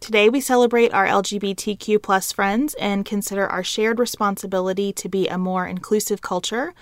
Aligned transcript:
Today, 0.00 0.28
we 0.28 0.40
celebrate 0.40 0.92
our 0.92 1.06
LGBTQ 1.06 2.02
plus 2.02 2.30
friends 2.30 2.74
and 2.74 3.04
consider 3.04 3.46
our 3.46 3.64
shared 3.64 3.98
responsibility 3.98 4.92
to 4.92 5.08
be 5.08 5.26
a 5.26 5.38
more 5.38 5.66
inclusive 5.66 6.20
culture 6.20 6.74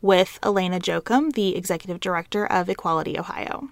with 0.00 0.38
Alana 0.42 0.80
Jochum, 0.80 1.32
the 1.32 1.56
executive 1.56 2.00
director 2.00 2.46
of 2.46 2.68
Equality 2.68 3.18
Ohio. 3.18 3.68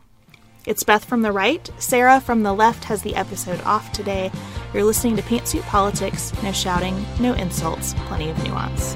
It's 0.67 0.83
Beth 0.83 1.05
from 1.05 1.23
the 1.23 1.33
right. 1.33 1.71
Sarah 1.79 2.21
from 2.21 2.43
the 2.43 2.53
left 2.53 2.85
has 2.85 3.03
the 3.03 3.17
episode 3.17 3.63
off 3.63 3.91
today. 3.93 4.31
You're 4.75 4.85
listening 4.85 5.17
to 5.17 5.23
Pantsuit 5.23 5.63
Politics. 5.63 6.31
No 6.43 6.53
shouting, 6.53 7.07
no 7.19 7.33
insults, 7.33 7.95
plenty 8.07 8.29
of 8.29 8.45
nuance. 8.45 8.95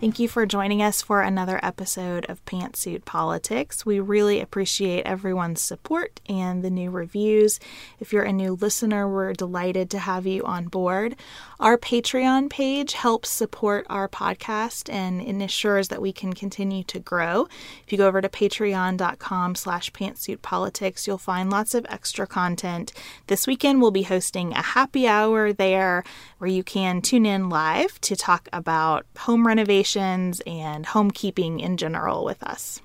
Thank 0.00 0.18
you 0.18 0.28
for 0.28 0.46
joining 0.46 0.80
us 0.80 1.02
for 1.02 1.20
another 1.20 1.60
episode 1.62 2.24
of 2.30 2.42
Pantsuit 2.46 3.04
Politics. 3.04 3.84
We 3.84 4.00
really 4.00 4.40
appreciate 4.40 5.04
everyone's 5.04 5.60
support 5.60 6.22
and 6.26 6.64
the 6.64 6.70
new 6.70 6.90
reviews. 6.90 7.60
If 7.98 8.10
you're 8.10 8.22
a 8.22 8.32
new 8.32 8.54
listener, 8.54 9.06
we're 9.06 9.34
delighted 9.34 9.90
to 9.90 9.98
have 9.98 10.26
you 10.26 10.42
on 10.44 10.68
board. 10.68 11.16
Our 11.60 11.76
Patreon 11.76 12.48
page 12.48 12.94
helps 12.94 13.28
support 13.28 13.86
our 13.90 14.08
podcast 14.08 14.90
and 14.90 15.20
ensures 15.20 15.88
that 15.88 16.00
we 16.00 16.10
can 16.10 16.32
continue 16.32 16.82
to 16.84 16.98
grow. 16.98 17.48
If 17.84 17.92
you 17.92 17.98
go 17.98 18.08
over 18.08 18.22
to 18.22 18.30
patreon.com 18.30 19.54
slash 19.56 19.92
pantsuitpolitics, 19.92 21.06
you'll 21.06 21.18
find 21.18 21.50
lots 21.50 21.74
of 21.74 21.84
extra 21.90 22.26
content. 22.26 22.94
This 23.26 23.46
weekend, 23.46 23.82
we'll 23.82 23.90
be 23.90 24.04
hosting 24.04 24.54
a 24.54 24.62
happy 24.62 25.06
hour 25.06 25.52
there 25.52 26.02
where 26.38 26.48
you 26.48 26.64
can 26.64 27.02
tune 27.02 27.26
in 27.26 27.50
live 27.50 28.00
to 28.00 28.16
talk 28.16 28.48
about 28.54 29.04
home 29.18 29.46
renovations 29.46 30.40
and 30.46 30.86
homekeeping 30.86 31.60
in 31.60 31.76
general 31.76 32.24
with 32.24 32.42
us. 32.42 32.80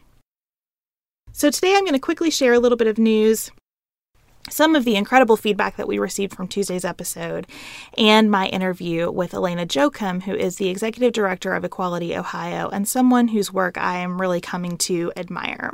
So, 1.32 1.50
today 1.50 1.76
I'm 1.76 1.86
going 1.86 1.94
to 1.94 2.00
quickly 2.00 2.30
share 2.30 2.52
a 2.52 2.60
little 2.60 2.78
bit 2.78 2.88
of 2.88 2.98
news, 2.98 3.52
some 4.50 4.76
of 4.76 4.86
the 4.86 4.96
incredible 4.96 5.38
feedback 5.38 5.76
that 5.78 5.88
we 5.88 5.98
received 5.98 6.36
from 6.36 6.48
Tuesday's 6.48 6.86
episode, 6.86 7.48
and 7.98 8.30
my 8.30 8.48
interview 8.48 9.10
with 9.10 9.32
Alana 9.32 9.66
Jochum, 9.68 10.24
who 10.24 10.34
is 10.34 10.58
the 10.58 10.70
executive 10.70 11.14
director 11.14 11.54
of 11.54 11.64
Equality 11.64 12.16
Ohio 12.16 12.70
and 12.70 12.88
someone 12.88 13.30
whose 13.30 13.54
work 13.54 13.78
I 13.78 13.98
am 13.98 14.22
really 14.22 14.42
coming 14.42 14.78
to 14.80 15.12
admire. 15.16 15.72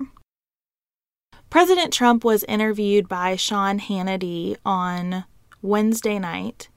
President 1.50 1.92
Trump 1.92 2.24
was 2.24 2.46
interviewed 2.46 3.09
by 3.09 3.36
Sean 3.36 3.80
Hannity 3.80 4.56
on 4.66 5.26
Wednesday 5.62 6.18
night 6.18 6.70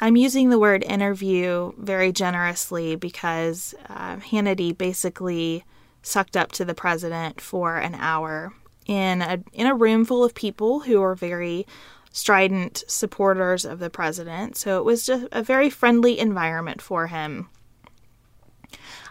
I'm 0.00 0.16
using 0.16 0.50
the 0.50 0.58
word 0.58 0.82
interview 0.82 1.72
very 1.78 2.12
generously 2.12 2.96
because 2.96 3.74
uh, 3.88 4.16
Hannity 4.16 4.76
basically 4.76 5.64
sucked 6.02 6.36
up 6.36 6.50
to 6.52 6.64
the 6.64 6.74
president 6.74 7.40
for 7.40 7.76
an 7.76 7.94
hour 7.94 8.52
in 8.86 9.22
a 9.22 9.42
in 9.52 9.66
a 9.66 9.74
room 9.74 10.04
full 10.04 10.24
of 10.24 10.34
people 10.34 10.80
who 10.80 11.02
are 11.02 11.14
very 11.14 11.66
strident 12.12 12.84
supporters 12.86 13.64
of 13.64 13.80
the 13.80 13.90
president. 13.90 14.56
So 14.56 14.78
it 14.78 14.84
was 14.84 15.04
just 15.04 15.26
a 15.32 15.42
very 15.42 15.68
friendly 15.68 16.18
environment 16.18 16.80
for 16.80 17.08
him. 17.08 17.48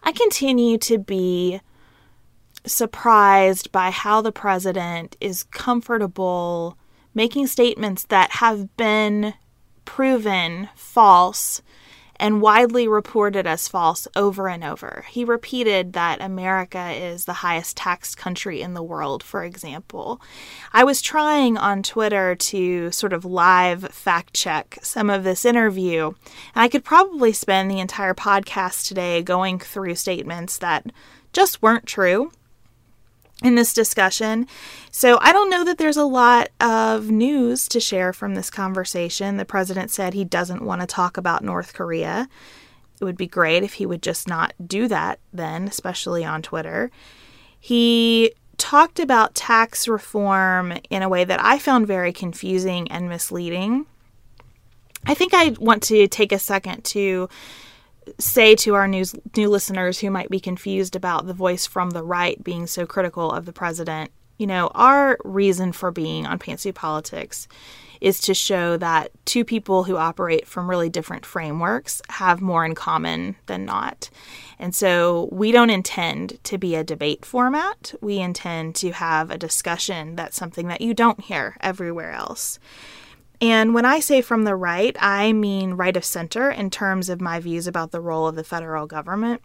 I 0.04 0.12
continue 0.12 0.78
to 0.80 0.98
be 0.98 1.60
surprised 2.66 3.72
by 3.72 3.92
how 3.92 4.22
the 4.22 4.32
president 4.32 5.18
is 5.20 5.44
comfortable 5.44 6.78
making 7.14 7.48
statements 7.48 8.06
that 8.06 8.32
have 8.32 8.76
been 8.78 9.34
proven 9.86 10.70
false 10.76 11.62
and 12.18 12.42
widely 12.42 12.88
reported 12.88 13.48
as 13.48 13.68
false 13.68 14.08
over 14.16 14.48
and 14.48 14.64
over. 14.64 15.06
He 15.10 15.26
repeated 15.26 15.94
that 15.94 16.22
America 16.22 16.92
is 16.92 17.26
the 17.26 17.34
highest 17.34 17.78
taxed 17.78 18.18
country 18.18 18.62
in 18.62 18.74
the 18.74 18.84
world, 18.84 19.24
for 19.24 19.44
example. 19.44 20.22
I 20.72 20.84
was 20.84 21.02
trying 21.02 21.58
on 21.58 21.84
Twitter 21.84 22.36
to 22.36 22.92
sort 22.92 23.14
of 23.14 23.26
live 23.26 23.84
fact 23.92 24.34
check 24.34 24.78
some 24.82 25.10
of 25.10 25.24
this 25.24 25.46
interview, 25.46 26.08
and 26.08 26.16
I 26.64 26.68
could 26.68 26.84
probably 26.84 27.34
spend 27.34 27.70
the 27.70 27.80
entire 27.80 28.14
podcast 28.14 28.88
today 28.88 29.22
going 29.24 29.60
through 29.60 29.96
statements 29.96 30.58
that 30.60 30.86
just 31.34 31.62
weren't 31.62 31.86
true. 31.86 32.32
In 33.44 33.56
this 33.56 33.74
discussion. 33.74 34.48
So 34.90 35.20
I 35.22 35.34
don't 35.34 35.50
know 35.50 35.64
that 35.66 35.78
there's 35.78 35.98
a 35.98 36.06
lot 36.06 36.50
of 36.62 37.12
news 37.12 37.68
to 37.68 37.80
share 37.80 38.14
from 38.14 38.36
this 38.36 38.50
conversation. 38.50 39.38
The 39.38 39.46
president 39.46 39.92
said 39.92 40.14
he 40.14 40.24
doesn't 40.24 40.64
want 40.64 40.82
to 40.82 40.88
talk 40.88 41.18
about 41.18 41.44
North 41.44 41.74
Korea. 41.74 42.30
It 43.00 43.04
would 43.04 43.18
be 43.18 43.28
great 43.28 43.64
if 43.64 43.74
he 43.74 43.86
would 43.86 44.02
just 44.02 44.28
not 44.28 44.54
do 44.66 44.88
that 44.88 45.20
then, 45.34 45.68
especially 45.68 46.24
on 46.24 46.42
Twitter. 46.42 46.90
He 47.60 48.34
talked 48.58 49.00
about 49.00 49.36
tax 49.36 49.88
reform 49.88 50.74
in 50.90 51.02
a 51.02 51.10
way 51.10 51.26
that 51.26 51.44
I 51.44 51.60
found 51.60 51.86
very 51.86 52.14
confusing 52.14 52.90
and 52.92 53.10
misleading. 53.10 53.86
I 55.06 55.14
think 55.16 55.34
I 55.34 55.50
want 55.60 55.84
to 55.84 56.08
take 56.08 56.32
a 56.32 56.40
second 56.40 56.86
to 56.86 57.28
say 58.20 58.56
to 58.56 58.76
our 58.76 58.88
news, 58.88 59.16
new 59.36 59.50
listeners 59.50 60.00
who 60.00 60.12
might 60.12 60.30
be 60.30 60.40
confused 60.40 60.96
about 60.96 61.28
the 61.28 61.34
voice 61.34 61.66
from 61.66 61.92
the 61.92 62.04
right 62.04 62.42
being 62.44 62.68
so 62.68 62.86
critical 62.86 63.32
of 63.32 63.46
the 63.46 63.54
president, 63.54 64.12
you 64.38 64.48
know, 64.48 64.70
our 64.74 65.18
reason 65.24 65.72
for 65.72 65.92
being 65.92 66.26
on 66.26 66.40
Pantsuit 66.40 66.76
Politics 66.76 67.48
is 68.02 68.20
to 68.20 68.34
show 68.34 68.76
that 68.76 69.12
two 69.24 69.46
people 69.46 69.86
who 69.86 69.96
operate 69.96 70.46
from 70.46 70.70
really 70.70 70.90
different 70.90 71.26
frameworks 71.26 72.02
have 72.10 72.42
more 72.42 72.66
in 72.66 72.76
common 72.76 73.36
than 73.46 73.64
not. 73.64 74.10
And 74.60 74.76
so 74.76 75.30
we 75.32 75.54
don't 75.54 75.70
intend 75.70 76.44
to 76.44 76.58
be 76.58 76.76
a 76.76 76.84
debate 76.84 77.24
format. 77.24 77.94
We 78.02 78.20
intend 78.20 78.76
to 78.76 78.92
have 78.92 79.32
a 79.32 79.38
discussion 79.38 80.18
that's 80.18 80.36
something 80.36 80.68
that 80.68 80.82
you 80.82 80.94
don't 80.94 81.22
hear 81.22 81.56
everywhere 81.62 82.12
else. 82.12 82.60
And 83.42 83.74
when 83.74 83.86
I 83.86 84.00
say 84.00 84.22
from 84.22 84.44
the 84.44 84.56
right, 84.56 84.96
I 85.00 85.34
mean 85.34 85.74
right 85.74 85.98
of 85.98 86.06
center 86.06 86.50
in 86.50 86.70
terms 86.70 87.10
of 87.10 87.20
my 87.20 87.40
views 87.40 87.68
about 87.68 87.92
the 87.92 88.02
role 88.02 88.28
of 88.28 88.36
the 88.36 88.44
federal 88.44 88.88
government. 88.88 89.42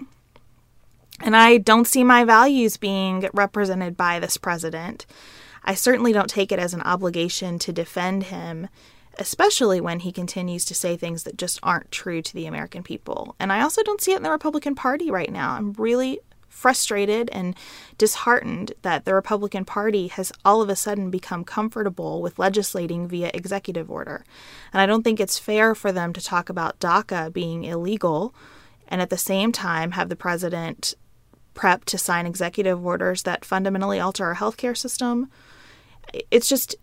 And 1.21 1.37
I 1.37 1.59
don't 1.59 1.87
see 1.87 2.05
my 2.05 2.25
values 2.25 2.77
being 2.77 3.29
represented 3.33 3.97
by 3.97 4.21
this 4.21 4.37
president. 4.37 5.05
I 5.65 5.75
certainly 5.75 6.13
don't 6.13 6.31
take 6.31 6.53
it 6.53 6.61
as 6.61 6.75
an 6.75 6.83
obligation 6.83 7.59
to 7.61 7.73
defend 7.73 8.25
him, 8.25 8.69
especially 9.19 9.81
when 9.81 10.01
he 10.01 10.13
continues 10.13 10.65
to 10.67 10.75
say 10.75 10.97
things 10.97 11.25
that 11.25 11.37
just 11.37 11.59
aren't 11.63 11.91
true 11.91 12.23
to 12.23 12.35
the 12.35 12.47
American 12.47 12.85
people. 12.85 13.35
And 13.41 13.53
I 13.53 13.63
also 13.63 13.83
don't 13.83 14.01
see 14.01 14.13
it 14.13 14.19
in 14.19 14.23
the 14.23 14.31
Republican 14.31 14.77
Party 14.77 15.11
right 15.11 15.33
now. 15.33 15.55
I'm 15.55 15.73
really 15.73 16.21
frustrated 16.49 17.29
and 17.31 17.55
disheartened 17.99 18.73
that 18.83 19.05
the 19.05 19.15
Republican 19.15 19.65
Party 19.65 20.09
has 20.09 20.33
all 20.45 20.61
of 20.61 20.69
a 20.69 20.77
sudden 20.77 21.11
become 21.11 21.45
comfortable 21.45 22.21
with 22.21 22.39
legislating 22.39 23.07
via 23.07 23.31
executive 23.35 23.91
order. 23.91 24.25
And 24.73 24.81
I 24.81 24.87
don't 24.87 25.03
think 25.03 25.21
it's 25.21 25.39
fair 25.39 25.75
for 25.75 25.93
them 25.93 26.13
to 26.13 26.21
talk 26.23 26.49
about 26.49 26.81
DACA 26.81 27.33
being 27.33 27.65
illegal 27.65 28.35
and 28.89 29.01
at 29.03 29.11
the 29.11 29.19
same 29.19 29.53
time 29.53 29.93
have 29.93 30.09
the 30.09 30.17
president 30.17 30.95
prep 31.55 31.85
to 31.85 31.99
sign 31.99 32.27
executive 32.27 32.85
orders 32.85 33.25
that 33.25 33.45
fundamentally 33.45 34.01
alter 34.01 34.25
our 34.25 34.37
healthcare 34.37 34.77
system. 34.77 35.31
It's 36.31 36.49
just 36.49 36.77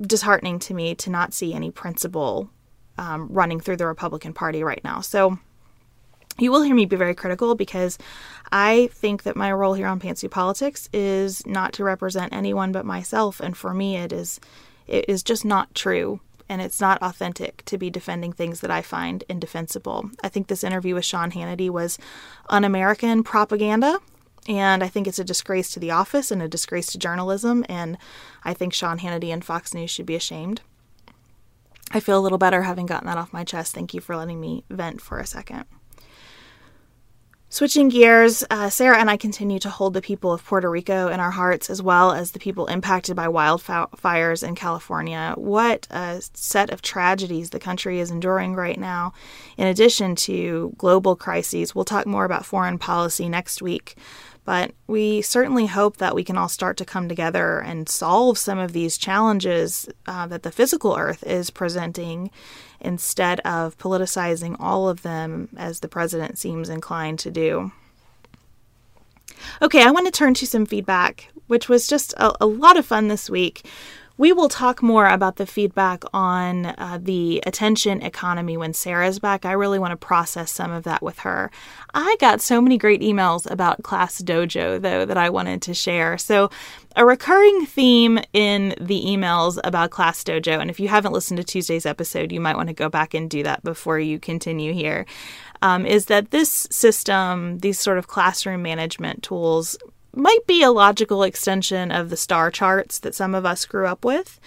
disheartening 0.00 0.58
to 0.60 0.74
me 0.74 0.94
to 0.96 1.10
not 1.10 1.34
see 1.34 1.52
any 1.52 1.70
principle 1.70 2.50
um, 2.96 3.28
running 3.28 3.60
through 3.60 3.76
the 3.76 3.86
Republican 3.86 4.32
Party 4.32 4.62
right 4.62 4.82
now. 4.84 5.00
So 5.00 5.38
you 6.40 6.50
will 6.50 6.62
hear 6.62 6.74
me 6.74 6.86
be 6.86 6.96
very 6.96 7.14
critical 7.14 7.54
because 7.54 7.98
I 8.52 8.88
think 8.92 9.22
that 9.24 9.36
my 9.36 9.52
role 9.52 9.74
here 9.74 9.86
on 9.86 10.00
Pantsuit 10.00 10.30
Politics 10.30 10.88
is 10.92 11.46
not 11.46 11.72
to 11.74 11.84
represent 11.84 12.32
anyone 12.32 12.72
but 12.72 12.86
myself, 12.86 13.40
and 13.40 13.56
for 13.56 13.74
me, 13.74 13.96
it 13.96 14.12
is 14.12 14.40
it 14.86 15.04
is 15.08 15.22
just 15.22 15.44
not 15.44 15.74
true, 15.74 16.20
and 16.48 16.60
it's 16.60 16.80
not 16.80 17.00
authentic 17.00 17.64
to 17.66 17.78
be 17.78 17.90
defending 17.90 18.32
things 18.32 18.60
that 18.60 18.70
I 18.70 18.82
find 18.82 19.22
indefensible. 19.28 20.10
I 20.22 20.28
think 20.28 20.48
this 20.48 20.64
interview 20.64 20.94
with 20.96 21.04
Sean 21.04 21.30
Hannity 21.30 21.70
was 21.70 21.98
un-American 22.48 23.22
propaganda, 23.22 24.00
and 24.48 24.82
I 24.82 24.88
think 24.88 25.06
it's 25.06 25.20
a 25.20 25.24
disgrace 25.24 25.70
to 25.72 25.80
the 25.80 25.92
office 25.92 26.32
and 26.32 26.42
a 26.42 26.48
disgrace 26.48 26.88
to 26.88 26.98
journalism, 26.98 27.64
and 27.68 27.96
I 28.42 28.52
think 28.52 28.72
Sean 28.72 28.98
Hannity 28.98 29.32
and 29.32 29.44
Fox 29.44 29.72
News 29.72 29.90
should 29.90 30.06
be 30.06 30.16
ashamed. 30.16 30.60
I 31.92 32.00
feel 32.00 32.18
a 32.18 32.20
little 32.22 32.38
better 32.38 32.62
having 32.62 32.86
gotten 32.86 33.06
that 33.06 33.18
off 33.18 33.32
my 33.32 33.44
chest. 33.44 33.74
Thank 33.74 33.94
you 33.94 34.00
for 34.00 34.16
letting 34.16 34.40
me 34.40 34.64
vent 34.70 35.00
for 35.00 35.18
a 35.18 35.26
second. 35.26 35.66
Switching 37.52 37.88
gears, 37.88 38.44
uh, 38.48 38.70
Sarah 38.70 39.00
and 39.00 39.10
I 39.10 39.16
continue 39.16 39.58
to 39.58 39.70
hold 39.70 39.92
the 39.92 40.00
people 40.00 40.32
of 40.32 40.44
Puerto 40.44 40.70
Rico 40.70 41.08
in 41.08 41.18
our 41.18 41.32
hearts, 41.32 41.68
as 41.68 41.82
well 41.82 42.12
as 42.12 42.30
the 42.30 42.38
people 42.38 42.66
impacted 42.66 43.16
by 43.16 43.26
wildfires 43.26 44.46
in 44.46 44.54
California. 44.54 45.34
What 45.36 45.88
a 45.90 46.22
set 46.32 46.70
of 46.70 46.80
tragedies 46.80 47.50
the 47.50 47.58
country 47.58 47.98
is 47.98 48.12
enduring 48.12 48.54
right 48.54 48.78
now, 48.78 49.14
in 49.56 49.66
addition 49.66 50.14
to 50.14 50.72
global 50.78 51.16
crises. 51.16 51.74
We'll 51.74 51.84
talk 51.84 52.06
more 52.06 52.24
about 52.24 52.46
foreign 52.46 52.78
policy 52.78 53.28
next 53.28 53.60
week. 53.60 53.96
But 54.44 54.70
we 54.86 55.20
certainly 55.20 55.66
hope 55.66 55.96
that 55.96 56.14
we 56.14 56.24
can 56.24 56.38
all 56.38 56.48
start 56.48 56.76
to 56.78 56.84
come 56.84 57.08
together 57.08 57.58
and 57.58 57.88
solve 57.88 58.38
some 58.38 58.58
of 58.58 58.72
these 58.72 58.96
challenges 58.96 59.88
uh, 60.06 60.28
that 60.28 60.44
the 60.44 60.52
physical 60.52 60.96
earth 60.96 61.24
is 61.24 61.50
presenting 61.50 62.30
instead 62.80 63.40
of 63.40 63.76
politicizing 63.78 64.56
all 64.58 64.88
of 64.88 65.02
them 65.02 65.48
as 65.56 65.80
the 65.80 65.88
president 65.88 66.38
seems 66.38 66.68
inclined 66.68 67.18
to 67.20 67.30
do. 67.30 67.72
Okay, 69.62 69.82
I 69.82 69.90
want 69.90 70.06
to 70.06 70.12
turn 70.12 70.34
to 70.34 70.46
some 70.46 70.66
feedback, 70.66 71.28
which 71.46 71.68
was 71.68 71.86
just 71.86 72.12
a, 72.14 72.32
a 72.42 72.46
lot 72.46 72.76
of 72.76 72.86
fun 72.86 73.08
this 73.08 73.30
week. 73.30 73.66
We 74.20 74.34
will 74.34 74.50
talk 74.50 74.82
more 74.82 75.08
about 75.08 75.36
the 75.36 75.46
feedback 75.46 76.04
on 76.12 76.66
uh, 76.66 76.98
the 77.00 77.42
attention 77.46 78.02
economy 78.02 78.54
when 78.58 78.74
Sarah's 78.74 79.18
back. 79.18 79.46
I 79.46 79.52
really 79.52 79.78
want 79.78 79.92
to 79.92 79.96
process 79.96 80.52
some 80.52 80.70
of 80.72 80.82
that 80.82 81.00
with 81.00 81.20
her. 81.20 81.50
I 81.94 82.18
got 82.20 82.42
so 82.42 82.60
many 82.60 82.76
great 82.76 83.00
emails 83.00 83.50
about 83.50 83.82
Class 83.82 84.20
Dojo, 84.20 84.78
though, 84.78 85.06
that 85.06 85.16
I 85.16 85.30
wanted 85.30 85.62
to 85.62 85.72
share. 85.72 86.18
So, 86.18 86.50
a 86.96 87.06
recurring 87.06 87.64
theme 87.64 88.18
in 88.34 88.74
the 88.78 89.02
emails 89.06 89.58
about 89.64 89.90
Class 89.90 90.22
Dojo, 90.22 90.60
and 90.60 90.68
if 90.68 90.78
you 90.78 90.88
haven't 90.88 91.14
listened 91.14 91.38
to 91.38 91.44
Tuesday's 91.44 91.86
episode, 91.86 92.30
you 92.30 92.42
might 92.42 92.56
want 92.56 92.68
to 92.68 92.74
go 92.74 92.90
back 92.90 93.14
and 93.14 93.30
do 93.30 93.42
that 93.44 93.64
before 93.64 93.98
you 93.98 94.18
continue 94.18 94.74
here. 94.74 95.06
Um, 95.62 95.86
is 95.86 96.06
that 96.06 96.30
this 96.30 96.68
system, 96.70 97.60
these 97.60 97.80
sort 97.80 97.96
of 97.96 98.06
classroom 98.06 98.60
management 98.60 99.22
tools, 99.22 99.78
might 100.14 100.46
be 100.46 100.62
a 100.62 100.70
logical 100.70 101.22
extension 101.22 101.90
of 101.90 102.10
the 102.10 102.16
star 102.16 102.50
charts 102.50 102.98
that 103.00 103.14
some 103.14 103.34
of 103.34 103.46
us 103.46 103.64
grew 103.64 103.86
up 103.86 104.04
with, 104.04 104.40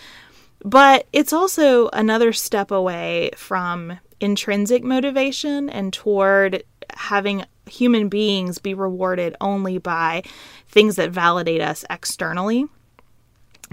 but 0.64 1.08
it's 1.14 1.34
also 1.34 1.90
another 1.90 2.34
step 2.34 2.72
away 2.72 3.32
from 3.36 4.00
intrinsic 4.20 4.84
motivation 4.84 5.70
and 5.70 5.92
toward 5.92 6.64
having 6.96 7.46
human 7.66 8.10
beings 8.10 8.58
be 8.58 8.74
rewarded 8.74 9.36
only 9.42 9.78
by 9.78 10.24
things 10.68 10.96
that 10.96 11.12
validate 11.12 11.62
us 11.62 11.86
externally. 11.90 12.66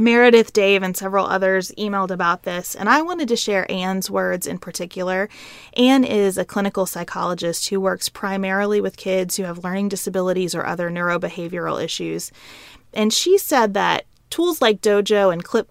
Meredith, 0.00 0.54
Dave, 0.54 0.82
and 0.82 0.96
several 0.96 1.26
others 1.26 1.72
emailed 1.76 2.10
about 2.10 2.44
this, 2.44 2.74
and 2.74 2.88
I 2.88 3.02
wanted 3.02 3.28
to 3.28 3.36
share 3.36 3.70
Anne's 3.70 4.10
words 4.10 4.46
in 4.46 4.58
particular. 4.58 5.28
Anne 5.76 6.04
is 6.04 6.38
a 6.38 6.44
clinical 6.44 6.86
psychologist 6.86 7.68
who 7.68 7.78
works 7.78 8.08
primarily 8.08 8.80
with 8.80 8.96
kids 8.96 9.36
who 9.36 9.42
have 9.42 9.62
learning 9.62 9.90
disabilities 9.90 10.54
or 10.54 10.64
other 10.64 10.90
neurobehavioral 10.90 11.84
issues. 11.84 12.32
And 12.94 13.12
she 13.12 13.36
said 13.36 13.74
that 13.74 14.06
tools 14.30 14.62
like 14.62 14.80
Dojo 14.80 15.30
and 15.32 15.44
Clip 15.44 15.70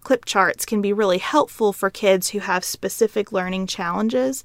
clip 0.00 0.24
charts 0.24 0.64
can 0.64 0.80
be 0.80 0.92
really 0.92 1.18
helpful 1.18 1.72
for 1.72 1.90
kids 1.90 2.30
who 2.30 2.38
have 2.38 2.64
specific 2.64 3.30
learning 3.30 3.66
challenges, 3.66 4.42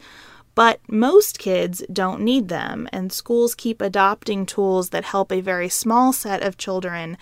but 0.55 0.79
most 0.87 1.39
kids 1.39 1.83
don't 1.91 2.21
need 2.21 2.49
them, 2.49 2.87
and 2.91 3.11
schools 3.11 3.55
keep 3.55 3.81
adopting 3.81 4.45
tools 4.45 4.89
that 4.89 5.05
help 5.05 5.31
a 5.31 5.41
very 5.41 5.69
small 5.69 6.13
set 6.13 6.43
of 6.43 6.57
children 6.57 7.17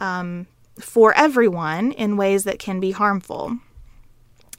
um, 0.00 0.46
for 0.78 1.16
everyone 1.16 1.92
in 1.92 2.16
ways 2.16 2.44
that 2.44 2.58
can 2.58 2.80
be 2.80 2.92
harmful. 2.92 3.58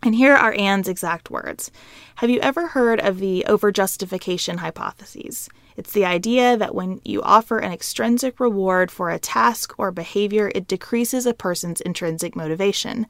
And 0.06 0.14
here 0.14 0.36
are 0.36 0.54
Anne's 0.54 0.88
exact 0.88 1.32
words 1.32 1.72
Have 2.18 2.30
you 2.30 2.40
ever 2.42 2.68
heard 2.68 3.00
of 3.00 3.20
the 3.20 3.44
overjustification 3.48 4.58
hypothesis? 4.58 5.50
It's 5.78 5.92
the 5.92 6.06
idea 6.06 6.56
that 6.56 6.76
when 6.76 7.02
you 7.04 7.22
offer 7.22 7.58
an 7.58 7.74
extrinsic 7.74 8.40
reward 8.40 8.92
for 8.92 9.10
a 9.10 9.20
task 9.20 9.74
or 9.78 9.92
behavior, 9.92 10.52
it 10.56 10.68
decreases 10.68 11.26
a 11.26 11.34
person's 11.34 11.82
intrinsic 11.82 12.36
motivation. 12.36 13.08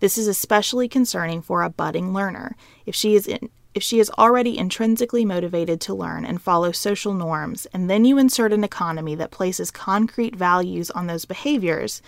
This 0.00 0.16
is 0.16 0.28
especially 0.28 0.86
concerning 0.86 1.42
for 1.42 1.62
a 1.62 1.70
budding 1.70 2.12
learner. 2.12 2.56
If 2.86 2.94
she 2.94 3.16
is 3.16 3.26
in, 3.26 3.48
if 3.74 3.82
she 3.82 3.98
is 3.98 4.10
already 4.10 4.56
intrinsically 4.56 5.24
motivated 5.24 5.80
to 5.80 5.94
learn 5.94 6.24
and 6.24 6.40
follow 6.40 6.70
social 6.70 7.14
norms, 7.14 7.66
and 7.72 7.90
then 7.90 8.04
you 8.04 8.18
insert 8.18 8.52
an 8.52 8.62
economy 8.62 9.16
that 9.16 9.32
places 9.32 9.72
concrete 9.72 10.36
values 10.36 10.92
on 10.92 11.08
those 11.08 11.24
behaviors, 11.24 12.00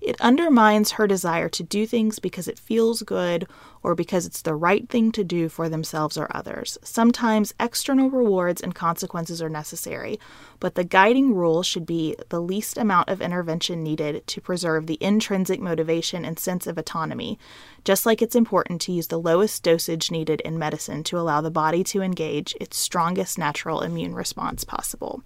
it 0.00 0.20
undermines 0.20 0.92
her 0.92 1.06
desire 1.06 1.48
to 1.48 1.62
do 1.62 1.86
things 1.86 2.18
because 2.18 2.48
it 2.48 2.58
feels 2.58 3.02
good 3.02 3.46
or 3.82 3.94
because 3.94 4.26
it's 4.26 4.42
the 4.42 4.54
right 4.54 4.88
thing 4.88 5.12
to 5.12 5.24
do 5.24 5.48
for 5.48 5.68
themselves 5.68 6.16
or 6.16 6.28
others. 6.30 6.78
Sometimes 6.82 7.54
external 7.60 8.10
rewards 8.10 8.60
and 8.60 8.74
consequences 8.74 9.40
are 9.40 9.48
necessary, 9.48 10.18
but 10.60 10.74
the 10.74 10.84
guiding 10.84 11.34
rule 11.34 11.62
should 11.62 11.86
be 11.86 12.16
the 12.28 12.40
least 12.40 12.76
amount 12.76 13.08
of 13.08 13.20
intervention 13.20 13.82
needed 13.82 14.26
to 14.26 14.40
preserve 14.40 14.86
the 14.86 14.98
intrinsic 15.00 15.60
motivation 15.60 16.24
and 16.24 16.38
sense 16.38 16.66
of 16.66 16.78
autonomy, 16.78 17.38
just 17.84 18.06
like 18.06 18.20
it's 18.20 18.36
important 18.36 18.80
to 18.80 18.92
use 18.92 19.08
the 19.08 19.18
lowest 19.18 19.62
dosage 19.62 20.10
needed 20.10 20.40
in 20.42 20.58
medicine 20.58 21.02
to 21.04 21.18
allow 21.18 21.40
the 21.40 21.50
body 21.50 21.84
to 21.84 22.02
engage 22.02 22.54
its 22.60 22.76
strongest 22.76 23.38
natural 23.38 23.80
immune 23.82 24.14
response 24.14 24.64
possible. 24.64 25.22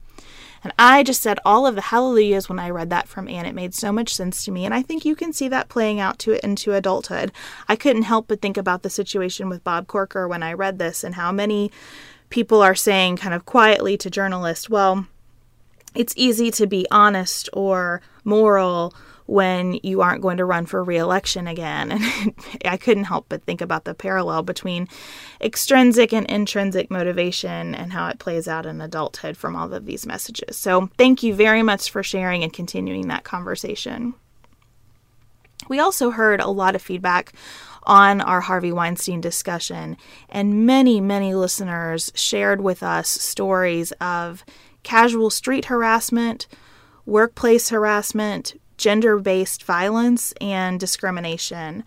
And 0.64 0.72
I 0.78 1.02
just 1.02 1.22
said 1.22 1.38
all 1.44 1.66
of 1.66 1.74
the 1.74 1.80
hallelujahs 1.80 2.48
when 2.48 2.58
I 2.58 2.70
read 2.70 2.90
that 2.90 3.08
from 3.08 3.28
Anne. 3.28 3.46
It 3.46 3.54
made 3.54 3.74
so 3.74 3.90
much 3.90 4.14
sense 4.14 4.44
to 4.44 4.52
me. 4.52 4.64
And 4.64 4.72
I 4.72 4.82
think 4.82 5.04
you 5.04 5.16
can 5.16 5.32
see 5.32 5.48
that 5.48 5.68
playing 5.68 5.98
out 5.98 6.18
to 6.20 6.32
it 6.32 6.44
into 6.44 6.72
adulthood. 6.72 7.32
I 7.68 7.76
couldn't 7.76 8.02
help 8.02 8.28
but 8.28 8.40
think 8.40 8.56
about 8.56 8.82
the 8.82 8.90
situation 8.90 9.48
with 9.48 9.64
Bob 9.64 9.86
Corker 9.86 10.28
when 10.28 10.42
I 10.42 10.52
read 10.52 10.78
this 10.78 11.02
and 11.02 11.16
how 11.16 11.32
many 11.32 11.72
people 12.30 12.62
are 12.62 12.74
saying 12.74 13.16
kind 13.16 13.34
of 13.34 13.44
quietly 13.44 13.96
to 13.98 14.10
journalists, 14.10 14.70
well, 14.70 15.06
it's 15.94 16.14
easy 16.16 16.50
to 16.52 16.66
be 16.66 16.86
honest 16.90 17.48
or 17.52 18.00
moral 18.24 18.94
when 19.32 19.80
you 19.82 20.02
aren't 20.02 20.20
going 20.20 20.36
to 20.36 20.44
run 20.44 20.66
for 20.66 20.84
reelection 20.84 21.48
again. 21.48 21.90
And 22.22 22.34
I 22.66 22.76
couldn't 22.76 23.04
help 23.04 23.26
but 23.28 23.44
think 23.44 23.60
about 23.60 23.84
the 23.84 23.94
parallel 23.94 24.42
between 24.42 24.88
extrinsic 25.40 26.12
and 26.12 26.26
intrinsic 26.26 26.90
motivation 26.90 27.74
and 27.74 27.92
how 27.92 28.08
it 28.08 28.18
plays 28.18 28.46
out 28.46 28.66
in 28.66 28.80
adulthood 28.80 29.36
from 29.36 29.56
all 29.56 29.72
of 29.72 29.86
these 29.86 30.06
messages. 30.06 30.56
So, 30.58 30.90
thank 30.98 31.22
you 31.22 31.34
very 31.34 31.62
much 31.62 31.90
for 31.90 32.02
sharing 32.02 32.42
and 32.42 32.52
continuing 32.52 33.08
that 33.08 33.24
conversation. 33.24 34.14
We 35.68 35.78
also 35.80 36.10
heard 36.10 36.40
a 36.40 36.48
lot 36.48 36.74
of 36.74 36.82
feedback 36.82 37.32
on 37.84 38.20
our 38.20 38.42
Harvey 38.42 38.70
Weinstein 38.70 39.20
discussion, 39.20 39.96
and 40.28 40.66
many, 40.66 41.00
many 41.00 41.34
listeners 41.34 42.12
shared 42.14 42.60
with 42.60 42.82
us 42.82 43.08
stories 43.08 43.92
of 43.92 44.44
casual 44.82 45.30
street 45.30 45.66
harassment, 45.66 46.46
workplace 47.06 47.70
harassment, 47.70 48.54
gender 48.82 49.16
based 49.18 49.62
violence, 49.62 50.34
and 50.40 50.80
discrimination. 50.80 51.84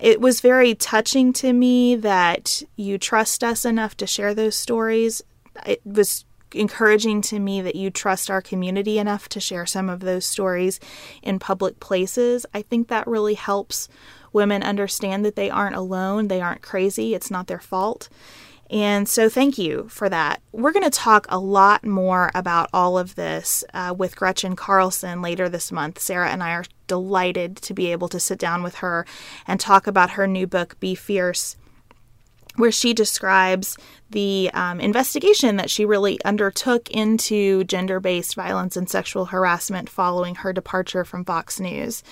It 0.00 0.20
was 0.20 0.42
very 0.42 0.74
touching 0.74 1.32
to 1.34 1.54
me 1.54 1.96
that 1.96 2.62
you 2.76 2.98
trust 2.98 3.42
us 3.42 3.64
enough 3.64 3.96
to 3.96 4.06
share 4.06 4.34
those 4.34 4.54
stories. 4.54 5.22
It 5.66 5.80
was 5.84 6.26
encouraging 6.52 7.22
to 7.22 7.38
me 7.38 7.62
that 7.62 7.76
you 7.76 7.90
trust 7.90 8.30
our 8.30 8.42
community 8.42 8.98
enough 8.98 9.28
to 9.30 9.40
share 9.40 9.64
some 9.64 9.88
of 9.88 10.00
those 10.00 10.26
stories 10.26 10.78
in 11.22 11.38
public 11.38 11.80
places. 11.80 12.44
I 12.52 12.60
think 12.60 12.88
that 12.88 13.06
really 13.06 13.34
helps 13.34 13.88
women 14.30 14.62
understand 14.62 15.24
that 15.24 15.34
they 15.34 15.48
aren't 15.48 15.76
alone, 15.76 16.28
they 16.28 16.42
aren't 16.42 16.62
crazy, 16.62 17.14
it's 17.14 17.30
not 17.30 17.46
their 17.46 17.58
fault. 17.58 18.10
And 18.70 19.08
so, 19.08 19.30
thank 19.30 19.56
you 19.56 19.88
for 19.88 20.08
that. 20.10 20.42
We're 20.52 20.72
going 20.72 20.84
to 20.84 20.90
talk 20.90 21.26
a 21.30 21.38
lot 21.38 21.86
more 21.86 22.30
about 22.34 22.68
all 22.72 22.98
of 22.98 23.14
this 23.14 23.64
uh, 23.72 23.94
with 23.96 24.16
Gretchen 24.16 24.56
Carlson 24.56 25.22
later 25.22 25.48
this 25.48 25.72
month. 25.72 25.98
Sarah 25.98 26.30
and 26.30 26.42
I 26.42 26.52
are 26.52 26.64
delighted 26.86 27.56
to 27.56 27.72
be 27.72 27.90
able 27.92 28.08
to 28.08 28.20
sit 28.20 28.38
down 28.38 28.62
with 28.62 28.76
her 28.76 29.06
and 29.46 29.58
talk 29.58 29.86
about 29.86 30.10
her 30.10 30.26
new 30.26 30.46
book, 30.46 30.78
Be 30.80 30.94
Fierce, 30.94 31.56
where 32.56 32.72
she 32.72 32.92
describes 32.92 33.78
the 34.10 34.50
um, 34.54 34.80
investigation 34.80 35.56
that 35.56 35.70
she 35.70 35.84
really 35.84 36.22
undertook 36.24 36.90
into 36.90 37.64
gender 37.64 38.00
based 38.00 38.34
violence 38.34 38.76
and 38.76 38.88
sexual 38.88 39.26
harassment 39.26 39.88
following 39.88 40.36
her 40.36 40.52
departure 40.52 41.04
from 41.04 41.24
Fox 41.24 41.60
News. 41.60 42.02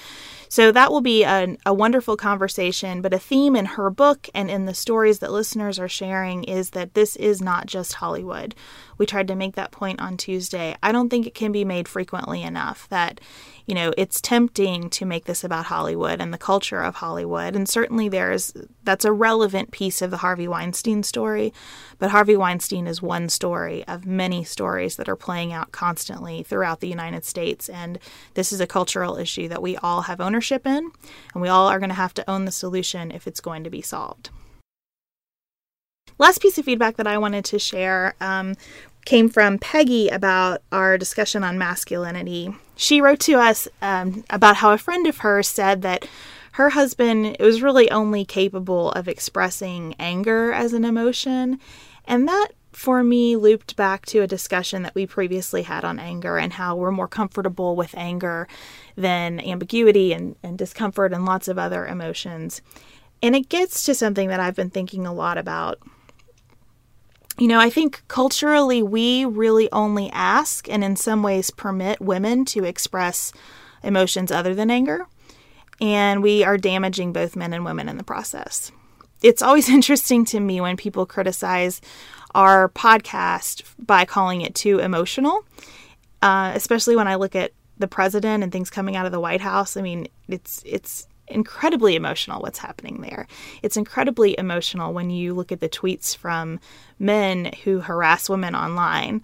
So 0.48 0.70
that 0.72 0.92
will 0.92 1.00
be 1.00 1.24
a, 1.24 1.56
a 1.64 1.74
wonderful 1.74 2.16
conversation. 2.16 3.02
But 3.02 3.14
a 3.14 3.18
theme 3.18 3.56
in 3.56 3.64
her 3.64 3.90
book 3.90 4.28
and 4.34 4.50
in 4.50 4.66
the 4.66 4.74
stories 4.74 5.18
that 5.20 5.32
listeners 5.32 5.78
are 5.78 5.88
sharing 5.88 6.44
is 6.44 6.70
that 6.70 6.94
this 6.94 7.16
is 7.16 7.42
not 7.42 7.66
just 7.66 7.94
Hollywood. 7.94 8.54
We 8.98 9.06
tried 9.06 9.28
to 9.28 9.34
make 9.34 9.56
that 9.56 9.72
point 9.72 10.00
on 10.00 10.16
Tuesday. 10.16 10.76
I 10.82 10.92
don't 10.92 11.08
think 11.08 11.26
it 11.26 11.34
can 11.34 11.52
be 11.52 11.64
made 11.64 11.88
frequently 11.88 12.42
enough 12.42 12.88
that 12.90 13.20
you 13.66 13.74
know, 13.74 13.92
it's 13.96 14.20
tempting 14.20 14.88
to 14.90 15.04
make 15.04 15.24
this 15.24 15.42
about 15.42 15.66
Hollywood 15.66 16.20
and 16.20 16.32
the 16.32 16.38
culture 16.38 16.80
of 16.80 16.94
Hollywood. 16.94 17.56
And 17.56 17.68
certainly 17.68 18.08
there's 18.08 18.54
that's 18.84 19.04
a 19.04 19.12
relevant 19.12 19.72
piece 19.72 20.00
of 20.00 20.12
the 20.12 20.18
Harvey 20.18 20.46
Weinstein 20.46 21.02
story. 21.02 21.52
But 21.98 22.10
Harvey 22.10 22.36
Weinstein 22.36 22.86
is 22.86 23.00
one 23.00 23.28
story 23.28 23.84
of 23.86 24.06
many 24.06 24.44
stories 24.44 24.96
that 24.96 25.08
are 25.08 25.16
playing 25.16 25.52
out 25.52 25.72
constantly 25.72 26.42
throughout 26.42 26.80
the 26.80 26.88
United 26.88 27.24
States. 27.24 27.68
And 27.68 27.98
this 28.34 28.52
is 28.52 28.60
a 28.60 28.66
cultural 28.66 29.16
issue 29.16 29.48
that 29.48 29.62
we 29.62 29.76
all 29.78 30.02
have 30.02 30.20
ownership 30.20 30.66
in, 30.66 30.90
and 31.32 31.42
we 31.42 31.48
all 31.48 31.68
are 31.68 31.78
going 31.78 31.90
to 31.90 31.94
have 31.94 32.14
to 32.14 32.30
own 32.30 32.44
the 32.44 32.52
solution 32.52 33.10
if 33.10 33.26
it's 33.26 33.40
going 33.40 33.64
to 33.64 33.70
be 33.70 33.82
solved. 33.82 34.30
Last 36.18 36.40
piece 36.40 36.56
of 36.56 36.64
feedback 36.64 36.96
that 36.96 37.06
I 37.06 37.18
wanted 37.18 37.44
to 37.46 37.58
share 37.58 38.14
um, 38.20 38.56
came 39.04 39.28
from 39.28 39.58
Peggy 39.58 40.08
about 40.08 40.62
our 40.72 40.96
discussion 40.96 41.44
on 41.44 41.58
masculinity. 41.58 42.54
She 42.74 43.00
wrote 43.00 43.20
to 43.20 43.34
us 43.34 43.68
um, 43.82 44.24
about 44.30 44.56
how 44.56 44.72
a 44.72 44.78
friend 44.78 45.06
of 45.06 45.18
hers 45.18 45.48
said 45.48 45.82
that 45.82 46.06
her 46.52 46.70
husband 46.70 47.36
was 47.38 47.60
really 47.60 47.90
only 47.90 48.24
capable 48.24 48.90
of 48.92 49.08
expressing 49.08 49.94
anger 49.98 50.52
as 50.52 50.72
an 50.72 50.86
emotion. 50.86 51.60
And 52.06 52.28
that, 52.28 52.48
for 52.72 53.02
me, 53.02 53.36
looped 53.36 53.76
back 53.76 54.06
to 54.06 54.20
a 54.20 54.26
discussion 54.26 54.82
that 54.82 54.94
we 54.94 55.06
previously 55.06 55.62
had 55.62 55.84
on 55.84 55.98
anger 55.98 56.38
and 56.38 56.52
how 56.52 56.76
we're 56.76 56.92
more 56.92 57.08
comfortable 57.08 57.74
with 57.74 57.96
anger 57.96 58.46
than 58.96 59.40
ambiguity 59.40 60.12
and, 60.12 60.36
and 60.42 60.58
discomfort 60.58 61.12
and 61.12 61.24
lots 61.24 61.48
of 61.48 61.58
other 61.58 61.86
emotions. 61.86 62.62
And 63.22 63.34
it 63.34 63.48
gets 63.48 63.84
to 63.84 63.94
something 63.94 64.28
that 64.28 64.40
I've 64.40 64.56
been 64.56 64.70
thinking 64.70 65.06
a 65.06 65.12
lot 65.12 65.38
about 65.38 65.78
you 67.38 67.48
know, 67.48 67.60
I 67.60 67.68
think 67.68 68.02
culturally 68.08 68.82
we 68.82 69.24
really 69.24 69.70
only 69.70 70.10
ask 70.10 70.68
and 70.70 70.82
in 70.82 70.96
some 70.96 71.22
ways 71.22 71.50
permit 71.50 72.00
women 72.00 72.46
to 72.46 72.64
express 72.64 73.32
emotions 73.82 74.32
other 74.32 74.54
than 74.54 74.70
anger. 74.70 75.06
And 75.80 76.22
we 76.22 76.42
are 76.44 76.56
damaging 76.56 77.12
both 77.12 77.36
men 77.36 77.52
and 77.52 77.64
women 77.64 77.88
in 77.88 77.98
the 77.98 78.04
process. 78.04 78.72
It's 79.26 79.42
always 79.42 79.68
interesting 79.78 80.24
to 80.26 80.38
me 80.38 80.60
when 80.60 80.76
people 80.76 81.04
criticize 81.04 81.80
our 82.34 82.68
podcast 82.68 83.64
by 83.78 84.04
calling 84.04 84.42
it 84.42 84.54
too 84.54 84.78
emotional, 84.78 85.44
uh, 86.22 86.52
especially 86.54 86.94
when 86.94 87.08
I 87.08 87.16
look 87.16 87.34
at 87.34 87.52
the 87.78 87.88
president 87.88 88.44
and 88.44 88.52
things 88.52 88.70
coming 88.70 88.94
out 88.94 89.04
of 89.04 89.12
the 89.12 89.18
White 89.20 89.40
House. 89.40 89.76
I 89.76 89.82
mean, 89.82 90.06
it's 90.28 90.62
it's 90.64 91.08
incredibly 91.26 91.96
emotional 91.96 92.40
what's 92.40 92.60
happening 92.60 93.00
there. 93.00 93.26
It's 93.64 93.76
incredibly 93.76 94.38
emotional 94.38 94.94
when 94.94 95.10
you 95.10 95.34
look 95.34 95.50
at 95.50 95.58
the 95.58 95.68
tweets 95.68 96.16
from 96.16 96.60
men 97.00 97.50
who 97.64 97.80
harass 97.80 98.28
women 98.28 98.54
online. 98.54 99.22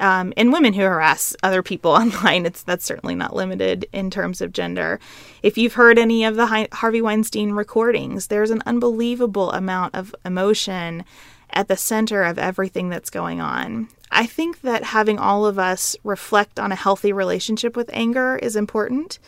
Um, 0.00 0.32
and 0.36 0.52
women 0.52 0.72
who 0.72 0.82
harass 0.82 1.36
other 1.42 1.62
people 1.62 1.90
online. 1.92 2.46
It's 2.46 2.62
that's 2.62 2.84
certainly 2.84 3.14
not 3.14 3.36
limited 3.36 3.86
in 3.92 4.10
terms 4.10 4.40
of 4.40 4.52
gender. 4.52 4.98
If 5.42 5.58
you've 5.58 5.74
heard 5.74 5.98
any 5.98 6.24
of 6.24 6.36
the 6.36 6.68
Harvey 6.72 7.02
Weinstein 7.02 7.52
recordings, 7.52 8.26
there's 8.26 8.50
an 8.50 8.62
unbelievable 8.66 9.52
amount 9.52 9.94
of 9.94 10.14
emotion 10.24 11.04
at 11.52 11.68
the 11.68 11.76
center 11.76 12.22
of 12.22 12.38
everything 12.38 12.88
that's 12.88 13.10
going 13.10 13.40
on. 13.40 13.88
I 14.10 14.26
think 14.26 14.62
that 14.62 14.84
having 14.84 15.18
all 15.18 15.46
of 15.46 15.58
us 15.58 15.96
reflect 16.02 16.58
on 16.58 16.72
a 16.72 16.76
healthy 16.76 17.12
relationship 17.12 17.76
with 17.76 17.90
anger 17.92 18.36
is 18.36 18.56
important. 18.56 19.18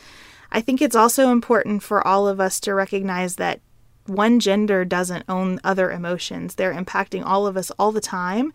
I 0.50 0.60
think 0.60 0.82
it's 0.82 0.96
also 0.96 1.30
important 1.30 1.82
for 1.82 2.06
all 2.06 2.28
of 2.28 2.40
us 2.40 2.60
to 2.60 2.74
recognize 2.74 3.36
that 3.36 3.60
one 4.06 4.40
gender 4.40 4.84
doesn't 4.84 5.24
own 5.28 5.60
other 5.62 5.90
emotions. 5.90 6.56
They're 6.56 6.74
impacting 6.74 7.24
all 7.24 7.46
of 7.46 7.56
us 7.56 7.70
all 7.78 7.92
the 7.92 8.00
time, 8.00 8.52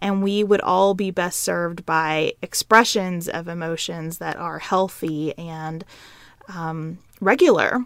and 0.00 0.22
we 0.22 0.42
would 0.44 0.60
all 0.60 0.94
be 0.94 1.10
best 1.10 1.40
served 1.40 1.84
by 1.84 2.32
expressions 2.42 3.28
of 3.28 3.48
emotions 3.48 4.18
that 4.18 4.36
are 4.36 4.58
healthy 4.58 5.36
and 5.36 5.84
um, 6.48 6.98
regular. 7.20 7.84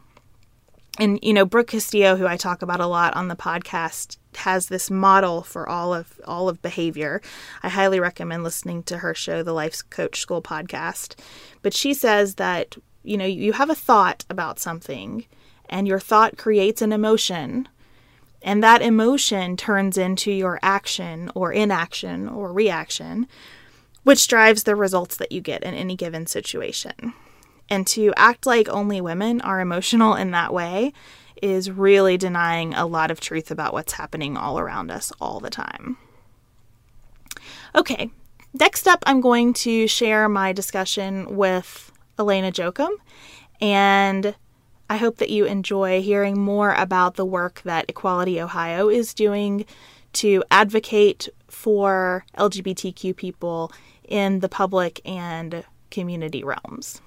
And 0.98 1.18
you 1.22 1.32
know, 1.32 1.44
Brooke 1.44 1.68
Castillo, 1.68 2.16
who 2.16 2.26
I 2.26 2.36
talk 2.36 2.62
about 2.62 2.80
a 2.80 2.86
lot 2.86 3.16
on 3.16 3.28
the 3.28 3.36
podcast, 3.36 4.16
has 4.36 4.66
this 4.66 4.90
model 4.90 5.42
for 5.42 5.68
all 5.68 5.92
of 5.92 6.20
all 6.24 6.48
of 6.48 6.62
behavior. 6.62 7.20
I 7.62 7.68
highly 7.68 7.98
recommend 7.98 8.44
listening 8.44 8.84
to 8.84 8.98
her 8.98 9.14
show, 9.14 9.42
the 9.42 9.52
Life 9.52 9.80
Coach 9.90 10.20
School 10.20 10.40
podcast. 10.40 11.18
But 11.62 11.74
she 11.74 11.94
says 11.94 12.36
that 12.36 12.76
you 13.04 13.18
know, 13.18 13.26
you 13.26 13.52
have 13.52 13.70
a 13.70 13.74
thought 13.74 14.24
about 14.28 14.58
something 14.58 15.26
and 15.68 15.86
your 15.86 16.00
thought 16.00 16.36
creates 16.36 16.82
an 16.82 16.92
emotion 16.92 17.68
and 18.44 18.62
that 18.62 18.82
emotion 18.82 19.56
turns 19.56 19.96
into 19.96 20.30
your 20.30 20.60
action 20.62 21.32
or 21.34 21.50
inaction 21.50 22.28
or 22.28 22.52
reaction, 22.52 23.26
which 24.02 24.28
drives 24.28 24.62
the 24.62 24.76
results 24.76 25.16
that 25.16 25.32
you 25.32 25.40
get 25.40 25.64
in 25.64 25.72
any 25.72 25.96
given 25.96 26.26
situation. 26.26 27.14
And 27.70 27.86
to 27.88 28.12
act 28.18 28.44
like 28.44 28.68
only 28.68 29.00
women 29.00 29.40
are 29.40 29.60
emotional 29.60 30.14
in 30.14 30.30
that 30.32 30.52
way 30.52 30.92
is 31.40 31.70
really 31.70 32.18
denying 32.18 32.74
a 32.74 32.84
lot 32.84 33.10
of 33.10 33.18
truth 33.18 33.50
about 33.50 33.72
what's 33.72 33.94
happening 33.94 34.36
all 34.36 34.58
around 34.58 34.90
us 34.90 35.10
all 35.22 35.40
the 35.40 35.50
time. 35.50 35.96
Okay, 37.74 38.10
next 38.52 38.86
up, 38.86 39.02
I'm 39.06 39.22
going 39.22 39.54
to 39.54 39.88
share 39.88 40.28
my 40.28 40.52
discussion 40.52 41.34
with 41.34 41.90
Alana 42.18 42.52
Jochum, 42.52 42.94
and 43.60 44.34
I 44.90 44.96
hope 44.96 45.16
that 45.16 45.30
you 45.30 45.46
enjoy 45.46 46.02
hearing 46.02 46.38
more 46.38 46.74
about 46.74 47.14
the 47.14 47.24
work 47.24 47.62
that 47.64 47.86
Equality 47.88 48.40
Ohio 48.40 48.88
is 48.88 49.14
doing 49.14 49.64
to 50.14 50.44
advocate 50.50 51.28
for 51.48 52.24
LGBTQ 52.38 53.16
people 53.16 53.72
in 54.06 54.40
the 54.40 54.48
public 54.48 55.00
and 55.04 55.64
community 55.90 56.44
realms. 56.44 57.00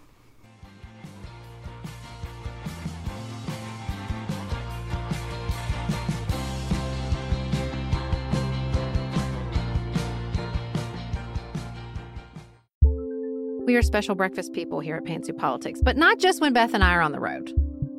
We 13.65 13.75
are 13.75 13.81
special 13.81 14.15
breakfast 14.15 14.53
people 14.53 14.79
here 14.79 14.95
at 14.95 15.03
Pantsuit 15.03 15.37
Politics, 15.37 15.81
but 15.83 15.97
not 15.97 16.19
just 16.19 16.39
when 16.39 16.53
Beth 16.53 16.73
and 16.73 16.83
I 16.83 16.93
are 16.93 17.01
on 17.01 17.11
the 17.11 17.19
road. 17.19 17.66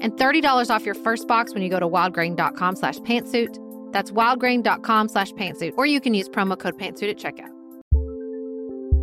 and 0.00 0.12
$30 0.12 0.70
off 0.70 0.84
your 0.84 0.94
first 0.94 1.26
box 1.26 1.54
when 1.54 1.62
you 1.62 1.68
go 1.68 1.80
to 1.80 1.88
wildgrain.com 1.88 2.76
slash 2.76 2.98
pantsuit. 2.98 3.58
That's 3.92 4.10
wildgrain.com 4.10 5.08
slash 5.08 5.32
pantsuit, 5.32 5.72
or 5.76 5.86
you 5.86 6.00
can 6.00 6.14
use 6.14 6.28
promo 6.28 6.58
code 6.58 6.78
pantsuit 6.78 7.10
at 7.10 7.16
checkout. 7.16 7.50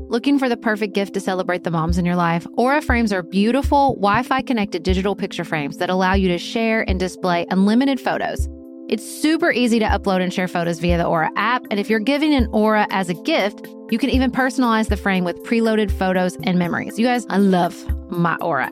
Looking 0.10 0.38
for 0.38 0.48
the 0.48 0.58
perfect 0.58 0.94
gift 0.94 1.16
to 1.16 1.20
celebrate 1.20 1.64
the 1.64 1.72
moms 1.72 1.98
in 1.98 2.06
your 2.06 2.16
life? 2.16 2.46
Aura 2.56 2.84
frames 2.84 3.12
are 3.12 3.24
beautiful, 3.24 3.96
Wi 3.96 4.22
Fi 4.22 4.44
connected 4.44 4.84
digital 4.84 5.16
picture 5.16 5.44
frames 5.44 5.78
that 5.78 5.90
allow 5.90 6.14
you 6.14 6.28
to 6.28 6.38
share 6.38 6.88
and 6.88 7.00
display 7.00 7.48
unlimited 7.50 8.00
photos. 8.00 8.48
It's 8.90 9.04
super 9.04 9.52
easy 9.52 9.80
to 9.80 9.86
upload 9.86 10.22
and 10.22 10.32
share 10.32 10.48
photos 10.48 10.78
via 10.78 11.00
the 11.00 11.06
Aura 11.06 11.32
app, 11.36 11.66
and 11.72 11.80
if 11.80 11.90
you're 11.90 12.00
giving 12.00 12.36
an 12.36 12.48
Aura 12.52 12.86
as 12.92 13.10
a 13.10 13.16
gift, 13.16 13.66
you 13.90 13.98
can 13.98 14.12
even 14.12 14.30
personalize 14.30 14.90
the 14.90 14.98
frame 14.98 15.24
with 15.24 15.42
preloaded 15.44 15.90
photos 15.90 16.38
and 16.44 16.60
memories. 16.60 17.00
You 17.00 17.06
guys, 17.08 17.26
I 17.30 17.38
love 17.38 17.76
my 18.12 18.36
Aura 18.36 18.72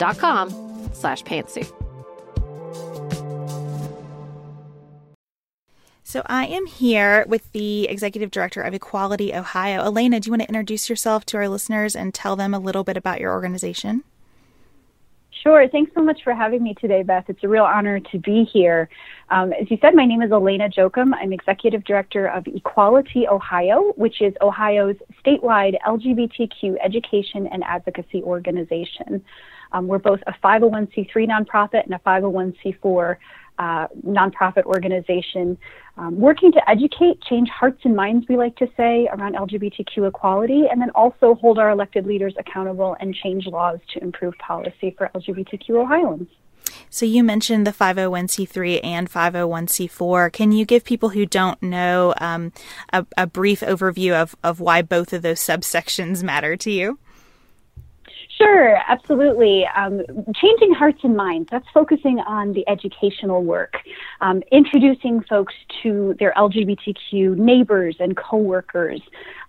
dot 0.00 0.18
com 0.18 0.50
slash 0.92 1.22
pantsuit. 1.22 1.70
So 6.02 6.22
I 6.26 6.46
am 6.46 6.66
here 6.66 7.24
with 7.28 7.52
the 7.52 7.84
executive 7.84 8.32
director 8.32 8.62
of 8.62 8.74
Equality 8.74 9.32
Ohio. 9.32 9.88
Alana, 9.88 10.20
do 10.20 10.26
you 10.26 10.32
want 10.32 10.42
to 10.42 10.48
introduce 10.48 10.90
yourself 10.90 11.24
to 11.26 11.36
our 11.36 11.48
listeners 11.48 11.94
and 11.94 12.12
tell 12.12 12.34
them 12.34 12.52
a 12.52 12.58
little 12.58 12.82
bit 12.82 12.96
about 12.96 13.20
your 13.20 13.30
organization? 13.30 14.02
Sure. 15.30 15.68
Thanks 15.68 15.92
so 15.94 16.02
much 16.02 16.24
for 16.24 16.34
having 16.34 16.64
me 16.64 16.74
today, 16.74 17.04
Beth. 17.04 17.26
It's 17.28 17.44
a 17.44 17.48
real 17.48 17.64
honor 17.64 18.00
to 18.00 18.18
be 18.18 18.42
here. 18.42 18.88
Um, 19.30 19.52
as 19.52 19.70
you 19.70 19.78
said, 19.80 19.94
my 19.94 20.04
name 20.04 20.20
is 20.20 20.30
Alana 20.30 20.74
Jochum. 20.74 21.14
I'm 21.14 21.32
executive 21.32 21.84
director 21.84 22.26
of 22.26 22.44
Equality 22.48 23.28
Ohio, 23.28 23.92
which 23.96 24.20
is 24.20 24.34
Ohio's 24.42 24.96
statewide 25.24 25.76
LGBTQ 25.86 26.76
education 26.82 27.46
and 27.46 27.62
advocacy 27.62 28.22
organization. 28.24 29.24
Um, 29.72 29.86
we're 29.86 29.98
both 29.98 30.20
a 30.26 30.32
501c3 30.32 31.10
nonprofit 31.28 31.84
and 31.84 31.94
a 31.94 31.98
501c4 31.98 33.16
uh, 33.58 33.88
nonprofit 34.06 34.64
organization 34.64 35.58
um, 35.98 36.18
working 36.18 36.50
to 36.52 36.70
educate, 36.70 37.20
change 37.20 37.50
hearts 37.50 37.80
and 37.84 37.94
minds, 37.94 38.26
we 38.26 38.38
like 38.38 38.56
to 38.56 38.66
say, 38.74 39.06
around 39.12 39.34
LGBTQ 39.34 40.08
equality, 40.08 40.64
and 40.70 40.80
then 40.80 40.88
also 40.90 41.34
hold 41.34 41.58
our 41.58 41.68
elected 41.68 42.06
leaders 42.06 42.34
accountable 42.38 42.96
and 43.00 43.14
change 43.14 43.46
laws 43.46 43.78
to 43.92 44.02
improve 44.02 44.34
policy 44.38 44.94
for 44.96 45.10
LGBTQ 45.14 45.70
Ohioans. 45.70 46.26
So 46.88 47.04
you 47.04 47.22
mentioned 47.22 47.66
the 47.66 47.72
501c3 47.72 48.80
and 48.82 49.10
501c4. 49.10 50.32
Can 50.32 50.52
you 50.52 50.64
give 50.64 50.84
people 50.84 51.10
who 51.10 51.26
don't 51.26 51.62
know 51.62 52.14
um, 52.18 52.52
a, 52.92 53.06
a 53.18 53.26
brief 53.26 53.60
overview 53.60 54.14
of, 54.14 54.34
of 54.42 54.60
why 54.60 54.80
both 54.80 55.12
of 55.12 55.20
those 55.20 55.40
subsections 55.40 56.22
matter 56.22 56.56
to 56.56 56.70
you? 56.70 56.98
Sure, 58.40 58.78
absolutely. 58.88 59.66
Um, 59.76 60.00
changing 60.34 60.72
hearts 60.72 61.00
and 61.02 61.14
minds, 61.14 61.48
that's 61.50 61.66
focusing 61.74 62.20
on 62.20 62.54
the 62.54 62.66
educational 62.70 63.44
work, 63.44 63.74
um, 64.22 64.42
introducing 64.50 65.20
folks 65.28 65.52
to 65.82 66.16
their 66.18 66.32
LGBTQ 66.38 67.36
neighbors 67.36 67.96
and 68.00 68.16
coworkers, 68.16 69.02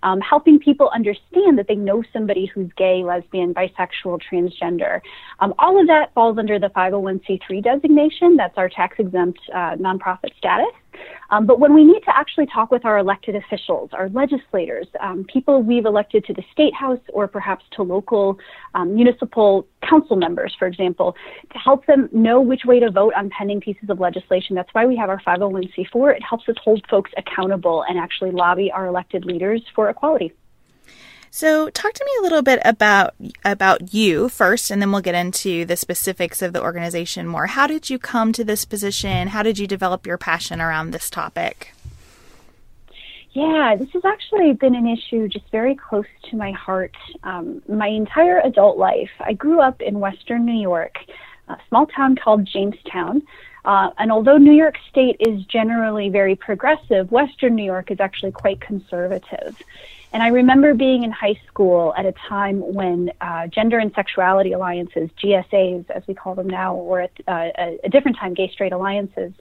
um, 0.03 0.19
helping 0.19 0.59
people 0.59 0.89
understand 0.93 1.57
that 1.57 1.67
they 1.69 1.75
know 1.75 2.03
somebody 2.11 2.47
who's 2.47 2.69
gay, 2.75 3.01
lesbian, 3.05 3.53
bisexual, 3.53 4.19
transgender. 4.29 4.99
Um, 5.39 5.53
all 5.57 5.79
of 5.79 5.87
that 5.87 6.13
falls 6.13 6.37
under 6.37 6.59
the 6.59 6.67
501c3 6.67 7.63
designation. 7.63 8.35
That's 8.35 8.57
our 8.57 8.67
tax 8.67 8.97
exempt 8.99 9.39
uh, 9.53 9.77
nonprofit 9.77 10.35
status. 10.37 10.73
Um, 11.29 11.45
but 11.45 11.59
when 11.59 11.73
we 11.73 11.83
need 11.83 12.01
to 12.01 12.15
actually 12.15 12.45
talk 12.47 12.71
with 12.71 12.85
our 12.85 12.97
elected 12.97 13.35
officials, 13.35 13.89
our 13.93 14.09
legislators, 14.09 14.87
um, 14.99 15.25
people 15.31 15.63
we've 15.63 15.85
elected 15.85 16.25
to 16.25 16.33
the 16.33 16.43
state 16.51 16.73
house 16.73 16.99
or 17.13 17.27
perhaps 17.27 17.63
to 17.75 17.83
local 17.83 18.37
um, 18.75 18.95
municipal 18.95 19.67
council 19.87 20.15
members, 20.15 20.55
for 20.57 20.67
example, 20.67 21.15
to 21.51 21.57
help 21.57 21.85
them 21.85 22.09
know 22.11 22.41
which 22.41 22.61
way 22.65 22.79
to 22.79 22.91
vote 22.91 23.13
on 23.15 23.29
pending 23.29 23.61
pieces 23.61 23.89
of 23.89 23.99
legislation. 23.99 24.55
That's 24.55 24.69
why 24.73 24.85
we 24.85 24.95
have 24.97 25.09
our 25.09 25.21
501c4. 25.21 26.15
It 26.15 26.23
helps 26.23 26.47
us 26.49 26.55
hold 26.63 26.85
folks 26.89 27.11
accountable 27.17 27.83
and 27.87 27.97
actually 27.97 28.31
lobby 28.31 28.71
our 28.71 28.87
elected 28.87 29.25
leaders 29.25 29.61
for 29.75 29.89
equality. 29.89 30.33
So, 31.33 31.69
talk 31.69 31.93
to 31.93 32.03
me 32.03 32.11
a 32.19 32.23
little 32.23 32.41
bit 32.41 32.59
about 32.65 33.15
about 33.45 33.93
you 33.93 34.27
first, 34.27 34.69
and 34.69 34.81
then 34.81 34.91
we'll 34.91 34.99
get 34.99 35.15
into 35.15 35.63
the 35.63 35.77
specifics 35.77 36.41
of 36.41 36.51
the 36.51 36.61
organization 36.61 37.25
more. 37.25 37.47
How 37.47 37.67
did 37.67 37.89
you 37.89 37.97
come 37.97 38.33
to 38.33 38.43
this 38.43 38.65
position? 38.65 39.29
How 39.29 39.41
did 39.41 39.57
you 39.57 39.65
develop 39.65 40.05
your 40.05 40.17
passion 40.17 40.59
around 40.59 40.91
this 40.91 41.09
topic? 41.09 41.73
Yeah, 43.31 43.77
this 43.79 43.89
has 43.93 44.03
actually 44.03 44.51
been 44.51 44.75
an 44.75 44.85
issue 44.85 45.29
just 45.29 45.49
very 45.51 45.73
close 45.73 46.05
to 46.29 46.35
my 46.35 46.51
heart 46.51 46.97
um, 47.23 47.61
my 47.69 47.87
entire 47.87 48.41
adult 48.41 48.77
life. 48.77 49.11
I 49.21 49.31
grew 49.31 49.61
up 49.61 49.81
in 49.81 50.01
Western 50.01 50.43
New 50.43 50.61
York, 50.61 50.95
a 51.47 51.57
small 51.69 51.87
town 51.87 52.17
called 52.17 52.45
Jamestown. 52.45 53.21
Uh, 53.63 53.91
and 53.99 54.11
although 54.11 54.37
New 54.37 54.51
York 54.51 54.75
State 54.89 55.15
is 55.21 55.45
generally 55.45 56.09
very 56.09 56.35
progressive, 56.35 57.09
Western 57.09 57.55
New 57.55 57.63
York 57.63 57.89
is 57.89 58.01
actually 58.01 58.31
quite 58.33 58.59
conservative. 58.59 59.55
And 60.13 60.21
I 60.21 60.27
remember 60.27 60.73
being 60.73 61.03
in 61.03 61.11
high 61.11 61.39
school 61.47 61.93
at 61.97 62.05
a 62.05 62.13
time 62.27 62.59
when 62.73 63.11
uh, 63.21 63.47
gender 63.47 63.79
and 63.79 63.93
sexuality 63.93 64.51
alliances, 64.51 65.09
GSAs 65.23 65.89
as 65.89 66.03
we 66.07 66.13
call 66.13 66.35
them 66.35 66.47
now, 66.47 66.75
or 66.75 67.01
at 67.01 67.11
uh, 67.27 67.49
a, 67.83 67.89
different 67.89 68.17
time, 68.17 68.33
gay 68.33 68.49
straight 68.51 68.73
alliances, 68.73 69.31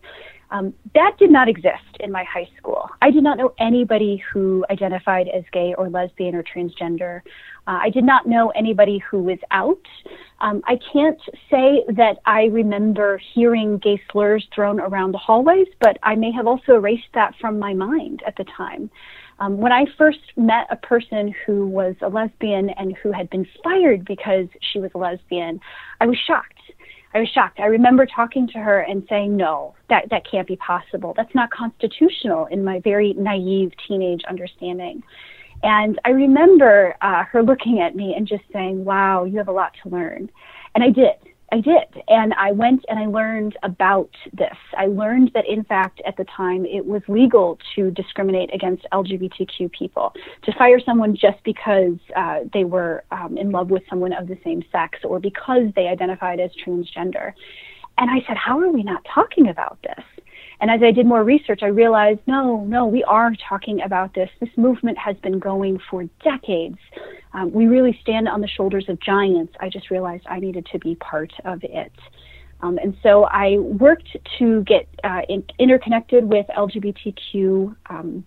um, 0.53 0.75
that 0.95 1.17
did 1.19 1.31
not 1.31 1.49
exist 1.49 1.97
in 2.01 2.11
my 2.11 2.25
high 2.25 2.49
school. 2.57 2.89
I 3.03 3.11
did 3.11 3.23
not 3.23 3.39
know 3.39 3.53
anybody 3.59 4.23
who 4.33 4.65
identified 4.71 5.29
as 5.29 5.45
gay 5.53 5.75
or 5.77 5.89
lesbian 5.89 6.35
or 6.35 6.43
transgender. 6.43 7.21
Uh, 7.67 7.79
I 7.83 7.91
did 7.91 8.05
not 8.05 8.27
know 8.27 8.51
anybody 8.51 8.99
who 8.99 9.23
was 9.23 9.39
out. 9.53 9.79
Um, 10.41 10.63
I 10.67 10.79
can't 10.93 11.21
say 11.51 11.85
that 11.89 12.19
I 12.27 12.45
remember 12.45 13.21
hearing 13.35 13.79
gay 13.79 14.01
slurs 14.11 14.47
thrown 14.55 14.81
around 14.81 15.13
the 15.13 15.19
hallways, 15.19 15.69
but 15.81 15.99
I 16.03 16.17
may 16.17 16.33
have 16.33 16.47
also 16.47 16.75
erased 16.75 17.13
that 17.15 17.35
from 17.41 17.59
my 17.59 17.75
mind 17.75 18.23
at 18.27 18.37
the 18.37 18.45
time. 18.45 18.91
Um, 19.41 19.57
when 19.57 19.73
I 19.73 19.87
first 19.97 20.21
met 20.37 20.67
a 20.71 20.77
person 20.77 21.35
who 21.47 21.67
was 21.67 21.97
a 22.03 22.09
lesbian 22.09 22.71
and 22.71 22.95
who 23.03 23.11
had 23.11 23.31
been 23.31 23.47
fired 23.65 24.05
because 24.05 24.47
she 24.61 24.79
was 24.79 24.91
a 24.95 24.99
lesbian, 24.99 25.61
I 26.01 26.07
was 26.07 26.19
shocked. 26.19 26.61
I 27.15 27.21
was 27.21 27.29
shocked. 27.29 27.59
I 27.59 27.65
remember 27.65 28.07
talking 28.07 28.47
to 28.49 28.59
her 28.59 28.81
and 28.81 29.03
saying, 29.09 29.37
no, 29.37 29.75
that, 29.89 30.11
that 30.11 30.31
can't 30.31 30.47
be 30.47 30.57
possible. 30.57 31.15
That's 31.17 31.35
not 31.35 31.51
constitutional 31.51 32.47
in 32.47 32.63
my 32.63 32.81
very 32.81 33.15
naive 33.15 33.73
teenage 33.89 34.23
understanding. 34.29 35.03
And 35.63 35.99
I 36.05 36.11
remember 36.11 36.95
uh, 37.03 37.25
her 37.25 37.43
looking 37.43 37.81
at 37.81 37.97
me 37.97 38.15
and 38.17 38.29
just 38.29 38.45
saying, 38.53 38.85
wow, 38.85 39.25
you 39.25 39.39
have 39.39 39.49
a 39.49 39.53
lot 39.53 39.73
to 39.83 39.89
learn. 39.89 40.31
And 40.75 40.85
I 40.85 40.91
did. 40.91 41.17
I 41.53 41.61
did. 41.61 42.03
And 42.09 42.33
I 42.35 42.53
went 42.53 42.85
and 42.89 42.99
I 42.99 43.07
learned 43.07 43.57
about 43.63 44.11
this. 44.33 44.57
I 44.79 44.87
learned 44.87 45.33
that, 45.35 45.47
in 45.49 45.65
fact, 45.65 46.01
at 46.07 46.17
the 46.17 46.25
time, 46.25 46.65
it 46.65 46.85
was 46.85 47.03
legal 47.09 47.59
to 47.75 47.91
discriminate 47.91 48.55
against 48.55 48.87
LGBTQ 48.93 49.73
people, 49.73 50.13
to 50.45 50.53
fire 50.57 50.79
someone 50.79 51.15
just 51.15 51.43
because 51.45 51.97
uh, 52.15 52.41
they 52.53 52.65
were 52.65 53.05
um, 53.11 53.37
in 53.37 53.51
love 53.51 53.71
with 53.71 53.83
someone 53.91 54.13
of 54.13 54.29
the 54.29 54.39
same 54.45 54.63
sex 54.71 54.99
or 55.03 55.19
because 55.19 55.65
they 55.75 55.89
identified 55.89 56.39
as 56.39 56.51
transgender. 56.65 57.33
And 57.99 58.11
I 58.11 58.25
said, 58.27 58.37
How 58.37 58.59
are 58.61 58.71
we 58.71 58.83
not 58.83 59.05
talking 59.13 59.49
about 59.49 59.79
this? 59.83 60.05
And 60.61 60.71
as 60.71 60.81
I 60.83 60.93
did 60.93 61.07
more 61.07 61.25
research, 61.25 61.61
I 61.63 61.69
realized 61.69 62.21
no, 62.27 62.65
no, 62.65 62.87
we 62.87 63.03
are 63.05 63.33
talking 63.49 63.81
about 63.81 64.15
this. 64.15 64.29
This 64.41 64.51
movement 64.57 64.99
has 64.99 65.17
been 65.17 65.39
going 65.39 65.81
for 65.91 66.05
decades. 66.23 66.79
Um, 67.33 67.53
we 67.53 67.67
really 67.67 67.99
stand 68.03 68.29
on 68.29 68.41
the 68.41 68.49
shoulders 68.49 68.87
of 68.89 69.01
giants. 69.01 69.55
I 69.61 69.69
just 69.69 69.91
realized 69.91 70.25
I 70.29 70.41
needed 70.41 70.67
to 70.73 70.79
be 70.79 70.97
part 70.97 71.33
of 71.45 71.63
it. 71.63 71.93
Um, 72.63 72.79
and 72.79 72.97
so 73.03 73.25
I 73.25 73.57
worked 73.59 74.17
to 74.39 74.63
get 74.65 74.87
uh, 75.05 75.23
in, 75.29 75.45
interconnected 75.59 76.25
with 76.25 76.47
LGBTQ 76.57 77.75
um, 77.89 78.25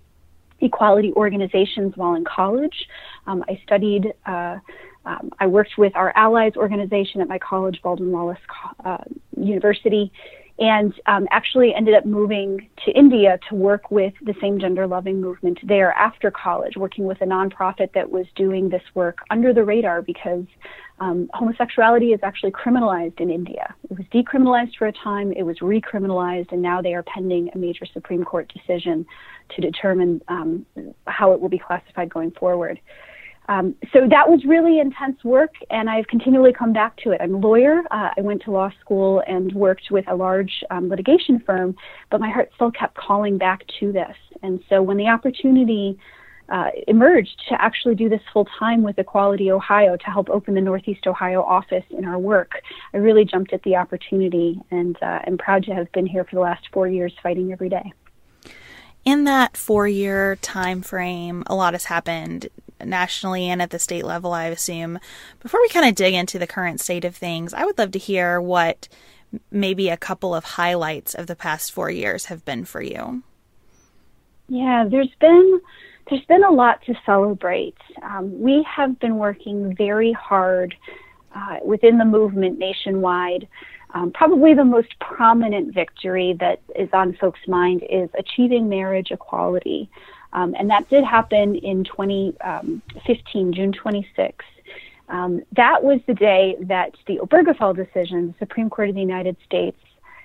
equality 0.60 1.13
organizations 1.13 1.94
while 1.96 2.16
in 2.16 2.24
college. 2.24 2.88
Um, 3.28 3.44
I 3.48 3.60
studied. 3.66 4.13
Uh, 4.26 4.58
um, 5.06 5.32
I 5.39 5.48
worked 5.48 5.78
with 5.78 5.94
our 5.98 6.13
allies 6.16 6.54
organization 6.56 7.20
at 7.20 7.28
my 7.28 7.38
college, 7.38 7.82
Baldwin 7.84 8.12
Wallace 8.12 8.39
uh, 8.86 8.98
University, 9.38 10.12
and 10.60 10.94
um, 11.08 11.28
actually 11.32 11.74
ended 11.74 11.96
up 11.96 12.06
moving 12.06 12.70
to 12.86 12.92
India 12.92 13.39
to 13.50 13.56
work 13.56 13.89
with 13.89 14.13
the 14.22 14.36
same 14.39 14.60
gender 14.60 14.86
loving 14.86 15.20
movement 15.20 15.58
there 15.63 15.92
after 15.94 16.30
college, 16.30 16.76
working 16.78 17.06
with 17.06 17.20
a 17.22 17.26
nonprofit 17.26 17.92
that 17.94 18.10
was 18.10 18.28
doing 18.36 18.70
this 18.70 18.84
work 18.94 19.20
under 19.32 19.52
the 19.52 19.63
radar 19.63 20.02
because 20.02 20.46
um, 21.00 21.28
homosexuality 21.34 22.13
is 22.13 22.20
actually 22.22 22.52
criminalized 22.52 23.20
in 23.20 23.32
India. 23.32 23.74
It 23.89 23.98
was 23.98 24.06
decriminalized 24.13 24.76
for 24.78 24.86
a 24.88 24.94
time, 24.94 25.34
it 25.34 25.44
was 25.44 25.58
recriminalized, 25.60 26.52
and 26.52 26.62
now 26.62 26.82
they 26.82 26.94
are 26.94 27.04
pending 27.04 27.50
a 27.54 27.58
major 27.58 27.86
Supreme 27.92 28.24
Court 28.24 28.52
decision 28.54 29.06
to 29.56 29.62
determine 29.62 30.22
um, 30.28 30.66
how 31.08 31.34
it 31.34 31.42
will 31.42 31.50
be 31.50 31.60
classified 31.60 32.13
going 32.13 32.32
forward. 32.32 32.80
Um, 33.50 33.76
so 33.92 34.08
that 34.10 34.30
was 34.30 34.46
really 34.46 34.80
intense 34.80 35.24
work, 35.24 35.54
and 35.70 35.90
I've 35.90 36.08
continually 36.08 36.54
come 36.54 36.72
back 36.72 36.96
to 36.98 37.12
it. 37.12 37.20
I'm 37.22 37.36
a 37.36 37.38
lawyer. 37.38 37.82
Uh, 37.92 38.10
I 38.18 38.22
went 38.22 38.42
to 38.44 38.52
law 38.52 38.70
school 38.80 39.22
and 39.28 39.52
worked 39.54 39.92
with 39.92 40.06
a 40.08 40.16
large 40.16 40.64
um, 40.72 40.90
litigation 40.90 41.42
firm, 41.46 41.76
but 42.10 42.22
my 42.22 42.30
heart 42.30 42.52
still 42.56 42.72
kept 42.72 42.96
calling 42.96 43.38
back 43.38 43.64
to 43.80 43.92
this. 43.92 44.16
And 44.42 44.62
so 44.70 44.82
when 44.82 44.98
the 44.98 45.08
opportunity 45.08 46.00
uh, 46.50 46.70
emerged 46.88 47.42
to 47.50 47.62
actually 47.62 47.96
do 47.96 48.10
this 48.10 48.22
full 48.32 48.48
time 48.60 48.82
with 48.82 48.98
Equality 48.98 49.52
Ohio 49.52 49.98
to 49.98 50.06
help 50.06 50.30
open 50.30 50.56
the 50.56 50.62
Northeast 50.62 51.08
Ohio 51.08 51.42
office 51.42 51.86
in 51.90 52.06
our 52.06 52.20
work, 52.20 52.52
I 52.94 52.98
really 52.98 53.26
jumped 53.26 53.54
at 53.54 53.64
the 53.64 53.76
opportunity, 53.76 54.60
and 54.72 54.98
uh, 55.02 55.20
I'm 55.26 55.38
proud 55.38 55.64
to 55.66 55.74
have 55.74 55.92
been 55.92 56.06
here 56.06 56.24
for 56.24 56.36
the 56.36 56.42
last 56.42 56.68
four 56.72 56.88
years 56.88 57.14
fighting 57.22 57.52
every 57.52 57.70
day 57.70 57.94
in 59.06 59.26
that 59.26 59.58
four 59.58 59.88
year 59.88 60.36
time 60.38 60.82
frame, 60.82 61.44
a 61.48 61.56
lot 61.56 61.74
has 61.74 61.86
happened 61.86 62.48
nationally 62.84 63.50
and 63.50 63.62
at 63.62 63.70
the 63.70 63.80
state 63.80 64.06
level, 64.06 64.34
I 64.34 64.46
assume. 64.46 65.00
Before 65.40 65.62
we 65.62 65.70
kind 65.70 65.88
of 65.88 65.96
dig 65.96 66.14
into 66.14 66.40
the 66.40 66.48
current 66.48 66.80
state 66.80 67.06
of 67.06 67.16
things, 67.16 67.54
I 67.54 67.66
would 67.66 67.78
love 67.78 67.92
to 67.92 68.00
hear 68.00 68.40
what 68.40 68.88
maybe 69.52 69.90
a 69.90 69.98
couple 69.98 70.36
of 70.36 70.44
highlights 70.44 71.14
of 71.14 71.28
the 71.28 71.36
past 71.36 71.72
four 71.72 71.90
years 71.90 72.26
have 72.26 72.46
been 72.46 72.66
for 72.66 72.82
you. 72.82 73.24
Yeah, 74.48 74.86
there's 74.90 75.14
been 75.20 75.62
there's 76.10 76.26
been 76.26 76.44
a 76.44 76.52
lot 76.52 76.82
to 76.86 76.94
celebrate. 77.06 77.78
Um, 78.02 78.40
we 78.40 78.66
have 78.70 79.00
been 79.00 79.18
working 79.18 79.74
very 79.76 80.12
hard 80.12 80.76
uh, 81.34 81.58
within 81.64 81.98
the 81.98 82.06
movement 82.06 82.60
nationwide 82.60 83.48
um, 83.94 84.12
probably 84.12 84.54
the 84.54 84.66
most 84.66 85.00
prominent 85.00 85.74
victory 85.74 86.36
that 86.40 86.62
is 86.76 86.90
on 86.94 87.14
folks' 87.14 87.40
mind 87.48 87.84
is 87.90 88.10
achieving 88.18 88.68
marriage 88.68 89.12
equality. 89.12 89.90
Um, 90.34 90.56
and 90.58 90.69
that 90.69 90.89
did 90.89 91.04
happen 91.04 91.56
in 91.56 91.84
2015, 91.84 93.48
um, 93.48 93.54
June 93.54 93.72
26. 93.72 94.46
Um, 95.10 95.41
that 95.56 95.84
was 95.84 96.00
the 96.08 96.13
day 96.13 96.56
that 96.62 96.96
the 97.08 97.19
Obergefell 97.19 97.76
decision, 97.76 98.28
the 98.28 98.46
Supreme 98.46 98.69
Court 98.69 98.89
of 98.89 98.96
the 98.96 99.02
United 99.02 99.38
States, 99.46 99.78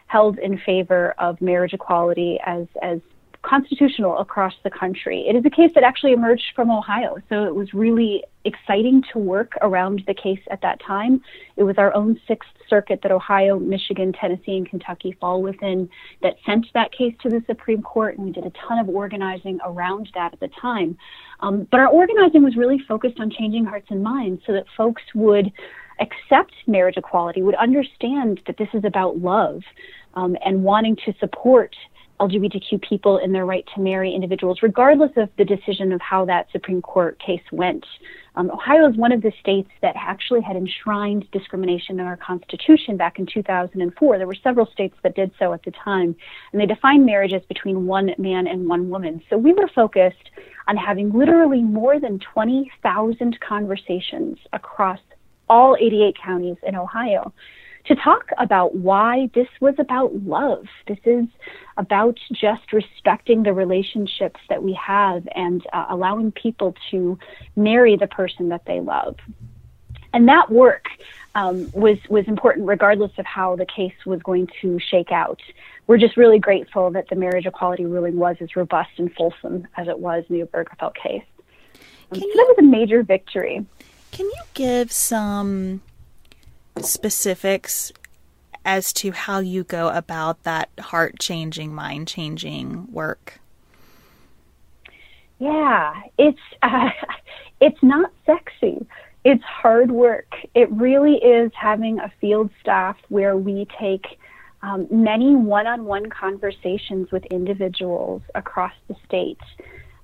held 0.07 0.39
in 0.39 0.59
favor 0.59 1.15
of 1.19 1.41
marriage 1.41 1.75
equality 1.75 2.39
as, 2.45 2.67
as 2.81 3.01
constitutional 3.43 4.19
across 4.19 4.55
the 4.65 4.71
country. 4.71 5.27
It 5.29 5.37
is 5.37 5.45
a 5.45 5.51
case 5.51 5.73
that 5.75 5.85
actually 5.85 6.13
emerged 6.13 6.53
from 6.57 6.71
Ohio, 6.71 7.19
so 7.29 7.45
it 7.45 7.55
was 7.55 7.73
really 7.73 8.25
exciting 8.45 9.05
to 9.13 9.19
work 9.19 9.53
around 9.63 10.03
the 10.07 10.15
case 10.15 10.41
at 10.51 10.61
that 10.63 10.81
time. 10.81 11.23
It 11.57 11.63
was 11.63 11.79
our 11.79 11.95
own 11.95 12.21
Sixth 12.27 12.49
Circuit 12.69 13.01
that 13.03 13.13
Ohio, 13.13 13.59
Michigan, 13.59 14.13
Tennessee, 14.13 14.57
and 14.57 14.69
Kentucky 14.69 15.13
fall 15.21 15.41
within 15.41 15.89
that 16.23 16.37
sent 16.45 16.67
that 16.75 16.93
case 16.93 17.15
to 17.23 17.29
the 17.29 17.43
Supreme 17.47 17.83
Court, 17.83 18.17
and 18.17 18.27
we 18.27 18.33
did 18.33 18.45
a 18.45 18.53
ton 18.67 18.79
of 18.79 18.89
organizing 18.89 19.61
around 19.65 20.11
that 20.15 20.33
at 20.33 20.41
the 20.41 20.49
time. 20.49 20.99
Um, 21.41 21.69
but 21.71 21.79
our 21.79 21.89
organizing 21.89 22.43
was 22.43 22.57
really 22.57 22.81
focused 22.81 23.21
on 23.21 23.31
changing 23.31 23.65
hearts 23.65 23.87
and 23.91 24.03
minds 24.03 24.43
so 24.47 24.53
that 24.53 24.65
folks 24.77 25.03
would 25.15 25.53
accept 26.01 26.53
marriage 26.67 26.97
equality, 26.97 27.43
would 27.43 27.55
understand 27.57 28.41
that 28.47 28.57
this 28.57 28.69
is 28.73 28.85
about 28.85 29.19
love 29.19 29.63
um, 30.15 30.37
and 30.45 30.63
wanting 30.65 30.97
to 31.05 31.15
support 31.19 31.75
LGBTQ 32.21 32.83
people 32.83 33.19
in 33.19 33.33
their 33.33 33.47
right 33.47 33.65
to 33.75 33.81
marry 33.81 34.15
individuals, 34.15 34.59
regardless 34.63 35.11
of 35.17 35.29
the 35.39 35.45
decision 35.45 35.93
of 35.93 36.01
how 36.01 36.25
that 36.25 36.49
Supreme 36.53 36.83
Court 36.83 37.19
case 37.25 37.43
went. 37.53 37.85
Um, 38.35 38.51
Ohio 38.51 38.89
is 38.89 38.97
one 38.97 39.13
of 39.13 39.23
the 39.23 39.33
states 39.41 39.71
that 39.83 39.95
actually 39.97 40.41
had 40.41 40.57
enshrined 40.57 41.29
discrimination 41.33 41.99
in 41.99 42.07
our 42.07 42.17
Constitution 42.17 42.97
back 42.97 43.19
in 43.19 43.27
2004. 43.27 44.19
There 44.19 44.27
were 44.27 44.37
several 44.43 44.67
states 44.67 44.97
that 45.03 45.17
did 45.17 45.33
so 45.39 45.53
at 45.53 45.63
the 45.65 45.73
time, 45.73 46.15
and 46.53 46.61
they 46.61 46.67
defined 46.67 47.05
marriages 47.05 47.43
between 47.49 47.87
one 47.87 48.11
man 48.19 48.47
and 48.47 48.69
one 48.69 48.91
woman. 48.91 49.23
So 49.29 49.37
we 49.37 49.53
were 49.53 49.69
focused 49.75 50.31
on 50.69 50.77
having 50.77 51.13
literally 51.13 51.63
more 51.63 51.99
than 51.99 52.21
20,000 52.33 53.39
conversations 53.41 54.39
across 54.53 55.01
all 55.49 55.77
88 55.81 56.17
counties 56.23 56.57
in 56.67 56.77
Ohio 56.77 57.33
to 57.89 57.97
talk 57.97 58.31
about 58.39 58.77
why 58.77 59.31
this 59.35 59.49
was 59.61 59.75
about 59.79 60.15
love. 60.25 60.67
This 60.87 60.99
is 61.05 61.27
about 61.77 62.19
just 62.33 62.73
respecting 62.73 63.43
the 63.43 63.53
relationships 63.53 64.41
that 64.49 64.63
we 64.63 64.75
have 64.75 65.27
and 65.35 65.67
uh, 65.73 65.87
allowing 65.89 66.31
people 66.31 66.75
to 66.91 67.19
marry 67.57 67.97
the 67.97 68.07
person 68.07 68.51
that 68.51 68.67
they 68.67 68.81
love. 68.81 69.17
And 70.13 70.29
that 70.29 70.51
work 70.51 70.87
um, 71.35 71.71
was 71.73 71.99
was 72.09 72.27
important, 72.27 72.67
regardless 72.67 73.13
of 73.19 73.27
how 73.27 73.57
the 73.57 73.67
case 73.67 73.95
was 74.05 74.21
going 74.23 74.49
to 74.61 74.79
shake 74.79 75.13
out. 75.13 75.41
We're 75.87 75.99
just 75.99 76.17
really 76.17 76.39
grateful 76.39 76.91
that 76.91 77.09
the 77.09 77.17
marriage 77.17 77.47
equality 77.47 77.87
ruling 77.87 78.17
was 78.17 78.37
as 78.41 78.55
robust 78.55 78.91
and 78.99 79.13
fulsome 79.15 79.67
as 79.77 79.89
it 79.89 79.99
was 79.99 80.25
in 80.29 80.39
the 80.39 80.47
Obergefell 80.47 80.95
case. 80.95 81.23
Um, 82.11 82.21
so 82.21 82.27
that 82.27 82.47
was 82.49 82.57
a 82.59 82.63
major 82.63 83.03
victory. 83.03 83.65
Can 84.11 84.27
you 84.27 84.43
give 84.55 84.91
some 84.93 85.83
specifics 86.85 87.93
as 88.65 88.93
to 88.93 89.13
how 89.13 89.39
you 89.39 89.65
go 89.65 89.89
about 89.89 90.43
that 90.43 90.69
heart 90.79 91.19
changing, 91.19 91.75
mind 91.75 92.09
changing 92.09 92.91
work? 92.93 93.41
Yeah, 95.39 95.95
it's 96.19 96.39
uh, 96.63 96.91
it's 97.61 97.83
not 97.83 98.13
sexy. 98.27 98.87
It's 99.25 99.43
hard 99.45 99.91
work. 99.91 100.33
It 100.55 100.71
really 100.71 101.17
is 101.17 101.51
having 101.55 101.99
a 101.99 102.13
field 102.21 102.51
staff 102.61 102.97
where 103.09 103.37
we 103.37 103.67
take 103.79 104.19
um, 104.63 104.87
many 104.91 105.35
one-on-one 105.35 106.09
conversations 106.09 107.11
with 107.11 107.25
individuals 107.27 108.23
across 108.35 108.73
the 108.89 108.97
state. 109.05 109.39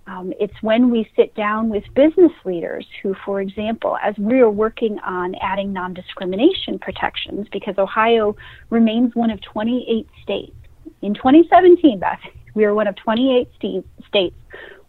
Um, 0.06 0.32
it's 0.38 0.54
when 0.60 0.90
we 0.90 1.08
sit 1.16 1.34
down 1.34 1.70
with 1.70 1.82
business 1.94 2.32
leaders 2.44 2.86
who, 3.02 3.14
for 3.24 3.40
example, 3.40 3.96
as 4.02 4.14
we 4.18 4.40
are 4.40 4.50
working 4.50 4.98
on 4.98 5.34
adding 5.40 5.72
non 5.72 5.94
discrimination 5.94 6.78
protections, 6.78 7.46
because 7.50 7.76
Ohio 7.78 8.36
remains 8.70 9.14
one 9.14 9.30
of 9.30 9.40
28 9.40 10.06
states. 10.22 10.54
In 11.00 11.14
2017, 11.14 11.98
Beth, 11.98 12.18
we 12.54 12.64
are 12.64 12.74
one 12.74 12.86
of 12.86 12.96
28 12.96 13.48
st- 13.56 13.86
states 14.06 14.36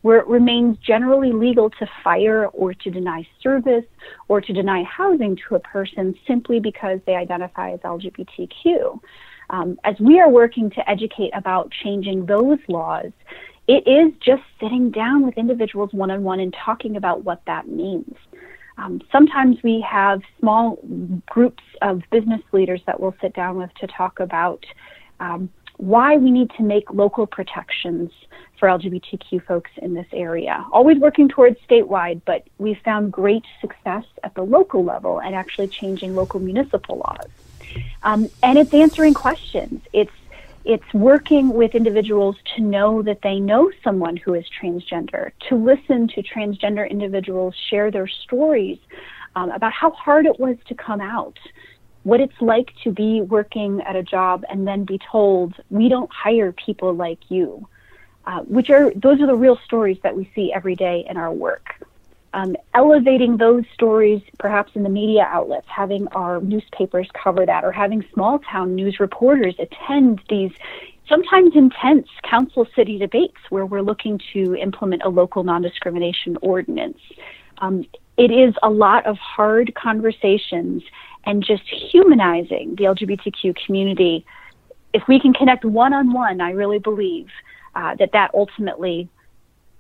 where 0.02 0.20
it 0.20 0.28
remains 0.28 0.78
generally 0.86 1.32
legal 1.32 1.70
to 1.72 1.88
fire 2.04 2.46
or 2.48 2.76
to 2.76 2.92
deny 2.92 3.28
service 3.42 3.86
or 4.28 4.40
to 4.40 4.54
deny 4.54 4.84
housing 4.84 5.36
to 5.36 5.56
a 5.56 5.60
person 5.60 6.14
simply 6.28 6.60
because 6.60 7.00
they 7.08 7.16
identify 7.16 7.72
as 7.72 7.80
LGBTQ. 7.80 9.00
Um, 9.50 9.80
as 9.84 9.96
we 10.00 10.20
are 10.20 10.30
working 10.30 10.70
to 10.72 10.90
educate 10.90 11.32
about 11.34 11.72
changing 11.84 12.28
those 12.28 12.60
laws, 12.68 13.12
it 13.68 13.88
is 13.88 14.14
just 14.20 14.44
sitting 14.60 14.92
down 14.92 15.26
with 15.26 15.38
individuals 15.38 15.92
one 15.94 16.12
on 16.12 16.24
one 16.24 16.40
and 16.40 16.54
talking 16.54 16.96
about 16.96 17.24
what 17.24 17.42
that 17.48 17.68
means. 17.68 18.16
Um, 18.78 19.02
sometimes 19.12 19.58
we 19.64 19.86
have 19.90 20.22
small 20.40 20.78
groups 21.28 21.64
of 21.82 22.04
business 22.12 22.42
leaders 22.52 22.82
that 22.86 23.00
we'll 23.00 23.16
sit 23.22 23.34
down 23.34 23.58
with 23.58 23.74
to 23.76 23.88
talk 23.88 24.20
about 24.20 24.66
um, 25.20 25.50
why 25.78 26.18
we 26.18 26.32
need 26.32 26.52
to 26.58 26.64
make 26.64 26.92
local 26.92 27.26
protections 27.26 28.12
for 28.60 28.68
LGBTQ 28.70 29.46
folks 29.46 29.72
in 29.78 29.94
this 29.94 30.08
area. 30.14 30.66
Always 30.72 30.98
working 30.98 31.28
towards 31.28 31.58
statewide, 31.70 32.22
but 32.26 32.48
we've 32.58 32.80
found 32.84 33.12
great 33.12 33.44
success 33.62 34.06
at 34.24 34.34
the 34.36 34.44
local 34.44 34.84
level 34.84 35.20
and 35.20 35.36
actually 35.36 35.68
changing 35.68 36.16
local 36.16 36.40
municipal 36.40 36.98
laws. 36.98 37.30
Um, 38.04 38.30
and 38.44 38.58
it's 38.58 38.74
answering 38.74 39.14
questions. 39.14 39.82
It's 39.92 40.12
it's 40.66 40.94
working 40.94 41.54
with 41.54 41.76
individuals 41.76 42.36
to 42.56 42.62
know 42.62 43.04
that 43.04 43.22
they 43.22 43.40
know 43.40 43.72
someone 43.84 44.18
who 44.18 44.34
is 44.34 44.46
transgender, 44.60 45.32
to 45.48 45.56
listen 45.56 46.08
to 46.08 46.24
transgender 46.24 46.90
individuals 46.90 47.54
share 47.70 47.92
their 47.92 48.08
stories 48.08 48.80
um, 49.36 49.52
about 49.52 49.72
how 49.72 49.92
hard 49.92 50.26
it 50.26 50.40
was 50.40 50.58
to 50.68 50.74
come 50.74 51.02
out, 51.02 51.38
what 52.02 52.20
it's 52.20 52.42
like 52.42 52.74
to 52.84 52.92
be 52.92 53.22
working 53.22 53.82
at 53.82 53.96
a 53.96 54.02
job 54.02 54.44
and 54.50 54.68
then 54.68 54.86
be 54.86 55.00
told, 55.12 55.54
we 55.70 55.88
don't 55.88 56.12
hire 56.12 56.52
people 56.52 56.94
like 56.96 57.20
you, 57.30 57.68
uh, 58.26 58.40
which 58.42 58.72
are, 58.72 58.92
those 58.96 59.22
are 59.22 59.28
the 59.28 59.36
real 59.36 59.60
stories 59.66 60.00
that 60.02 60.16
we 60.16 60.30
see 60.34 60.52
every 60.52 60.76
day 60.76 61.06
in 61.08 61.16
our 61.16 61.32
work. 61.32 61.75
Um, 62.36 62.58
elevating 62.74 63.38
those 63.38 63.64
stories, 63.74 64.22
perhaps 64.40 64.74
in 64.76 64.84
the 64.84 64.90
media 64.90 65.26
outlets, 65.32 65.68
having 65.70 66.10
our 66.10 66.42
newspapers 66.42 67.08
cover 67.14 67.46
that, 67.46 67.64
or 67.64 67.72
having 67.72 68.04
small 68.14 68.40
town 68.40 68.76
news 68.76 69.00
reporters 69.00 69.56
attend 69.58 70.22
these 70.30 70.52
sometimes 71.08 71.56
intense 71.56 72.10
council 72.30 72.68
city 72.76 72.98
debates 72.98 73.38
where 73.52 73.66
we're 73.66 73.82
looking 73.82 74.20
to 74.34 74.54
implement 74.58 75.04
a 75.06 75.08
local 75.08 75.46
non 75.46 75.62
discrimination 75.62 76.38
ordinance. 76.42 77.00
Um, 77.60 77.86
it 78.18 78.32
is 78.32 78.54
a 78.62 78.70
lot 78.70 79.06
of 79.06 79.18
hard 79.18 79.74
conversations 79.76 80.84
and 81.26 81.42
just 81.42 81.64
humanizing 81.64 82.76
the 82.76 82.84
LGBTQ 82.84 83.56
community. 83.66 84.26
If 84.94 85.04
we 85.08 85.22
can 85.22 85.32
connect 85.32 85.64
one 85.64 85.94
on 85.94 86.12
one, 86.12 86.42
I 86.42 86.52
really 86.52 86.80
believe 86.80 87.30
uh, 87.76 87.96
that 87.96 88.12
that 88.12 88.32
ultimately 88.34 89.08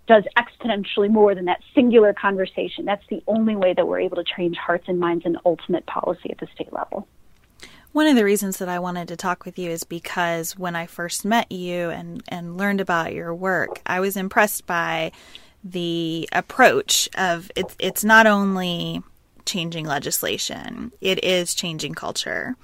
does 0.07 0.23
exponentially 0.37 1.09
more 1.09 1.33
than 1.33 1.45
that 1.45 1.61
singular 1.73 2.13
conversation. 2.13 2.85
That's 2.85 3.05
the 3.09 3.23
only 3.27 3.55
way 3.55 3.73
that 3.73 3.87
we're 3.87 3.99
able 3.99 4.17
to 4.17 4.23
change 4.23 4.57
hearts 4.57 4.85
and 4.87 4.99
minds 4.99 5.25
and 5.25 5.37
ultimate 5.45 5.85
policy 5.85 6.31
at 6.31 6.39
the 6.39 6.47
state 6.53 6.71
level. 6.71 7.07
One 7.91 8.07
of 8.07 8.15
the 8.15 8.25
reasons 8.25 8.57
that 8.57 8.67
I 8.67 8.79
wanted 8.79 9.07
to 9.07 9.15
talk 9.15 9.45
with 9.45 9.57
you 9.57 9.71
is 9.71 9.85
because 9.85 10.57
when 10.57 10.75
I 10.75 10.85
first 10.85 11.23
met 11.23 11.49
you 11.51 11.89
and, 11.89 12.21
and 12.27 12.57
learned 12.57 12.81
about 12.81 13.13
your 13.13 13.33
work, 13.33 13.81
I 13.85 14.01
was 14.01 14.17
impressed 14.17 14.65
by 14.65 15.13
the 15.63 16.29
approach 16.31 17.09
of 17.17 17.49
it's 17.55 17.75
it's 17.79 18.03
not 18.03 18.27
only 18.27 19.01
changing 19.45 19.85
legislation. 19.85 20.91
It 21.01 21.23
is 21.23 21.55
changing 21.55 21.93
culture. 21.93 22.55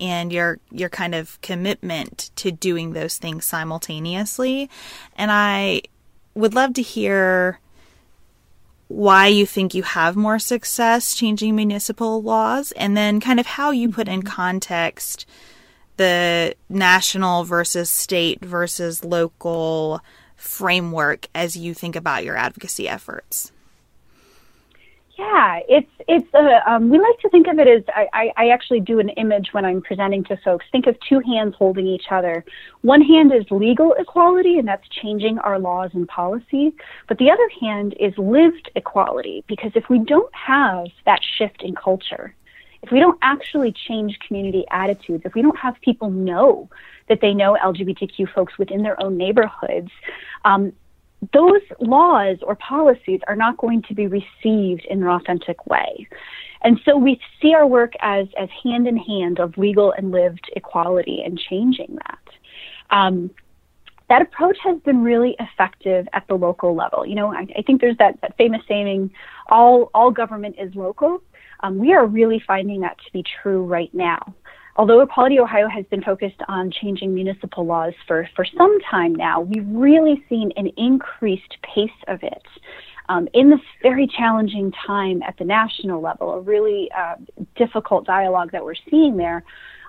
And 0.00 0.32
your 0.32 0.58
your 0.70 0.88
kind 0.88 1.14
of 1.14 1.40
commitment 1.40 2.30
to 2.36 2.50
doing 2.50 2.92
those 2.92 3.16
things 3.16 3.44
simultaneously. 3.44 4.68
And 5.16 5.30
I 5.30 5.82
would 6.34 6.54
love 6.54 6.74
to 6.74 6.82
hear 6.82 7.60
why 8.88 9.28
you 9.28 9.46
think 9.46 9.72
you 9.72 9.84
have 9.84 10.16
more 10.16 10.38
success 10.38 11.14
changing 11.14 11.54
municipal 11.54 12.20
laws 12.22 12.72
and 12.72 12.96
then 12.96 13.20
kind 13.20 13.38
of 13.38 13.46
how 13.46 13.70
you 13.70 13.88
put 13.88 14.08
in 14.08 14.20
mm-hmm. 14.20 14.28
context 14.28 15.26
the 15.96 16.54
national 16.68 17.44
versus 17.44 17.90
state 17.90 18.42
versus 18.44 19.04
local 19.04 20.00
framework 20.34 21.28
as 21.34 21.56
you 21.56 21.74
think 21.74 21.94
about 21.94 22.24
your 22.24 22.36
advocacy 22.36 22.88
efforts. 22.88 23.52
Yeah, 25.20 25.60
it's 25.68 25.90
it's 26.08 26.32
a 26.32 26.72
um, 26.72 26.88
we 26.88 26.98
like 26.98 27.18
to 27.18 27.28
think 27.28 27.46
of 27.46 27.58
it 27.58 27.68
as 27.68 27.82
I, 27.94 28.32
I 28.38 28.48
actually 28.48 28.80
do 28.80 29.00
an 29.00 29.10
image 29.10 29.50
when 29.52 29.66
I'm 29.66 29.82
presenting 29.82 30.24
to 30.24 30.36
folks. 30.38 30.64
Think 30.72 30.86
of 30.86 30.96
two 31.06 31.20
hands 31.20 31.54
holding 31.58 31.86
each 31.86 32.06
other. 32.10 32.42
One 32.80 33.02
hand 33.02 33.30
is 33.30 33.44
legal 33.50 33.92
equality, 33.98 34.58
and 34.58 34.66
that's 34.66 34.88
changing 34.88 35.38
our 35.40 35.58
laws 35.58 35.90
and 35.92 36.08
policy. 36.08 36.74
But 37.06 37.18
the 37.18 37.30
other 37.30 37.50
hand 37.60 37.94
is 38.00 38.16
lived 38.16 38.70
equality, 38.74 39.44
because 39.46 39.72
if 39.74 39.90
we 39.90 39.98
don't 39.98 40.34
have 40.34 40.86
that 41.04 41.20
shift 41.36 41.60
in 41.60 41.74
culture, 41.74 42.34
if 42.82 42.90
we 42.90 42.98
don't 42.98 43.18
actually 43.20 43.72
change 43.72 44.18
community 44.26 44.64
attitudes, 44.70 45.24
if 45.26 45.34
we 45.34 45.42
don't 45.42 45.58
have 45.58 45.78
people 45.82 46.10
know 46.10 46.70
that 47.10 47.20
they 47.20 47.34
know 47.34 47.58
LGBTQ 47.62 48.32
folks 48.32 48.56
within 48.56 48.82
their 48.82 48.98
own 49.02 49.18
neighborhoods, 49.18 49.90
um, 50.46 50.72
those 51.32 51.60
laws 51.80 52.38
or 52.42 52.54
policies 52.56 53.20
are 53.28 53.36
not 53.36 53.56
going 53.58 53.82
to 53.82 53.94
be 53.94 54.06
received 54.06 54.86
in 54.88 55.02
an 55.02 55.08
authentic 55.08 55.66
way. 55.66 56.08
And 56.62 56.80
so 56.84 56.96
we 56.96 57.20
see 57.40 57.54
our 57.54 57.66
work 57.66 57.92
as, 58.00 58.26
as 58.38 58.48
hand 58.62 58.86
in 58.86 58.96
hand 58.96 59.38
of 59.38 59.56
legal 59.56 59.92
and 59.92 60.10
lived 60.10 60.50
equality 60.56 61.22
and 61.24 61.38
changing 61.38 61.96
that. 62.06 62.96
Um, 62.96 63.30
that 64.08 64.22
approach 64.22 64.58
has 64.64 64.78
been 64.80 65.02
really 65.02 65.36
effective 65.38 66.08
at 66.12 66.26
the 66.26 66.34
local 66.34 66.74
level. 66.74 67.06
You 67.06 67.14
know, 67.14 67.32
I, 67.32 67.46
I 67.56 67.62
think 67.62 67.80
there's 67.80 67.96
that, 67.98 68.20
that 68.22 68.36
famous 68.36 68.60
saying, 68.66 69.10
all, 69.48 69.90
all 69.94 70.10
government 70.10 70.56
is 70.58 70.74
local. 70.74 71.22
Um, 71.62 71.78
we 71.78 71.92
are 71.92 72.06
really 72.06 72.42
finding 72.46 72.80
that 72.80 72.96
to 72.98 73.12
be 73.12 73.24
true 73.42 73.64
right 73.64 73.92
now 73.94 74.34
although 74.80 75.00
Equality 75.00 75.38
Ohio 75.38 75.68
has 75.68 75.84
been 75.90 76.02
focused 76.02 76.40
on 76.48 76.70
changing 76.70 77.14
municipal 77.14 77.66
laws 77.66 77.92
for, 78.06 78.26
for 78.34 78.46
some 78.56 78.78
time 78.90 79.14
now, 79.14 79.40
we've 79.40 79.68
really 79.68 80.24
seen 80.26 80.50
an 80.56 80.68
increased 80.78 81.58
pace 81.62 81.90
of 82.08 82.22
it. 82.22 82.42
Um, 83.10 83.28
in 83.34 83.50
this 83.50 83.60
very 83.82 84.06
challenging 84.06 84.72
time 84.86 85.22
at 85.22 85.36
the 85.36 85.44
national 85.44 86.00
level, 86.00 86.32
a 86.32 86.40
really 86.40 86.88
uh, 86.96 87.16
difficult 87.56 88.06
dialogue 88.06 88.52
that 88.52 88.64
we're 88.64 88.74
seeing 88.88 89.18
there, 89.18 89.44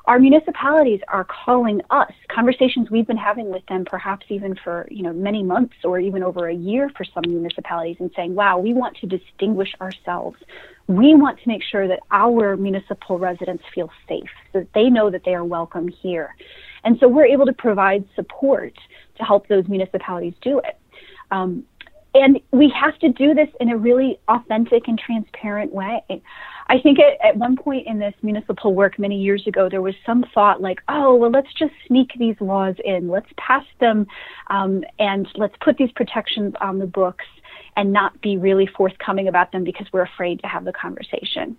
our 0.06 0.20
municipalities 0.20 1.00
are 1.08 1.24
calling 1.26 1.82
us 1.90 2.12
conversations 2.30 2.90
we've 2.90 3.08
been 3.08 3.18
having 3.18 3.50
with 3.52 3.66
them 3.68 3.86
perhaps 3.86 4.26
even 4.30 4.56
for 4.64 4.88
you 4.90 5.04
know 5.04 5.14
many 5.14 5.44
months 5.44 5.76
or 5.84 6.00
even 6.00 6.24
over 6.24 6.48
a 6.48 6.56
year 6.56 6.90
for 6.98 7.04
some 7.04 7.24
municipalities 7.28 7.98
and 8.00 8.12
saying 8.16 8.34
wow 8.34 8.58
we 8.58 8.74
want 8.74 8.96
to 8.98 9.06
distinguish 9.06 9.74
ourselves 9.80 10.38
we 10.92 11.16
want 11.16 11.40
to 11.40 11.48
make 11.48 11.64
sure 11.64 11.88
that 11.88 12.00
our 12.12 12.58
municipal 12.58 13.18
residents 13.18 13.64
feel 13.74 13.90
safe, 14.08 14.30
so 14.52 14.60
that 14.60 14.74
they 14.74 14.90
know 14.90 15.10
that 15.10 15.24
they 15.24 15.34
are 15.34 15.46
welcome 15.46 15.88
here. 15.88 16.36
And 16.84 16.98
so 17.00 17.08
we're 17.08 17.26
able 17.26 17.46
to 17.46 17.54
provide 17.54 18.06
support 18.16 18.74
to 19.18 19.24
help 19.24 19.48
those 19.48 19.68
municipalities 19.68 20.34
do 20.42 20.60
it. 20.60 20.78
Um, 21.30 21.64
and 22.14 22.42
we 22.52 22.70
have 22.70 22.98
to 23.00 23.10
do 23.10 23.34
this 23.34 23.48
in 23.62 23.70
a 23.70 23.78
really 23.78 24.20
authentic 24.28 24.90
and 24.90 25.00
transparent 25.00 25.72
way. 25.72 26.04
I 26.71 26.79
think 26.79 26.99
at, 26.99 27.36
one 27.36 27.57
point 27.57 27.86
in 27.86 27.99
this 27.99 28.13
municipal 28.21 28.73
work 28.73 28.97
many 28.97 29.21
years 29.21 29.45
ago, 29.45 29.67
there 29.69 29.81
was 29.81 29.93
some 30.05 30.23
thought 30.34 30.62
like, 30.62 30.79
oh, 30.88 31.13
well, 31.15 31.29
let's 31.29 31.53
just 31.53 31.73
sneak 31.86 32.12
these 32.17 32.38
laws 32.39 32.75
in, 32.86 33.10
let's 33.10 33.27
pass 33.36 33.65
them, 33.81 34.07
um, 34.47 34.86
and 34.97 35.27
let's 35.36 35.53
put 35.60 35.75
these 35.75 35.91
protections 35.91 36.53
on 36.62 36.79
the 36.79 36.86
books 36.86 37.25
and 37.75 37.91
not 37.91 38.21
be 38.21 38.38
really 38.38 38.67
forthcoming 38.67 39.27
about 39.27 39.51
them 39.51 39.65
because 39.65 39.86
we're 39.91 40.03
afraid 40.03 40.39
to 40.43 40.47
have 40.47 40.63
the 40.63 40.71
conversation. 40.71 41.57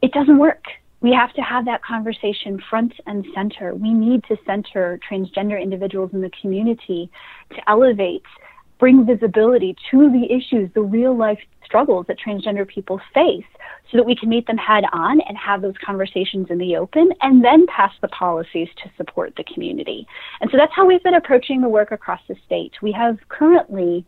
It 0.00 0.10
doesn't 0.12 0.38
work. 0.38 0.64
We 1.02 1.12
have 1.12 1.34
to 1.34 1.42
have 1.42 1.66
that 1.66 1.84
conversation 1.84 2.58
front 2.70 2.94
and 3.06 3.26
center. 3.34 3.74
We 3.74 3.92
need 3.92 4.24
to 4.28 4.38
center 4.46 4.98
transgender 5.06 5.60
individuals 5.60 6.12
in 6.14 6.22
the 6.22 6.30
community 6.40 7.10
to 7.50 7.68
elevate, 7.68 8.22
bring 8.78 9.06
visibility 9.06 9.76
to 9.90 10.10
the 10.10 10.32
issues, 10.32 10.70
the 10.74 10.82
real 10.82 11.16
life 11.16 11.38
struggles 11.64 12.06
that 12.06 12.16
transgender 12.18 12.66
people 12.66 13.00
face 13.12 13.44
so 13.90 13.96
that 13.96 14.04
we 14.04 14.16
can 14.16 14.28
meet 14.28 14.46
them 14.46 14.56
head 14.56 14.84
on 14.92 15.20
and 15.22 15.36
have 15.36 15.62
those 15.62 15.74
conversations 15.84 16.46
in 16.50 16.58
the 16.58 16.76
open 16.76 17.10
and 17.22 17.44
then 17.44 17.66
pass 17.66 17.92
the 18.00 18.08
policies 18.08 18.68
to 18.82 18.90
support 18.96 19.32
the 19.36 19.44
community. 19.44 20.06
And 20.40 20.50
so 20.50 20.56
that's 20.56 20.72
how 20.74 20.86
we've 20.86 21.02
been 21.02 21.14
approaching 21.14 21.60
the 21.60 21.68
work 21.68 21.92
across 21.92 22.20
the 22.28 22.36
state. 22.46 22.72
We 22.82 22.92
have 22.92 23.18
currently 23.28 24.04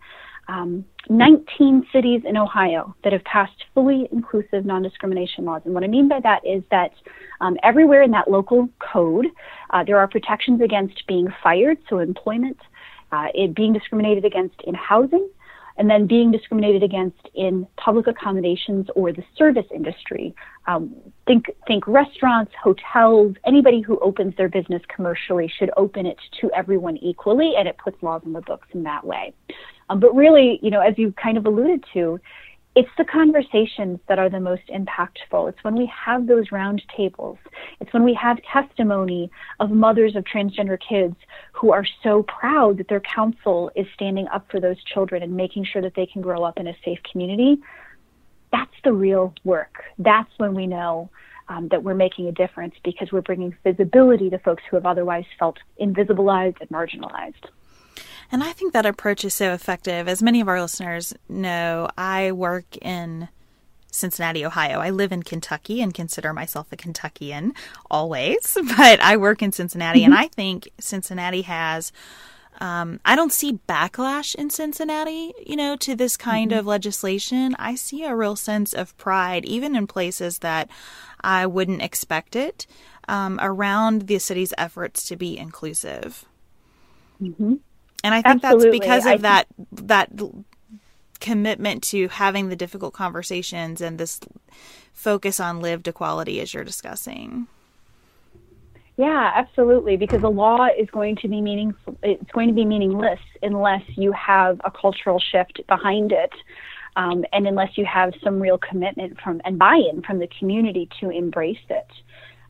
um, 0.49 0.85
19 1.09 1.87
cities 1.93 2.23
in 2.25 2.37
Ohio 2.37 2.95
that 3.05 3.13
have 3.13 3.25
passed 3.25 3.65
fully 3.75 4.09
inclusive 4.13 4.65
non 4.65 4.83
discrimination 4.83 5.45
laws. 5.45 5.63
And 5.65 5.75
what 5.75 5.85
I 5.85 5.89
mean 5.89 6.09
by 6.09 6.21
that 6.21 6.47
is 6.47 6.63
that 6.71 6.93
um, 7.41 7.57
everywhere 7.63 8.03
in 8.03 8.11
that 8.13 8.31
local 8.31 8.69
code, 8.79 9.27
uh, 9.71 9.85
there 9.85 9.99
are 9.99 10.09
protections 10.09 10.61
against 10.61 11.07
being 11.07 11.29
fired, 11.43 11.79
so 11.89 11.99
employment, 11.99 12.59
uh, 13.13 13.29
it 13.35 13.55
being 13.55 13.73
discriminated 13.73 14.25
against 14.25 14.61
in 14.67 14.75
housing, 14.75 15.29
and 15.79 15.91
then 15.91 16.07
being 16.07 16.31
discriminated 16.31 16.83
against 16.83 17.29
in 17.35 17.67
public 17.77 18.07
accommodations 18.07 18.87
or 18.95 19.13
the 19.13 19.23
service 19.37 19.67
industry. 19.75 20.35
Um, 20.67 20.95
think 21.27 21.47
think 21.67 21.87
restaurants, 21.87 22.53
hotels, 22.63 23.37
anybody 23.45 23.81
who 23.81 23.99
opens 24.01 24.37
their 24.37 24.49
business 24.49 24.83
commercially 24.95 25.53
should 25.59 25.71
open 25.77 26.07
it 26.07 26.19
to 26.41 26.51
everyone 26.55 26.97
equally, 26.99 27.55
and 27.59 27.69
it 27.69 27.77
puts 27.79 28.03
laws 28.03 28.23
in 28.25 28.33
the 28.33 28.41
books 28.41 28.69
in 28.73 28.83
that 28.85 29.05
way. 29.05 29.35
Um, 29.89 30.01
but 30.01 30.15
really, 30.15 30.59
you 30.63 30.71
know, 30.71 30.81
as 30.81 30.95
you 30.97 31.13
kind 31.13 31.39
of 31.39 31.47
alluded 31.47 31.85
to, 31.93 32.19
it's 32.77 32.91
the 32.99 33.07
conversations 33.07 33.99
that 34.07 34.19
are 34.19 34.29
the 34.29 34.39
most 34.39 34.67
impactful. 34.69 35.49
It's 35.49 35.65
when 35.65 35.77
we 35.77 35.87
have 35.87 36.27
those 36.27 36.53
round 36.53 36.83
tables. 36.95 37.39
It's 37.81 37.91
when 37.95 38.05
we 38.05 38.13
have 38.13 38.39
testimony 38.53 39.31
of 39.61 39.71
mothers 39.71 40.15
of 40.15 40.25
transgender 40.25 40.79
kids 40.79 41.17
who 41.53 41.73
are 41.73 41.87
so 42.03 42.23
proud 42.25 42.77
that 42.77 42.89
their 42.89 43.01
council 43.01 43.71
is 43.75 43.87
standing 43.95 44.29
up 44.29 44.51
for 44.51 44.61
those 44.61 44.77
children 44.85 45.23
and 45.23 45.35
making 45.35 45.65
sure 45.65 45.81
that 45.81 45.95
they 45.95 46.05
can 46.05 46.21
grow 46.21 46.45
up 46.45 46.59
in 46.59 46.67
a 46.67 46.77
safe 46.85 46.99
community. 47.11 47.57
That's 48.53 48.77
the 48.85 48.93
real 48.93 49.33
work. 49.43 49.83
That's 49.99 50.31
when 50.37 50.55
we 50.55 50.67
know 50.67 51.09
um, 51.49 51.69
that 51.69 51.83
we're 51.83 51.95
making 51.95 52.29
a 52.29 52.33
difference 52.33 52.75
because 52.85 53.11
we're 53.11 53.23
bringing 53.23 53.57
visibility 53.65 54.29
to 54.29 54.39
folks 54.39 54.63
who 54.69 54.77
have 54.77 54.85
otherwise 54.85 55.25
felt 55.39 55.57
invisibilized 55.81 56.61
and 56.61 56.69
marginalized. 56.69 57.47
And 58.33 58.43
I 58.43 58.53
think 58.53 58.73
that 58.73 58.87
approach 58.87 59.25
is 59.25 59.35
so 59.35 59.53
effective. 59.53 60.09
As 60.09 60.23
many 60.23 60.41
of 60.41 60.49
our 60.49 60.61
listeners 60.61 61.15
know, 61.29 61.89
I 61.97 62.33
work 62.33 62.77
in 62.79 63.29
Cincinnati, 63.97 64.45
Ohio. 64.45 64.79
I 64.81 64.91
live 64.91 65.13
in 65.13 65.23
Kentucky 65.23 65.81
and 65.81 65.95
consider 65.95 66.33
myself 66.33 66.69
a 66.71 66.77
Kentuckian 66.77 67.55
always, 67.91 68.57
but 68.77 69.01
I 69.01 69.17
work 69.17 69.43
in 69.43 69.53
Cincinnati, 69.53 70.01
mm-hmm. 70.01 70.13
and 70.13 70.21
I 70.21 70.29
think 70.29 70.69
Cincinnati 70.79 71.43
has. 71.43 71.93
Um, 72.59 73.01
I 73.05 73.17
don't 73.17 73.35
see 73.35 73.61
backlash 73.69 74.35
in 74.35 74.49
Cincinnati, 74.49 75.35
you 75.47 75.57
know, 75.57 75.77
to 75.77 75.95
this 75.95 76.17
kind 76.17 76.53
mm-hmm. 76.53 76.61
of 76.61 76.67
legislation. 76.67 77.55
I 77.59 77.75
see 77.75 78.03
a 78.05 78.17
real 78.17 78.35
sense 78.35 78.73
of 78.73 78.97
pride, 78.97 79.45
even 79.45 79.77
in 79.77 79.87
places 79.87 80.39
that 80.39 80.71
I 81.21 81.45
wouldn't 81.45 81.83
expect 81.83 82.35
it, 82.35 82.67
um, 83.09 83.39
around 83.43 84.07
the 84.07 84.19
city's 84.19 84.55
efforts 84.57 85.07
to 85.09 85.17
be 85.17 85.37
inclusive. 85.37 86.25
Mm-hmm. 87.21 87.57
And 88.07 88.15
I 88.15 88.23
think 88.23 88.45
Absolutely. 88.45 88.79
that's 88.79 88.87
because 88.87 89.07
of 89.07 89.13
I, 89.13 89.17
that 89.17 89.47
that 89.73 90.11
commitment 91.19 91.83
to 91.83 92.07
having 92.07 92.51
the 92.51 92.55
difficult 92.55 92.95
conversations 92.95 93.81
and 93.81 93.99
this 93.99 94.21
focus 94.93 95.41
on 95.41 95.59
lived 95.61 95.89
equality 95.89 96.41
as 96.41 96.55
you're 96.55 96.63
discussing. 96.63 97.49
Yeah, 98.97 99.33
absolutely. 99.35 99.97
Because 99.97 100.21
the 100.21 100.31
law 100.31 100.69
is 100.79 100.89
going 100.91 101.17
to 101.17 101.27
be 101.27 101.41
meaningful. 101.41 101.99
It's 102.05 102.31
going 102.31 102.47
to 102.47 102.55
be 102.55 102.65
meaningless 102.65 103.19
unless 103.43 103.83
you 103.97 104.13
have 104.13 104.61
a 104.65 104.71
cultural 104.71 105.19
shift 105.19 105.61
behind 105.67 106.13
it, 106.13 106.33
um, 106.95 107.25
and 107.33 107.49
unless 107.49 107.77
you 107.77 107.85
have 107.87 108.15
some 108.23 108.39
real 108.39 108.57
commitment 108.57 109.21
from 109.21 109.41
and 109.45 109.59
buy-in 109.59 110.03
from 110.03 110.21
the 110.21 110.29
community 110.39 110.89
to 111.01 111.11
embrace 111.11 111.67
it. 111.71 111.91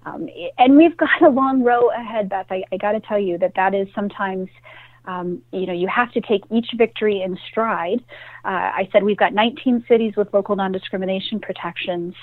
Um, 0.05 0.29
and 0.59 0.77
we've 0.77 0.99
got 0.99 1.23
a 1.23 1.31
long 1.31 1.62
row 1.62 1.88
ahead, 1.88 2.29
Beth. 2.29 2.47
I, 2.51 2.62
I 2.71 2.77
got 2.77 2.92
to 2.92 3.01
tell 3.01 3.19
you 3.19 3.38
that 3.38 3.55
that 3.55 3.75
is 3.75 3.88
sometimes 3.95 4.51
um, 5.07 5.42
you 5.53 5.66
know, 5.66 5.73
you 5.73 5.88
have 5.88 6.12
to 6.12 6.21
take 6.21 6.42
each 6.51 6.69
victory 6.77 7.23
in 7.23 7.38
stride. 7.49 8.03
Uh, 8.45 8.71
I 8.75 8.88
said 8.92 9.03
we've 9.03 9.16
got 9.16 9.33
19 9.33 9.85
cities 9.88 10.14
with 10.16 10.33
local 10.33 10.57
non-discrimination 10.57 11.40
protections, 11.40 12.14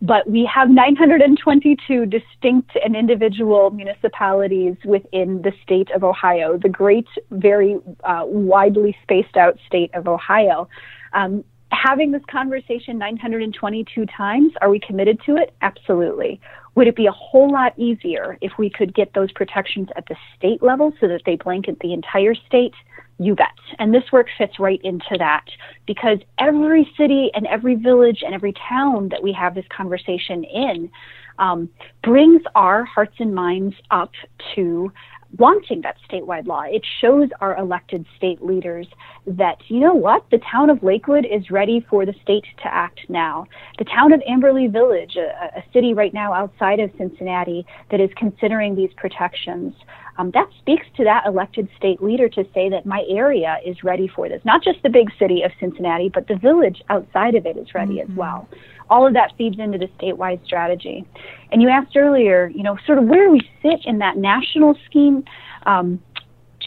but 0.00 0.28
we 0.28 0.48
have 0.52 0.70
922 0.70 2.06
distinct 2.06 2.70
and 2.84 2.96
individual 2.96 3.70
municipalities 3.70 4.76
within 4.84 5.42
the 5.42 5.52
state 5.62 5.90
of 5.94 6.04
Ohio, 6.04 6.58
the 6.58 6.68
great, 6.68 7.06
very 7.30 7.78
uh, 8.04 8.22
widely 8.26 8.96
spaced 9.02 9.36
out 9.36 9.58
state 9.66 9.92
of 9.94 10.08
Ohio. 10.08 10.68
Um, 11.12 11.44
having 11.72 12.12
this 12.12 12.22
conversation 12.30 12.98
922 12.98 14.06
times, 14.06 14.52
are 14.60 14.70
we 14.70 14.78
committed 14.78 15.20
to 15.26 15.36
it? 15.36 15.54
Absolutely. 15.62 16.40
Would 16.74 16.86
it 16.86 16.96
be 16.96 17.06
a 17.06 17.12
whole 17.12 17.50
lot 17.50 17.78
easier 17.78 18.38
if 18.40 18.52
we 18.58 18.70
could 18.70 18.94
get 18.94 19.12
those 19.14 19.30
protections 19.32 19.88
at 19.96 20.06
the 20.06 20.16
state 20.36 20.62
level 20.62 20.92
so 21.00 21.08
that 21.08 21.22
they 21.26 21.36
blanket 21.36 21.78
the 21.80 21.92
entire 21.92 22.34
state? 22.34 22.74
You 23.18 23.34
bet. 23.34 23.46
And 23.78 23.94
this 23.94 24.10
work 24.10 24.26
fits 24.36 24.58
right 24.58 24.80
into 24.82 25.16
that 25.18 25.44
because 25.86 26.18
every 26.38 26.90
city 26.96 27.30
and 27.34 27.46
every 27.46 27.74
village 27.74 28.22
and 28.24 28.34
every 28.34 28.54
town 28.68 29.10
that 29.10 29.22
we 29.22 29.32
have 29.32 29.54
this 29.54 29.66
conversation 29.74 30.44
in 30.44 30.90
um, 31.38 31.68
brings 32.02 32.42
our 32.54 32.84
hearts 32.84 33.14
and 33.18 33.34
minds 33.34 33.76
up 33.90 34.12
to 34.54 34.92
wanting 35.38 35.80
that 35.82 35.96
statewide 36.08 36.46
law. 36.46 36.62
It 36.62 36.84
shows 37.00 37.28
our 37.40 37.56
elected 37.56 38.06
state 38.16 38.44
leaders 38.44 38.86
that, 39.26 39.58
you 39.68 39.80
know 39.80 39.94
what, 39.94 40.24
the 40.30 40.38
town 40.38 40.70
of 40.70 40.82
Lakewood 40.82 41.24
is 41.24 41.50
ready 41.50 41.84
for 41.88 42.04
the 42.04 42.14
state 42.22 42.44
to 42.62 42.74
act 42.74 43.00
now. 43.08 43.46
The 43.78 43.84
town 43.84 44.12
of 44.12 44.20
Amberley 44.28 44.70
Village, 44.70 45.16
a, 45.16 45.58
a 45.58 45.64
city 45.72 45.94
right 45.94 46.12
now 46.12 46.32
outside 46.32 46.80
of 46.80 46.90
Cincinnati 46.98 47.66
that 47.90 48.00
is 48.00 48.10
considering 48.16 48.74
these 48.74 48.90
protections, 48.96 49.74
um, 50.18 50.30
that 50.32 50.48
speaks 50.58 50.86
to 50.96 51.04
that 51.04 51.24
elected 51.26 51.68
state 51.76 52.02
leader 52.02 52.28
to 52.28 52.44
say 52.52 52.68
that 52.68 52.84
my 52.84 53.02
area 53.08 53.56
is 53.64 53.82
ready 53.82 54.08
for 54.08 54.28
this. 54.28 54.42
Not 54.44 54.62
just 54.62 54.82
the 54.82 54.90
big 54.90 55.10
city 55.18 55.42
of 55.42 55.52
Cincinnati, 55.58 56.10
but 56.12 56.28
the 56.28 56.36
village 56.36 56.82
outside 56.90 57.34
of 57.34 57.46
it 57.46 57.56
is 57.56 57.74
ready 57.74 57.94
mm-hmm. 57.94 58.12
as 58.12 58.16
well 58.16 58.48
all 58.92 59.06
of 59.06 59.14
that 59.14 59.32
feeds 59.38 59.58
into 59.58 59.78
the 59.78 59.88
statewide 59.98 60.44
strategy. 60.44 61.02
And 61.50 61.62
you 61.62 61.70
asked 61.70 61.96
earlier, 61.96 62.52
you 62.54 62.62
know, 62.62 62.76
sort 62.86 62.98
of 62.98 63.04
where 63.04 63.30
we 63.30 63.40
sit 63.62 63.80
in 63.86 63.98
that 63.98 64.18
national 64.18 64.76
scheme. 64.84 65.24
Um, 65.64 66.02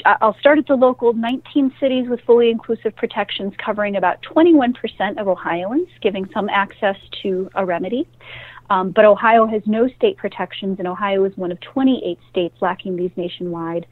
I'll 0.05 0.37
start 0.39 0.57
at 0.57 0.65
the 0.65 0.75
local 0.75 1.13
19 1.13 1.71
cities 1.79 2.09
with 2.09 2.19
fully 2.21 2.49
inclusive 2.49 2.95
protections 2.95 3.53
covering 3.63 3.95
about 3.95 4.23
21% 4.23 4.73
of 5.19 5.27
Ohioans, 5.27 5.87
giving 6.01 6.27
some 6.33 6.49
access 6.49 6.97
to 7.21 7.47
a 7.53 7.63
remedy. 7.63 8.07
Um, 8.71 8.89
but 8.89 9.05
Ohio 9.05 9.45
has 9.45 9.61
no 9.67 9.87
state 9.87 10.17
protections, 10.17 10.79
and 10.79 10.87
Ohio 10.87 11.23
is 11.25 11.37
one 11.37 11.51
of 11.51 11.61
28 11.61 12.17
states 12.31 12.55
lacking 12.59 12.95
these 12.95 13.11
nationwide 13.15 13.85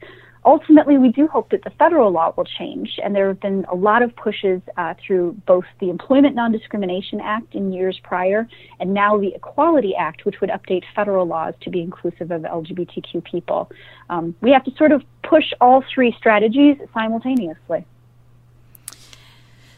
ultimately, 0.44 0.98
we 0.98 1.10
do 1.10 1.26
hope 1.26 1.50
that 1.50 1.64
the 1.64 1.70
federal 1.70 2.10
law 2.10 2.32
will 2.36 2.44
change. 2.44 2.98
And 3.02 3.14
there 3.14 3.28
have 3.28 3.40
been 3.40 3.64
a 3.70 3.74
lot 3.74 4.02
of 4.02 4.14
pushes 4.16 4.60
uh, 4.76 4.94
through 5.04 5.36
both 5.46 5.64
the 5.80 5.90
Employment 5.90 6.34
Non 6.34 6.52
Discrimination 6.52 7.20
Act 7.20 7.54
in 7.54 7.72
years 7.72 7.98
prior 8.02 8.48
and 8.80 8.94
now 8.94 9.18
the 9.18 9.34
Equality 9.34 9.94
Act, 9.96 10.24
which 10.24 10.40
would 10.40 10.50
update 10.50 10.82
federal 10.94 11.26
laws 11.26 11.54
to 11.62 11.70
be 11.70 11.80
inclusive 11.80 12.30
of 12.30 12.42
LGBTQ 12.42 13.24
people. 13.24 13.70
Um, 14.10 14.34
we 14.40 14.50
have 14.52 14.64
to 14.64 14.74
sort 14.76 14.92
of 14.92 15.02
push 15.22 15.52
all 15.60 15.82
three 15.94 16.14
strategies 16.18 16.76
simultaneously. 16.92 17.84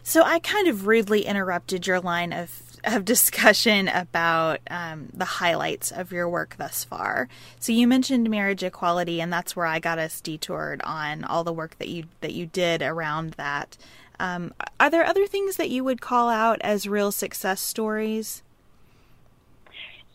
So 0.02 0.22
I 0.22 0.38
kind 0.38 0.68
of 0.68 0.86
rudely 0.86 1.22
interrupted 1.22 1.86
your 1.86 1.98
line 1.98 2.32
of 2.32 2.65
of 2.84 3.04
discussion 3.04 3.88
about 3.88 4.60
um, 4.70 5.08
the 5.12 5.24
highlights 5.24 5.90
of 5.90 6.12
your 6.12 6.28
work 6.28 6.56
thus 6.56 6.84
far. 6.84 7.28
So 7.58 7.72
you 7.72 7.86
mentioned 7.86 8.30
marriage 8.30 8.62
equality, 8.62 9.20
and 9.20 9.32
that's 9.32 9.56
where 9.56 9.66
I 9.66 9.78
got 9.78 9.98
us 9.98 10.20
detoured 10.20 10.80
on 10.82 11.24
all 11.24 11.44
the 11.44 11.52
work 11.52 11.78
that 11.78 11.88
you 11.88 12.04
that 12.20 12.32
you 12.32 12.46
did 12.46 12.82
around 12.82 13.32
that. 13.32 13.76
Um, 14.18 14.54
are 14.80 14.90
there 14.90 15.04
other 15.04 15.26
things 15.26 15.56
that 15.56 15.70
you 15.70 15.84
would 15.84 16.00
call 16.00 16.28
out 16.28 16.58
as 16.62 16.88
real 16.88 17.12
success 17.12 17.60
stories? 17.60 18.42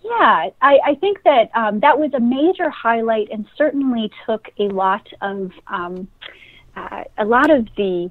Yeah, 0.04 0.50
I, 0.62 0.80
I 0.84 0.96
think 0.96 1.22
that 1.24 1.52
um, 1.54 1.80
that 1.82 2.00
was 2.00 2.12
a 2.14 2.20
major 2.20 2.70
highlight, 2.70 3.30
and 3.32 3.46
certainly 3.56 4.12
took 4.26 4.50
a 4.58 4.70
lot 4.70 5.08
of 5.22 5.52
um, 5.68 6.08
uh, 6.76 7.04
a 7.18 7.26
lot 7.26 7.52
of 7.52 7.68
the 7.78 8.10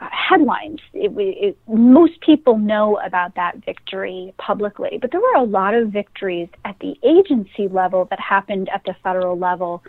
headlines. 0.00 0.80
It, 0.92 1.12
it, 1.16 1.58
most 1.68 2.20
people 2.20 2.58
know 2.58 2.98
about 3.04 3.34
that 3.36 3.64
victory 3.64 4.34
publicly, 4.38 4.98
but 5.00 5.10
there 5.10 5.20
were 5.20 5.36
a 5.36 5.44
lot 5.44 5.74
of 5.74 5.88
victories 5.88 6.48
at 6.64 6.76
the 6.80 6.94
agency 7.02 7.68
level 7.68 8.06
that 8.10 8.20
happened 8.20 8.68
at 8.74 8.82
the 8.84 8.94
federal 9.02 9.38
level 9.38 9.82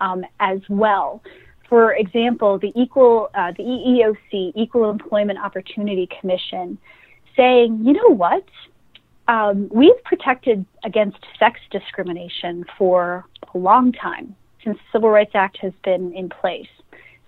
um, 0.00 0.24
as 0.40 0.60
well. 0.68 1.22
For 1.68 1.94
example, 1.94 2.58
the 2.58 2.72
equal 2.74 3.30
uh, 3.34 3.52
the 3.56 3.62
EEOC, 3.62 4.52
Equal 4.54 4.90
Employment 4.90 5.38
Opportunity 5.38 6.08
Commission, 6.20 6.76
saying, 7.36 7.80
you 7.82 7.94
know 7.94 8.14
what, 8.14 8.44
um, 9.28 9.68
we've 9.72 10.02
protected 10.04 10.66
against 10.84 11.18
sex 11.38 11.60
discrimination 11.70 12.64
for 12.76 13.24
a 13.54 13.58
long 13.58 13.92
time 13.92 14.34
since 14.64 14.76
the 14.76 14.98
Civil 14.98 15.10
Rights 15.10 15.32
Act 15.34 15.58
has 15.58 15.72
been 15.82 16.12
in 16.12 16.28
place 16.28 16.68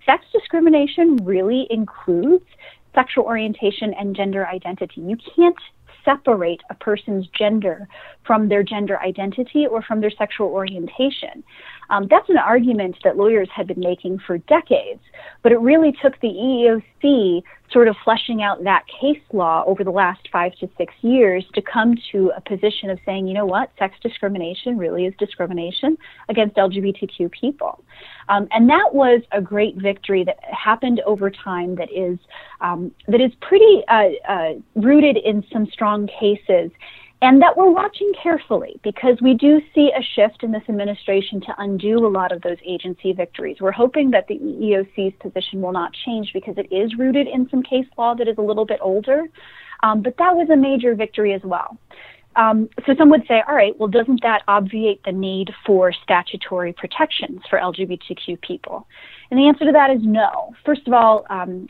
sex 0.07 0.25
discrimination 0.33 1.17
really 1.25 1.67
includes 1.71 2.45
sexual 2.95 3.25
orientation 3.25 3.93
and 3.95 4.15
gender 4.15 4.47
identity. 4.47 5.01
You 5.01 5.17
can't 5.37 5.57
separate 6.05 6.61
a 6.71 6.75
person's 6.75 7.27
gender 7.29 7.89
from 8.27 8.49
their 8.49 8.63
gender 8.63 8.99
identity 9.01 9.67
or 9.67 9.83
from 9.83 10.01
their 10.01 10.11
sexual 10.11 10.49
orientation. 10.49 11.43
Um, 11.91 12.07
that's 12.11 12.28
an 12.28 12.39
argument 12.39 12.97
that 13.05 13.16
lawyers 13.16 13.49
had 13.55 13.66
been 13.66 13.80
making 13.80 14.20
for 14.26 14.39
decades, 14.39 15.01
but 15.43 15.53
it 15.53 15.61
really 15.61 15.93
took 16.03 16.20
the 16.20 16.28
EEOC 16.28 17.43
sort 17.70 17.89
of 17.89 17.97
fleshing 18.05 18.43
out 18.43 18.62
that 18.64 18.85
case 19.01 19.20
law 19.32 19.64
over 19.66 19.82
the 19.82 19.91
last 19.91 20.28
five 20.30 20.55
to 20.57 20.68
six 20.78 20.93
years 21.03 21.45
to 21.55 21.62
come 21.62 21.97
to 22.12 22.30
a 22.37 22.41
position 22.41 22.91
of 22.91 22.99
saying, 23.05 23.26
you 23.26 23.35
know 23.35 23.47
what, 23.47 23.70
sex 23.78 23.97
discrimination 24.03 24.78
really 24.78 25.07
is 25.07 25.14
discrimination 25.18 25.97
against 26.28 26.57
LGBTQ 26.57 27.30
people. 27.32 27.82
Um, 28.28 28.49
and 28.53 28.68
that 28.68 28.91
was 28.93 29.22
a 29.32 29.41
great 29.41 29.76
victory 29.76 30.24
that 30.24 30.39
happened 30.43 31.01
over 31.07 31.30
time 31.30 31.74
that 31.76 31.91
is, 31.93 32.18
um, 32.61 32.93
that 33.09 33.20
is 33.20 33.32
pretty 33.41 33.82
uh, 33.89 34.09
uh, 34.28 34.53
rooted 34.76 35.16
in 35.16 35.45
some 35.53 35.66
strong 35.66 36.09
cases 36.20 36.70
and 37.25 37.41
that 37.41 37.57
we're 37.57 37.70
watching 37.70 38.12
carefully 38.22 38.79
because 38.83 39.16
we 39.22 39.33
do 39.33 39.59
see 39.75 39.91
a 39.97 40.03
shift 40.14 40.43
in 40.43 40.53
this 40.53 40.62
administration 40.68 41.41
to 41.41 41.55
undo 41.57 42.07
a 42.07 42.09
lot 42.09 42.33
of 42.33 42.43
those 42.43 42.59
agency 42.66 43.14
victories. 43.14 43.57
We're 43.61 43.72
hoping 43.72 44.11
that 44.11 44.29
the 44.29 44.35
EEOC's 44.35 45.14
position 45.20 45.62
will 45.62 45.72
not 45.72 45.95
change 46.05 46.33
because 46.35 46.57
it 46.59 46.70
is 46.70 46.99
rooted 46.99 47.27
in 47.27 47.49
some 47.49 47.62
case 47.62 47.87
law 47.97 48.14
that 48.14 48.29
is 48.29 48.37
a 48.37 48.43
little 48.43 48.66
bit 48.66 48.79
older. 48.83 49.25
Um, 49.83 50.03
but 50.03 50.18
that 50.18 50.37
was 50.37 50.51
a 50.51 50.57
major 50.57 50.95
victory 50.95 51.33
as 51.33 51.41
well. 51.43 51.79
Um, 52.37 52.68
so 52.85 52.95
some 52.99 53.09
would 53.09 53.22
say, 53.27 53.43
all 53.49 53.55
right, 53.55 53.72
well, 53.79 53.89
doesn't 53.89 54.20
that 54.20 54.43
obviate 54.47 55.03
the 55.05 55.12
need 55.12 55.51
for 55.64 55.95
statutory 56.03 56.75
protections 56.75 57.41
for 57.49 57.59
LGBTQ 57.59 58.43
people? 58.43 58.87
And 59.31 59.41
the 59.41 59.49
answer 59.49 59.64
to 59.64 59.72
that 59.72 59.91
is 59.91 60.03
no. 60.03 60.53
First 60.66 60.87
of 60.87 60.93
all, 60.93 61.25
um, 61.31 61.68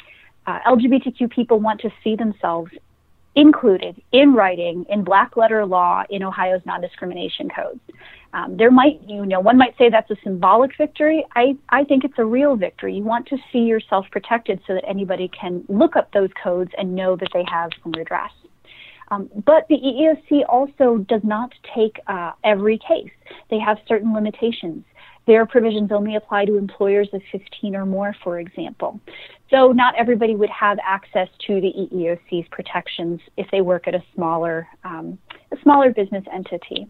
uh, 0.48 0.58
LGBTQ 0.66 1.30
people 1.30 1.60
want 1.60 1.80
to 1.82 1.90
see 2.02 2.16
themselves 2.16 2.72
included 3.36 4.00
in 4.12 4.34
writing 4.34 4.84
in 4.88 5.02
black 5.02 5.36
letter 5.36 5.66
law 5.66 6.04
in 6.10 6.22
Ohio's 6.22 6.62
non-discrimination 6.64 7.48
codes. 7.48 7.80
Um, 8.32 8.56
there 8.56 8.70
might, 8.70 9.00
you 9.06 9.24
know, 9.24 9.38
one 9.40 9.56
might 9.56 9.76
say 9.78 9.88
that's 9.90 10.10
a 10.10 10.16
symbolic 10.24 10.76
victory. 10.76 11.24
I, 11.36 11.56
I 11.68 11.84
think 11.84 12.04
it's 12.04 12.18
a 12.18 12.24
real 12.24 12.56
victory. 12.56 12.96
You 12.96 13.04
want 13.04 13.28
to 13.28 13.36
see 13.52 13.60
yourself 13.60 14.06
protected 14.10 14.60
so 14.66 14.74
that 14.74 14.84
anybody 14.88 15.28
can 15.28 15.64
look 15.68 15.94
up 15.94 16.12
those 16.12 16.30
codes 16.42 16.72
and 16.76 16.94
know 16.94 17.16
that 17.16 17.28
they 17.32 17.44
have 17.48 17.70
some 17.82 17.92
redress. 17.92 18.32
Um, 19.10 19.30
but 19.44 19.68
the 19.68 19.76
EEOC 19.76 20.42
also 20.48 20.98
does 21.08 21.22
not 21.22 21.52
take 21.74 22.00
uh, 22.08 22.32
every 22.42 22.78
case. 22.78 23.12
They 23.50 23.58
have 23.58 23.78
certain 23.86 24.12
limitations. 24.12 24.84
Their 25.26 25.46
provisions 25.46 25.90
only 25.92 26.16
apply 26.16 26.46
to 26.46 26.58
employers 26.58 27.08
of 27.12 27.22
15 27.32 27.76
or 27.76 27.86
more, 27.86 28.14
for 28.22 28.38
example. 28.40 29.00
So 29.50 29.72
not 29.72 29.94
everybody 29.96 30.34
would 30.34 30.50
have 30.50 30.78
access 30.84 31.28
to 31.46 31.60
the 31.60 31.72
EEOC's 31.72 32.48
protections 32.50 33.20
if 33.36 33.46
they 33.50 33.60
work 33.60 33.86
at 33.86 33.94
a 33.94 34.02
smaller, 34.14 34.66
um, 34.84 35.18
a 35.52 35.56
smaller 35.62 35.92
business 35.92 36.24
entity. 36.32 36.88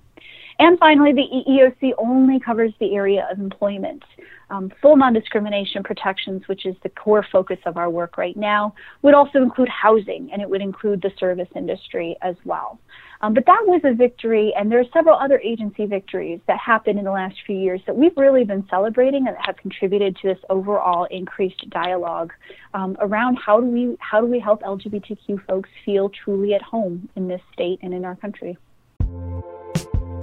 And 0.58 0.78
finally, 0.78 1.12
the 1.12 1.26
EEOC 1.48 1.92
only 1.98 2.38
covers 2.38 2.72
the 2.78 2.94
area 2.94 3.26
of 3.30 3.38
employment. 3.38 4.02
Um, 4.50 4.70
full 4.80 4.96
non-discrimination 4.96 5.82
protections, 5.82 6.42
which 6.46 6.64
is 6.66 6.76
the 6.82 6.90
core 6.90 7.26
focus 7.32 7.58
of 7.66 7.76
our 7.76 7.90
work 7.90 8.16
right 8.16 8.36
now, 8.36 8.74
would 9.02 9.14
also 9.14 9.38
include 9.38 9.68
housing 9.68 10.30
and 10.32 10.40
it 10.40 10.48
would 10.48 10.60
include 10.60 11.02
the 11.02 11.10
service 11.18 11.48
industry 11.56 12.16
as 12.22 12.36
well. 12.44 12.78
Um, 13.20 13.32
but 13.32 13.46
that 13.46 13.62
was 13.64 13.80
a 13.84 13.94
victory, 13.94 14.52
and 14.54 14.70
there 14.70 14.78
are 14.78 14.84
several 14.92 15.16
other 15.18 15.38
agency 15.38 15.86
victories 15.86 16.40
that 16.46 16.58
happened 16.58 16.98
in 16.98 17.06
the 17.06 17.10
last 17.10 17.36
few 17.46 17.56
years 17.56 17.80
that 17.86 17.96
we've 17.96 18.16
really 18.18 18.44
been 18.44 18.66
celebrating 18.68 19.26
and 19.26 19.34
that 19.34 19.46
have 19.46 19.56
contributed 19.56 20.16
to 20.16 20.28
this 20.28 20.38
overall 20.50 21.06
increased 21.10 21.68
dialogue 21.70 22.34
um, 22.74 22.98
around 23.00 23.36
how 23.36 23.60
do 23.60 23.66
we 23.66 23.96
how 23.98 24.20
do 24.20 24.26
we 24.26 24.38
help 24.38 24.62
LGBTQ 24.62 25.44
folks 25.46 25.70
feel 25.86 26.10
truly 26.10 26.52
at 26.52 26.60
home 26.60 27.08
in 27.16 27.26
this 27.26 27.40
state 27.52 27.78
and 27.82 27.94
in 27.94 28.04
our 28.04 28.14
country. 28.16 28.58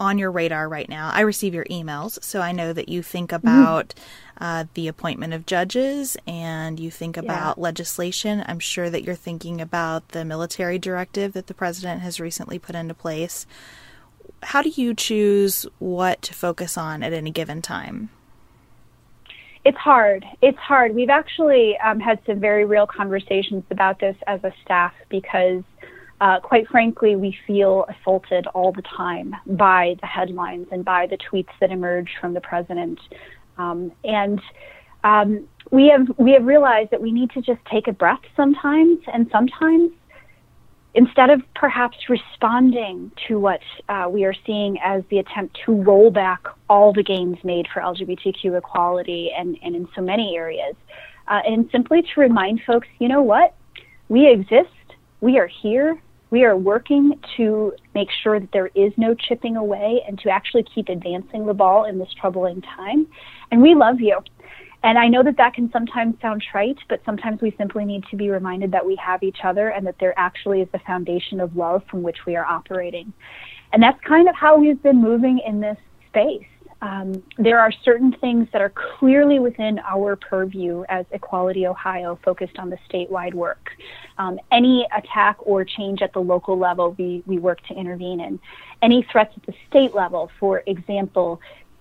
on 0.00 0.18
your 0.18 0.30
radar 0.30 0.68
right 0.68 0.88
now. 0.88 1.10
I 1.12 1.20
receive 1.20 1.54
your 1.54 1.64
emails, 1.64 2.22
so 2.22 2.40
I 2.40 2.52
know 2.52 2.72
that 2.72 2.88
you 2.88 3.02
think 3.02 3.30
mm-hmm. 3.30 3.46
about 3.46 3.88
mm-hmm. 3.88 4.44
uh, 4.44 4.64
the 4.74 4.88
appointment 4.88 5.34
of 5.34 5.46
judges 5.46 6.16
and 6.26 6.78
you 6.78 6.90
think 6.90 7.16
about 7.16 7.58
yeah. 7.58 7.62
legislation. 7.62 8.44
I'm 8.46 8.60
sure 8.60 8.90
that 8.90 9.02
you're 9.02 9.14
thinking 9.14 9.60
about 9.60 10.08
the 10.10 10.24
military 10.24 10.78
directive 10.78 11.32
that 11.32 11.46
the 11.46 11.54
president 11.54 12.02
has 12.02 12.20
recently 12.20 12.58
put 12.58 12.74
into 12.74 12.94
place. 12.94 13.46
How 14.42 14.62
do 14.62 14.68
you 14.68 14.94
choose 14.94 15.66
what 15.78 16.22
to 16.22 16.34
focus 16.34 16.78
on 16.78 17.02
at 17.02 17.12
any 17.12 17.30
given 17.30 17.60
time? 17.60 18.10
It's 19.64 19.76
hard. 19.76 20.24
It's 20.40 20.58
hard. 20.58 20.94
We've 20.94 21.10
actually 21.10 21.76
um, 21.78 21.98
had 22.00 22.20
some 22.24 22.38
very 22.40 22.64
real 22.64 22.86
conversations 22.86 23.64
about 23.70 23.98
this 23.98 24.16
as 24.26 24.42
a 24.44 24.52
staff 24.64 24.94
because 25.08 25.62
uh, 26.20 26.40
quite 26.40 26.68
frankly, 26.68 27.16
we 27.16 27.36
feel 27.46 27.86
assaulted 27.88 28.46
all 28.48 28.72
the 28.72 28.82
time 28.82 29.34
by 29.46 29.96
the 30.00 30.06
headlines 30.06 30.66
and 30.72 30.84
by 30.84 31.06
the 31.06 31.16
tweets 31.16 31.50
that 31.60 31.70
emerge 31.70 32.10
from 32.20 32.34
the 32.34 32.40
president. 32.40 32.98
Um, 33.56 33.92
and 34.04 34.40
um, 35.04 35.46
we 35.70 35.88
have 35.88 36.08
we 36.18 36.32
have 36.32 36.44
realized 36.44 36.90
that 36.90 37.00
we 37.00 37.12
need 37.12 37.30
to 37.30 37.42
just 37.42 37.60
take 37.70 37.86
a 37.86 37.92
breath 37.92 38.20
sometimes, 38.36 38.98
and 39.12 39.28
sometimes 39.30 39.92
instead 40.94 41.30
of 41.30 41.40
perhaps 41.54 41.96
responding 42.08 43.12
to 43.28 43.38
what 43.38 43.60
uh, 43.88 44.08
we 44.10 44.24
are 44.24 44.34
seeing 44.46 44.78
as 44.82 45.02
the 45.10 45.18
attempt 45.18 45.56
to 45.64 45.72
roll 45.82 46.10
back 46.10 46.40
all 46.68 46.92
the 46.92 47.02
gains 47.02 47.36
made 47.44 47.68
for 47.72 47.80
LGBTQ 47.80 48.56
equality 48.56 49.30
and, 49.36 49.56
and 49.62 49.76
in 49.76 49.86
so 49.94 50.00
many 50.00 50.34
areas, 50.36 50.74
uh, 51.28 51.40
and 51.46 51.68
simply 51.70 52.02
to 52.02 52.20
remind 52.20 52.60
folks, 52.66 52.88
you 52.98 53.06
know 53.06 53.22
what, 53.22 53.54
we 54.08 54.28
exist, 54.28 54.70
we 55.20 55.38
are 55.38 55.46
here, 55.46 56.00
we 56.30 56.44
are 56.44 56.56
working 56.56 57.18
to 57.36 57.72
make 57.94 58.08
sure 58.22 58.38
that 58.38 58.52
there 58.52 58.70
is 58.74 58.92
no 58.96 59.14
chipping 59.14 59.56
away 59.56 60.02
and 60.06 60.18
to 60.20 60.30
actually 60.30 60.64
keep 60.74 60.88
advancing 60.88 61.46
the 61.46 61.54
ball 61.54 61.84
in 61.84 61.98
this 61.98 62.12
troubling 62.20 62.60
time. 62.62 63.06
And 63.50 63.62
we 63.62 63.74
love 63.74 64.00
you. 64.00 64.18
And 64.84 64.96
I 64.96 65.08
know 65.08 65.22
that 65.24 65.36
that 65.38 65.54
can 65.54 65.70
sometimes 65.72 66.14
sound 66.22 66.44
trite, 66.52 66.78
but 66.88 67.00
sometimes 67.04 67.40
we 67.40 67.52
simply 67.58 67.84
need 67.84 68.04
to 68.10 68.16
be 68.16 68.30
reminded 68.30 68.70
that 68.72 68.86
we 68.86 68.94
have 68.96 69.22
each 69.22 69.38
other 69.42 69.70
and 69.70 69.86
that 69.86 69.96
there 69.98 70.14
actually 70.16 70.60
is 70.60 70.68
the 70.72 70.78
foundation 70.80 71.40
of 71.40 71.56
love 71.56 71.82
from 71.90 72.02
which 72.02 72.18
we 72.26 72.36
are 72.36 72.44
operating. 72.44 73.12
And 73.72 73.82
that's 73.82 74.00
kind 74.04 74.28
of 74.28 74.36
how 74.36 74.56
we've 74.56 74.82
been 74.82 75.00
moving 75.00 75.40
in 75.44 75.60
this 75.60 75.76
space. 76.08 76.46
Um, 76.80 77.22
there 77.38 77.58
are 77.58 77.72
certain 77.84 78.12
things 78.12 78.46
that 78.52 78.62
are 78.62 78.72
clearly 78.98 79.38
within 79.40 79.80
our 79.80 80.14
purview 80.14 80.84
as 80.88 81.06
Equality 81.10 81.66
Ohio, 81.66 82.18
focused 82.24 82.58
on 82.58 82.70
the 82.70 82.78
statewide 82.88 83.34
work. 83.34 83.70
Um, 84.18 84.38
any 84.52 84.86
attack 84.96 85.36
or 85.40 85.64
change 85.64 86.02
at 86.02 86.12
the 86.12 86.20
local 86.20 86.56
level, 86.56 86.94
we, 86.96 87.22
we 87.26 87.38
work 87.38 87.60
to 87.66 87.74
intervene 87.74 88.20
in. 88.20 88.38
Any 88.80 89.06
threats 89.10 89.32
at 89.36 89.44
the 89.46 89.54
state 89.68 89.94
level, 89.94 90.30
for 90.38 90.62
example, 90.66 91.40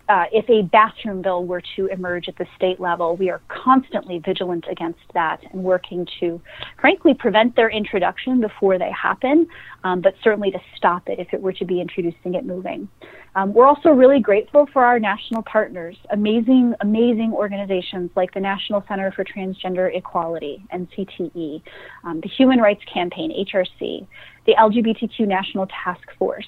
uh, 0.09 0.23
if 0.31 0.49
a 0.49 0.63
bathroom 0.63 1.21
bill 1.21 1.45
were 1.45 1.61
to 1.75 1.87
emerge 1.87 2.29
at 2.29 2.37
the 2.37 2.45
state 2.55 2.79
level, 2.79 3.17
we 3.17 3.29
are 3.29 3.41
constantly 3.49 4.19
vigilant 4.19 4.65
against 4.69 4.99
that 5.13 5.39
and 5.51 5.63
working 5.63 6.07
to, 6.19 6.41
frankly, 6.79 7.13
prevent 7.13 7.55
their 7.55 7.69
introduction 7.69 8.39
before 8.39 8.79
they 8.79 8.91
happen, 8.91 9.47
um, 9.83 10.01
but 10.01 10.13
certainly 10.23 10.49
to 10.51 10.59
stop 10.75 11.09
it 11.09 11.19
if 11.19 11.27
it 11.33 11.41
were 11.41 11.53
to 11.53 11.65
be 11.65 11.81
introducing 11.81 12.35
it 12.35 12.45
moving. 12.45 12.87
Um, 13.35 13.53
we're 13.53 13.67
also 13.67 13.89
really 13.89 14.19
grateful 14.19 14.65
for 14.71 14.83
our 14.83 14.99
national 14.99 15.43
partners, 15.43 15.97
amazing, 16.11 16.73
amazing 16.81 17.33
organizations 17.33 18.09
like 18.15 18.33
the 18.33 18.39
National 18.39 18.83
Center 18.87 19.11
for 19.11 19.25
Transgender 19.25 19.95
Equality, 19.95 20.65
NCTE, 20.73 21.61
um, 22.03 22.21
the 22.21 22.29
Human 22.29 22.59
Rights 22.59 22.81
Campaign, 22.91 23.45
HRC, 23.45 24.07
the 24.45 24.53
LGBTQ 24.53 25.27
National 25.27 25.67
Task 25.67 26.01
Force 26.17 26.47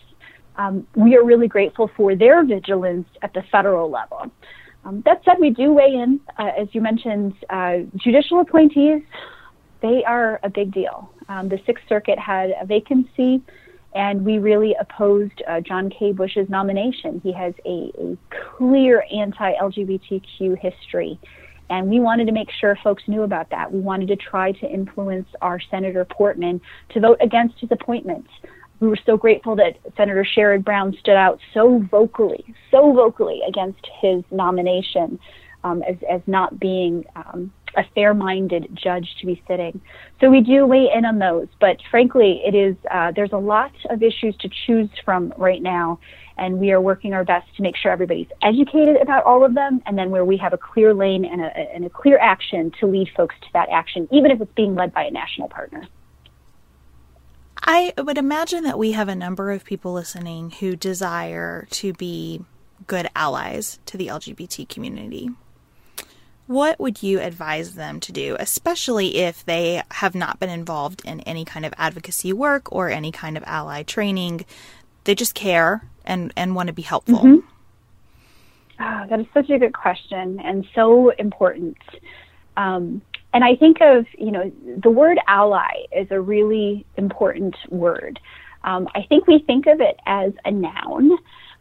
um, 0.60 0.86
we 0.94 1.16
are 1.16 1.24
really 1.24 1.48
grateful 1.48 1.90
for 1.96 2.16
their 2.16 2.46
vigilance 2.46 3.08
at 3.22 3.34
the 3.34 3.42
federal 3.50 3.90
level. 3.90 4.30
Um, 4.84 5.02
that 5.06 5.22
said, 5.24 5.36
we 5.40 5.52
do 5.52 5.74
weigh 5.74 5.94
in, 5.94 6.20
uh, 6.38 6.52
as 6.58 6.68
you 6.74 6.82
mentioned, 6.82 7.34
uh, 7.50 7.78
judicial 7.96 8.42
appointees, 8.42 9.02
they 9.82 10.04
are 10.06 10.40
a 10.44 10.50
big 10.50 10.74
deal. 10.74 11.10
Um, 11.30 11.48
the 11.48 11.60
Sixth 11.66 11.84
Circuit 11.88 12.20
had 12.20 12.54
a 12.62 12.66
vacancy, 12.66 13.42
and 13.96 14.26
we 14.26 14.38
really 14.38 14.76
opposed 14.80 15.42
uh, 15.48 15.62
John 15.62 15.90
K. 15.90 16.12
Bush's 16.12 16.50
nomination. 16.50 17.22
He 17.24 17.32
has 17.32 17.54
a, 17.66 17.92
a 17.98 18.18
clear 18.58 19.06
anti 19.14 19.54
LGBTQ 19.54 20.58
history, 20.60 21.18
and 21.70 21.90
we 21.90 22.02
wanted 22.02 22.26
to 22.26 22.34
make 22.34 22.50
sure 22.60 22.78
folks 22.84 23.04
knew 23.08 23.24
about 23.24 23.50
that. 23.52 23.72
We 23.72 23.80
wanted 23.80 24.10
to 24.10 24.18
try 24.18 24.52
to 24.54 24.70
influence 24.70 25.28
our 25.42 25.62
Senator 25.72 26.04
Portman 26.04 26.60
to 26.90 27.00
vote 27.00 27.18
against 27.22 27.60
his 27.60 27.72
appointment 27.72 28.26
we 28.80 28.88
were 28.88 28.98
so 29.06 29.18
grateful 29.18 29.56
that 29.58 29.78
Senator 29.98 30.26
Sherrod 30.26 30.64
Brown 30.64 30.96
stood 31.00 31.16
out 31.16 31.40
so 31.54 31.86
vocally, 31.92 32.46
so 32.72 32.94
vocally 32.94 33.42
against 33.48 33.86
his 34.02 34.24
nomination 34.32 35.20
um, 35.64 35.84
as, 35.84 35.98
as 36.10 36.22
not 36.28 36.60
being 36.60 37.04
um, 37.16 37.52
a 37.76 37.84
fair-minded 37.94 38.70
judge 38.74 39.08
to 39.20 39.26
be 39.26 39.42
sitting. 39.48 39.80
So 40.20 40.30
we 40.30 40.42
do 40.42 40.66
weigh 40.66 40.90
in 40.94 41.06
on 41.06 41.20
those, 41.20 41.48
but 41.60 41.78
frankly, 41.92 42.42
it 42.46 42.56
is 42.56 42.76
uh, 42.90 43.12
there's 43.16 43.34
a 43.34 43.38
lot 43.38 43.72
of 43.90 44.02
issues 44.02 44.36
to 44.38 44.50
choose 44.66 44.90
from 45.06 45.34
right 45.38 45.62
now, 45.62 46.00
and 46.38 46.58
we 46.60 46.72
are 46.72 46.82
working 46.82 47.14
our 47.14 47.24
best 47.24 47.48
to 47.58 47.62
make 47.62 47.76
sure 47.76 47.92
everybody's 47.92 48.28
educated 48.42 48.98
about 49.02 49.24
all 49.26 49.46
of 49.46 49.54
them, 49.54 49.82
and 49.86 49.98
then 49.98 50.10
where 50.10 50.26
we 50.26 50.38
have 50.38 50.54
a 50.54 50.58
clear 50.58 50.94
lane 50.94 51.26
and 51.26 51.42
a, 51.42 51.52
and 51.74 51.86
a 51.86 51.90
clear 51.90 52.18
action 52.20 52.72
to 52.80 52.88
lead 52.88 53.10
folks 53.16 53.36
to 53.42 53.48
that 53.54 53.68
action, 53.70 54.08
even 54.12 54.32
if 54.32 54.42
it's 54.42 54.54
being 54.56 54.74
led 54.74 54.94
by 54.94 55.04
a 55.04 55.12
national 55.12 55.50
partner. 55.50 55.86
I 57.72 57.94
would 58.00 58.18
imagine 58.18 58.64
that 58.64 58.80
we 58.80 58.94
have 58.94 59.10
a 59.10 59.16
number 59.16 59.52
of 59.52 59.64
people 59.64 59.94
listening 59.94 60.50
who 60.50 60.76
desire 60.76 61.68
to 61.70 61.94
be 61.94 62.42
good 62.88 63.08
allies 63.16 63.78
to 63.86 63.96
the 63.96 64.08
LGBT 64.08 64.68
community. 64.68 65.30
What 66.48 66.80
would 66.80 67.04
you 67.04 67.20
advise 67.20 67.76
them 67.76 68.00
to 68.00 68.12
do, 68.12 68.36
especially 68.40 69.18
if 69.18 69.46
they 69.46 69.84
have 69.92 70.16
not 70.16 70.40
been 70.40 70.50
involved 70.50 71.06
in 71.06 71.20
any 71.20 71.46
kind 71.46 71.64
of 71.64 71.76
advocacy 71.78 72.34
work 72.34 72.72
or 72.72 72.90
any 72.90 73.12
kind 73.12 73.38
of 73.38 73.44
ally 73.46 73.84
training? 73.84 74.46
They 75.04 75.14
just 75.14 75.36
care 75.36 75.84
and, 76.04 76.34
and 76.36 76.56
want 76.56 76.68
to 76.68 76.74
be 76.74 76.82
helpful. 76.82 77.20
Mm-hmm. 77.20 77.48
Oh, 78.80 79.06
that 79.12 79.20
is 79.20 79.28
such 79.32 79.52
a 79.52 79.60
good 79.60 79.74
question 79.74 80.40
and 80.40 80.68
so 80.74 81.12
important. 81.12 81.78
Um, 82.58 83.04
and 83.34 83.44
I 83.44 83.56
think 83.56 83.78
of, 83.82 84.06
you 84.18 84.32
know, 84.32 84.52
the 84.82 84.90
word 84.90 85.20
ally 85.28 85.86
is 85.92 86.08
a 86.12 86.20
really 86.20 86.86
important 86.98 87.56
word. 87.70 88.20
Um, 88.64 88.88
I 88.96 89.04
think 89.04 89.28
we 89.28 89.40
think 89.40 89.68
of 89.68 89.80
it 89.82 90.00
as 90.06 90.34
a 90.46 90.52
noun. 90.52 91.12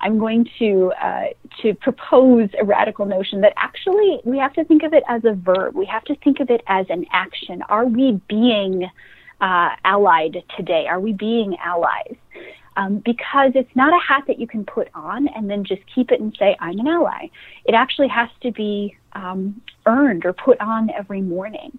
I'm 0.01 0.19
going 0.19 0.49
to 0.59 0.93
uh, 1.01 1.27
to 1.62 1.75
propose 1.75 2.49
a 2.61 2.64
radical 2.64 3.05
notion 3.05 3.41
that 3.43 3.53
actually 3.57 4.21
we 4.25 4.39
have 4.39 4.53
to 4.55 4.64
think 4.64 4.83
of 4.83 4.93
it 4.95 5.03
as 5.09 5.25
a 5.25 5.33
verb. 5.33 5.75
We 5.75 5.87
have 5.87 6.05
to 6.05 6.16
think 6.16 6.41
of 6.41 6.51
it 6.51 6.62
as 6.66 6.87
an 6.89 7.05
action. 7.12 7.62
Are 7.69 7.87
we 7.87 8.21
being 8.29 8.89
uh, 9.41 9.71
allied 9.85 10.43
today? 10.57 10.87
Are 10.89 11.01
we 11.01 11.12
being 11.12 11.57
allies? 11.62 12.16
um, 12.79 13.03
because 13.05 13.51
it's 13.57 13.75
not 13.75 13.93
a 13.93 13.99
hat 13.99 14.23
that 14.29 14.39
you 14.39 14.47
can 14.47 14.64
put 14.64 14.89
on 14.95 15.27
and 15.29 15.51
then 15.51 15.64
just 15.64 15.83
keep 15.93 16.12
it 16.12 16.21
and 16.21 16.35
say, 16.39 16.57
I'm 16.61 16.79
an 16.79 16.87
ally. 16.87 17.27
It 17.64 17.75
actually 17.75 18.07
has 18.09 18.29
to 18.43 18.53
be 18.53 18.97
um, 19.12 19.61
earned 19.86 20.24
or 20.24 20.32
put 20.32 20.61
on 20.61 20.90
every 20.90 21.22
morning. 21.22 21.78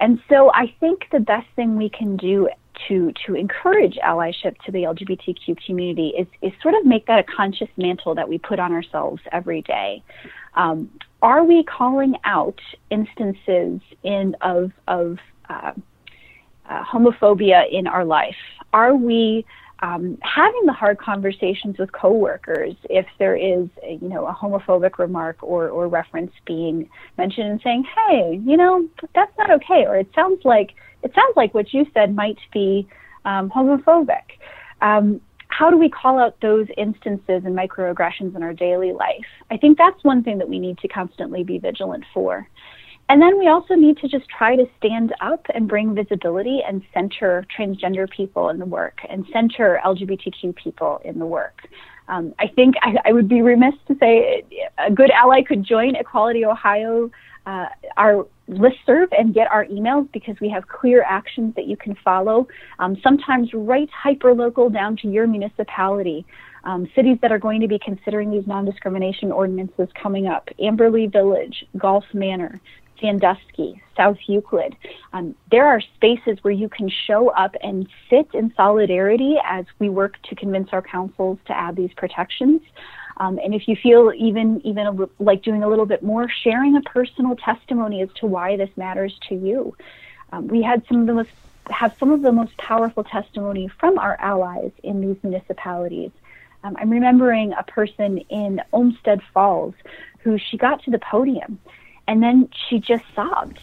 And 0.00 0.20
so 0.28 0.52
I 0.52 0.74
think 0.80 1.06
the 1.10 1.20
best 1.20 1.46
thing 1.56 1.76
we 1.76 1.88
can 1.88 2.16
do 2.16 2.48
to, 2.88 3.12
to 3.26 3.34
encourage 3.34 3.96
allyship 4.04 4.58
to 4.66 4.72
the 4.72 4.80
LGBTQ 4.80 5.64
community 5.64 6.08
is, 6.18 6.26
is 6.42 6.52
sort 6.62 6.74
of 6.74 6.84
make 6.84 7.06
that 7.06 7.18
a 7.18 7.24
conscious 7.24 7.68
mantle 7.76 8.14
that 8.14 8.28
we 8.28 8.38
put 8.38 8.58
on 8.58 8.72
ourselves 8.72 9.22
every 9.32 9.62
day. 9.62 10.02
Um, 10.54 10.90
are 11.22 11.44
we 11.44 11.64
calling 11.64 12.14
out 12.24 12.60
instances 12.90 13.80
in 14.02 14.36
of, 14.42 14.72
of 14.86 15.18
uh, 15.48 15.72
uh, 16.68 16.84
homophobia 16.84 17.64
in 17.70 17.86
our 17.86 18.04
life? 18.04 18.36
Are 18.72 18.94
we 18.94 19.46
um, 19.80 20.18
having 20.22 20.62
the 20.64 20.72
hard 20.72 20.98
conversations 20.98 21.78
with 21.78 21.92
coworkers 21.92 22.74
if 22.88 23.06
there 23.18 23.36
is, 23.36 23.68
a, 23.82 23.98
you 24.00 24.08
know, 24.08 24.26
a 24.26 24.32
homophobic 24.32 24.98
remark 24.98 25.42
or, 25.42 25.68
or 25.68 25.86
reference 25.88 26.32
being 26.46 26.88
mentioned, 27.18 27.50
and 27.50 27.60
saying, 27.62 27.84
"Hey, 27.84 28.40
you 28.44 28.56
know, 28.56 28.88
that's 29.14 29.36
not 29.36 29.50
okay," 29.50 29.84
or 29.86 29.96
"It 29.96 30.08
sounds 30.14 30.44
like 30.44 30.74
it 31.02 31.12
sounds 31.14 31.36
like 31.36 31.52
what 31.52 31.74
you 31.74 31.86
said 31.92 32.14
might 32.14 32.38
be 32.52 32.88
um, 33.24 33.50
homophobic." 33.50 34.22
Um, 34.80 35.20
how 35.48 35.70
do 35.70 35.76
we 35.76 35.88
call 35.88 36.18
out 36.18 36.40
those 36.40 36.66
instances 36.76 37.42
and 37.44 37.56
microaggressions 37.56 38.34
in 38.34 38.42
our 38.42 38.52
daily 38.52 38.92
life? 38.92 39.24
I 39.50 39.56
think 39.56 39.78
that's 39.78 40.02
one 40.04 40.22
thing 40.22 40.38
that 40.38 40.48
we 40.48 40.58
need 40.58 40.78
to 40.78 40.88
constantly 40.88 41.44
be 41.44 41.58
vigilant 41.58 42.04
for. 42.12 42.46
And 43.08 43.22
then 43.22 43.38
we 43.38 43.46
also 43.48 43.74
need 43.74 43.98
to 43.98 44.08
just 44.08 44.28
try 44.28 44.56
to 44.56 44.66
stand 44.78 45.14
up 45.20 45.46
and 45.54 45.68
bring 45.68 45.94
visibility 45.94 46.60
and 46.66 46.82
center 46.92 47.46
transgender 47.56 48.10
people 48.10 48.48
in 48.48 48.58
the 48.58 48.66
work 48.66 48.98
and 49.08 49.24
center 49.32 49.80
LGBTQ 49.84 50.56
people 50.56 51.00
in 51.04 51.18
the 51.18 51.26
work. 51.26 51.68
Um, 52.08 52.34
I 52.38 52.48
think 52.48 52.74
I, 52.82 52.96
I, 53.04 53.12
would 53.12 53.28
be 53.28 53.42
remiss 53.42 53.74
to 53.88 53.96
say 53.98 54.44
a 54.78 54.92
good 54.92 55.10
ally 55.10 55.42
could 55.42 55.64
join 55.64 55.96
Equality 55.96 56.44
Ohio, 56.44 57.10
uh, 57.46 57.66
our 57.96 58.26
listserv, 58.48 59.08
and 59.10 59.34
get 59.34 59.50
our 59.50 59.64
emails 59.66 60.10
because 60.12 60.36
we 60.40 60.48
have 60.48 60.68
clear 60.68 61.02
actions 61.02 61.54
that 61.56 61.66
you 61.66 61.76
can 61.76 61.96
follow, 62.04 62.46
um, 62.78 62.96
sometimes 63.02 63.50
right 63.52 63.88
hyperlocal 64.04 64.72
down 64.72 64.96
to 64.98 65.08
your 65.08 65.26
municipality. 65.26 66.24
Um, 66.62 66.88
cities 66.96 67.18
that 67.22 67.30
are 67.30 67.38
going 67.38 67.60
to 67.60 67.68
be 67.68 67.78
considering 67.78 68.32
these 68.32 68.44
non 68.44 68.64
discrimination 68.64 69.30
ordinances 69.30 69.88
coming 70.00 70.26
up 70.26 70.48
Amberley 70.60 71.10
Village, 71.10 71.64
Golf 71.78 72.04
Manor, 72.12 72.60
Sandusky, 73.00 73.82
South 73.96 74.18
Euclid. 74.26 74.76
Um, 75.12 75.34
there 75.50 75.66
are 75.66 75.80
spaces 75.80 76.38
where 76.42 76.52
you 76.52 76.68
can 76.68 76.88
show 76.88 77.30
up 77.30 77.54
and 77.62 77.88
sit 78.10 78.28
in 78.34 78.52
solidarity 78.56 79.36
as 79.44 79.64
we 79.78 79.88
work 79.88 80.20
to 80.22 80.34
convince 80.34 80.70
our 80.72 80.82
councils 80.82 81.38
to 81.46 81.56
add 81.56 81.76
these 81.76 81.92
protections. 81.94 82.62
Um, 83.18 83.38
and 83.42 83.54
if 83.54 83.66
you 83.66 83.76
feel 83.76 84.12
even 84.14 84.60
even 84.64 84.86
a, 84.86 85.08
like 85.18 85.42
doing 85.42 85.62
a 85.62 85.68
little 85.68 85.86
bit 85.86 86.02
more, 86.02 86.28
sharing 86.28 86.76
a 86.76 86.82
personal 86.82 87.36
testimony 87.36 88.02
as 88.02 88.10
to 88.16 88.26
why 88.26 88.56
this 88.56 88.70
matters 88.76 89.18
to 89.28 89.34
you. 89.34 89.74
Um, 90.32 90.48
we 90.48 90.62
had 90.62 90.86
some 90.86 91.00
of 91.00 91.06
the 91.06 91.14
most 91.14 91.30
have 91.70 91.96
some 91.98 92.12
of 92.12 92.22
the 92.22 92.32
most 92.32 92.56
powerful 92.58 93.04
testimony 93.04 93.68
from 93.68 93.98
our 93.98 94.16
allies 94.20 94.70
in 94.82 95.00
these 95.00 95.16
municipalities. 95.22 96.10
Um, 96.62 96.76
I'm 96.78 96.90
remembering 96.90 97.52
a 97.52 97.62
person 97.62 98.18
in 98.28 98.60
Olmsted 98.72 99.20
Falls 99.32 99.74
who 100.20 100.38
she 100.38 100.56
got 100.56 100.82
to 100.84 100.90
the 100.90 100.98
podium 100.98 101.58
and 102.06 102.22
then 102.22 102.48
she 102.68 102.78
just 102.78 103.04
sobbed. 103.14 103.58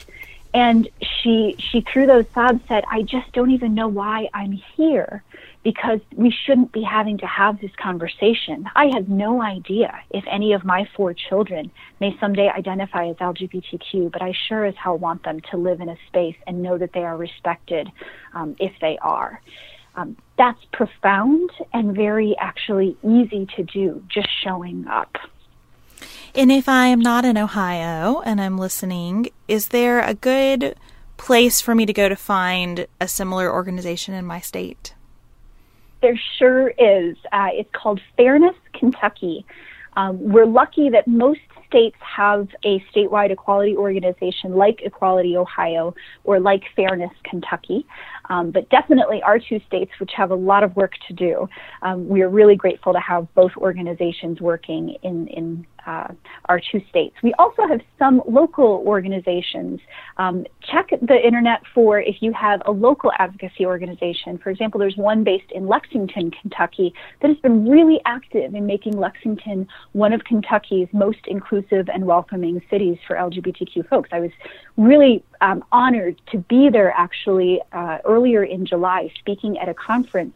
And 0.53 0.87
she 1.01 1.55
she 1.57 1.81
through 1.81 2.05
those 2.05 2.25
sobs 2.33 2.61
said 2.67 2.83
i 2.89 3.01
just 3.01 3.31
don't 3.31 3.51
even 3.51 3.73
know 3.73 3.87
why 3.87 4.29
i'm 4.35 4.51
here 4.51 5.23
because 5.63 5.99
we 6.13 6.29
shouldn't 6.29 6.71
be 6.73 6.83
having 6.83 7.17
to 7.19 7.25
have 7.25 7.61
this 7.61 7.71
conversation. 7.77 8.69
I 8.75 8.87
have 8.87 9.07
no 9.07 9.41
idea 9.41 9.97
if 10.09 10.25
any 10.27 10.51
of 10.51 10.65
my 10.65 10.87
four 10.95 11.13
children 11.13 11.71
may 12.01 12.17
someday 12.19 12.49
identify 12.49 13.07
as 13.07 13.15
lgbtq 13.15 14.11
but 14.11 14.21
i 14.21 14.33
sure 14.47 14.65
as 14.65 14.75
hell 14.75 14.97
want 14.97 15.23
them 15.23 15.39
to 15.51 15.57
live 15.57 15.81
in 15.81 15.89
a 15.89 15.97
space 16.07 16.35
and 16.45 16.61
know 16.61 16.77
that 16.77 16.93
they 16.93 17.03
are 17.03 17.17
respected 17.17 17.91
um, 18.33 18.55
if 18.59 18.73
they 18.81 18.97
are. 19.01 19.41
Um, 19.95 20.17
that's 20.37 20.63
profound 20.71 21.51
and 21.71 21.95
very 21.95 22.35
actually 22.39 22.97
easy 23.03 23.45
to 23.55 23.63
do 23.63 24.03
just 24.07 24.29
showing 24.43 24.87
up 24.87 25.17
and 26.36 26.51
if 26.51 26.67
I 26.67 26.88
am 26.88 26.99
not 26.99 27.25
in 27.25 27.38
Ohio 27.38 28.21
and 28.21 28.41
I'm 28.41 28.57
listening, 28.57 29.29
is 29.47 29.69
there 29.69 30.01
a 30.01 30.13
good 30.13 30.75
place 31.17 31.61
for 31.61 31.75
me 31.75 31.86
to 31.86 31.93
go 31.93 32.09
to 32.09 32.15
find 32.15 32.88
a 32.99 33.07
similar 33.07 33.51
organization 33.51 34.13
in 34.13 34.25
my 34.25 34.39
state? 34.39 34.93
There 36.01 36.19
sure 36.38 36.69
is. 36.69 37.15
Uh, 37.31 37.49
it's 37.53 37.69
called 37.71 38.01
Fairness 38.17 38.55
Kentucky. 38.73 39.45
Um, 39.95 40.19
we're 40.19 40.47
lucky 40.47 40.89
that 40.89 41.07
most 41.07 41.39
states 41.67 41.97
have 41.99 42.47
a 42.63 42.84
statewide 42.93 43.31
equality 43.31 43.75
organization 43.75 44.55
like 44.55 44.81
Equality 44.84 45.36
Ohio 45.36 45.95
or 46.23 46.39
like 46.39 46.63
Fairness 46.75 47.11
Kentucky. 47.23 47.86
Um, 48.29 48.51
but 48.51 48.69
definitely 48.69 49.21
our 49.23 49.39
two 49.39 49.59
states, 49.67 49.91
which 49.99 50.11
have 50.15 50.29
a 50.29 50.36
lot 50.36 50.63
of 50.63 50.75
work 50.75 50.93
to 51.07 51.13
do, 51.13 51.49
um, 51.81 52.07
we 52.07 52.21
are 52.21 52.29
really 52.29 52.55
grateful 52.55 52.93
to 52.93 52.99
have 52.99 53.34
both 53.34 53.51
organizations 53.57 54.39
working 54.39 54.97
in, 55.01 55.27
in 55.27 55.65
uh, 55.86 56.07
our 56.45 56.59
two 56.59 56.81
states. 56.89 57.15
We 57.21 57.34
also 57.34 57.67
have 57.67 57.81
some 57.99 58.21
local 58.27 58.84
organizations. 58.86 59.79
Um, 60.17 60.45
check 60.61 60.89
the 61.01 61.25
internet 61.25 61.61
for 61.73 61.99
if 61.99 62.21
you 62.21 62.31
have 62.34 62.61
a 62.65 62.71
local 62.71 63.11
advocacy 63.19 63.65
organization. 63.65 64.38
For 64.38 64.49
example, 64.49 64.79
there's 64.79 64.97
one 64.97 65.23
based 65.23 65.51
in 65.51 65.67
Lexington, 65.67 66.31
Kentucky, 66.31 66.93
that 67.21 67.27
has 67.27 67.38
been 67.38 67.67
really 67.67 67.99
active 68.05 68.53
in 68.53 68.65
making 68.65 68.97
Lexington 68.97 69.67
one 69.93 70.13
of 70.13 70.23
Kentucky's 70.23 70.88
most 70.93 71.19
inclusive 71.27 71.89
and 71.89 72.05
welcoming 72.05 72.61
cities 72.69 72.97
for 73.07 73.15
LGBTQ 73.15 73.88
folks. 73.89 74.09
I 74.11 74.19
was 74.19 74.31
really 74.77 75.23
um, 75.41 75.63
honored 75.71 76.21
to 76.31 76.38
be 76.38 76.69
there 76.69 76.91
actually 76.91 77.61
uh, 77.71 77.97
earlier 78.05 78.43
in 78.43 78.65
July 78.65 79.11
speaking 79.19 79.57
at 79.57 79.69
a 79.69 79.73
conference 79.73 80.34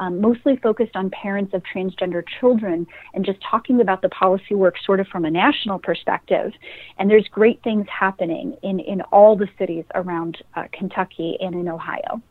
um, 0.00 0.20
mostly 0.20 0.56
focused 0.56 0.96
on 0.96 1.10
parents 1.10 1.54
of 1.54 1.62
transgender 1.62 2.22
children 2.40 2.86
and 3.14 3.24
just 3.24 3.38
talking 3.48 3.80
about 3.80 4.02
the 4.02 4.08
policy 4.08 4.54
work 4.54 4.74
sort 4.84 5.00
of 5.00 5.06
from 5.08 5.24
a 5.24 5.30
national 5.30 5.78
perspective. 5.78 6.52
And 6.98 7.10
there's 7.10 7.28
great 7.28 7.62
things 7.62 7.86
happening 7.88 8.56
in, 8.62 8.80
in 8.80 9.00
all 9.12 9.36
the 9.36 9.48
cities 9.58 9.84
around 9.94 10.38
uh, 10.54 10.64
Kentucky 10.72 11.36
and 11.40 11.54
in 11.54 11.68
Ohio. 11.68 12.22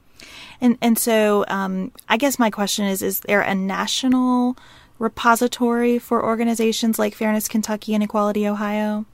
And 0.62 0.78
and 0.82 0.98
so 0.98 1.46
um, 1.48 1.92
I 2.10 2.18
guess 2.18 2.40
my 2.40 2.50
question 2.50 2.86
is: 2.86 3.02
Is 3.02 3.20
there 3.22 3.42
a 3.42 3.54
national 3.54 4.58
repository 5.00 6.00
for 6.00 6.24
organizations 6.24 6.98
like 6.98 7.14
Fairness 7.14 7.48
Kentucky 7.48 7.94
and 7.94 8.04
Equality 8.04 8.48
Ohio? 8.48 9.06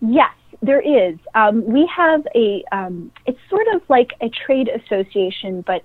Yes, 0.00 0.34
there 0.62 0.80
is. 0.80 1.18
Um, 1.34 1.64
we 1.64 1.88
have 1.94 2.26
a. 2.34 2.64
Um, 2.72 3.12
it's 3.26 3.38
sort 3.48 3.66
of 3.74 3.82
like 3.88 4.12
a 4.20 4.28
trade 4.28 4.68
association, 4.68 5.62
but 5.66 5.82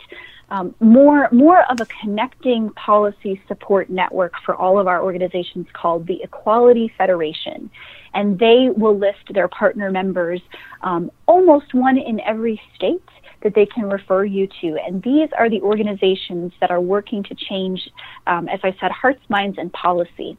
um, 0.49 0.73
more 0.79 1.29
more 1.31 1.69
of 1.69 1.81
a 1.81 1.87
connecting 2.01 2.69
policy 2.71 3.41
support 3.47 3.89
network 3.89 4.33
for 4.45 4.55
all 4.55 4.79
of 4.79 4.87
our 4.87 5.03
organizations 5.03 5.67
called 5.73 6.07
the 6.07 6.21
Equality 6.23 6.91
Federation, 6.97 7.69
and 8.13 8.39
they 8.39 8.69
will 8.75 8.97
list 8.97 9.33
their 9.33 9.47
partner 9.47 9.91
members, 9.91 10.41
um, 10.81 11.11
almost 11.25 11.73
one 11.73 11.97
in 11.97 12.19
every 12.21 12.59
state 12.75 13.03
that 13.43 13.53
they 13.53 13.65
can 13.65 13.89
refer 13.89 14.25
you 14.25 14.47
to. 14.61 14.77
And 14.85 15.03
these 15.03 15.29
are 15.37 15.49
the 15.49 15.61
organizations 15.61 16.53
that 16.59 16.71
are 16.71 16.81
working 16.81 17.23
to 17.23 17.35
change, 17.35 17.89
um, 18.25 18.47
as 18.49 18.59
I 18.63 18.75
said, 18.79 18.91
hearts, 18.91 19.21
minds, 19.29 19.57
and 19.59 19.71
policy. 19.73 20.37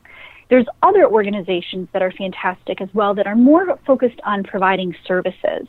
There's 0.51 0.67
other 0.83 1.07
organizations 1.07 1.89
that 1.93 2.03
are 2.03 2.11
fantastic 2.11 2.81
as 2.81 2.89
well 2.95 3.15
that 3.15 3.27
are 3.27 3.37
more 3.37 3.79
focused 3.87 4.21
on 4.25 4.43
providing 4.45 4.95
services. 5.07 5.69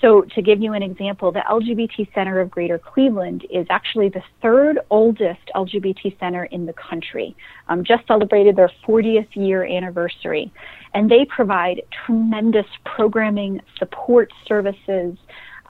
So, 0.00 0.22
to 0.34 0.42
give 0.42 0.62
you 0.62 0.72
an 0.72 0.82
example, 0.82 1.30
the 1.30 1.40
LGBT 1.40 2.12
Center 2.14 2.40
of 2.40 2.50
Greater 2.50 2.78
Cleveland 2.78 3.46
is 3.50 3.66
actually 3.68 4.08
the 4.08 4.22
third 4.40 4.78
oldest 4.88 5.40
LGBT 5.54 6.18
center 6.18 6.44
in 6.44 6.64
the 6.64 6.72
country. 6.72 7.36
Um, 7.68 7.84
just 7.84 8.06
celebrated 8.06 8.56
their 8.56 8.70
40th 8.86 9.28
year 9.34 9.64
anniversary, 9.64 10.50
and 10.94 11.10
they 11.10 11.26
provide 11.26 11.82
tremendous 12.06 12.66
programming, 12.84 13.60
support 13.78 14.32
services. 14.46 15.18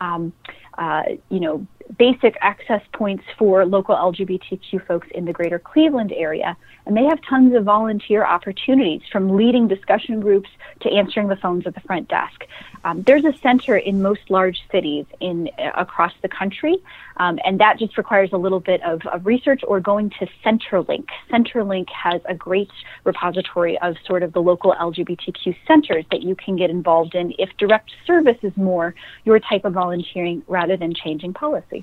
Um, 0.00 0.32
uh, 0.78 1.02
you 1.28 1.40
know, 1.40 1.66
basic 1.98 2.36
access 2.40 2.82
points 2.92 3.24
for 3.38 3.64
local 3.64 3.96
LGBTQ 3.96 4.86
folks 4.86 5.08
in 5.14 5.24
the 5.24 5.32
greater 5.32 5.58
Cleveland 5.58 6.12
area. 6.12 6.56
And 6.86 6.96
they 6.96 7.04
have 7.04 7.20
tons 7.28 7.54
of 7.54 7.64
volunteer 7.64 8.24
opportunities 8.24 9.02
from 9.10 9.36
leading 9.36 9.68
discussion 9.68 10.20
groups 10.20 10.48
to 10.80 10.90
answering 10.90 11.28
the 11.28 11.36
phones 11.36 11.66
at 11.66 11.74
the 11.74 11.80
front 11.80 12.08
desk. 12.08 12.46
Um, 12.84 13.02
there's 13.02 13.24
a 13.24 13.34
center 13.42 13.76
in 13.76 14.02
most 14.02 14.30
large 14.30 14.62
cities 14.72 15.04
in 15.20 15.50
uh, 15.58 15.72
across 15.76 16.12
the 16.22 16.28
country, 16.28 16.78
um, 17.18 17.38
and 17.44 17.60
that 17.60 17.78
just 17.78 17.98
requires 17.98 18.30
a 18.32 18.38
little 18.38 18.60
bit 18.60 18.82
of, 18.82 19.02
of 19.06 19.26
research 19.26 19.60
or 19.66 19.80
going 19.80 20.10
to 20.18 20.26
Centerlink. 20.44 21.06
Centerlink 21.30 21.88
has 21.90 22.22
a 22.24 22.34
great 22.34 22.70
repository 23.04 23.78
of 23.80 23.96
sort 24.06 24.22
of 24.22 24.32
the 24.32 24.40
local 24.40 24.74
LGBTQ 24.80 25.54
centers 25.66 26.04
that 26.10 26.22
you 26.22 26.34
can 26.34 26.56
get 26.56 26.70
involved 26.70 27.14
in 27.14 27.34
if 27.38 27.50
direct 27.58 27.90
service 28.06 28.38
is 28.42 28.56
more 28.56 28.94
your 29.24 29.38
type 29.38 29.64
of 29.64 29.74
volunteering 29.74 30.42
rather 30.48 30.76
than 30.76 30.94
changing 30.94 31.34
policy. 31.34 31.79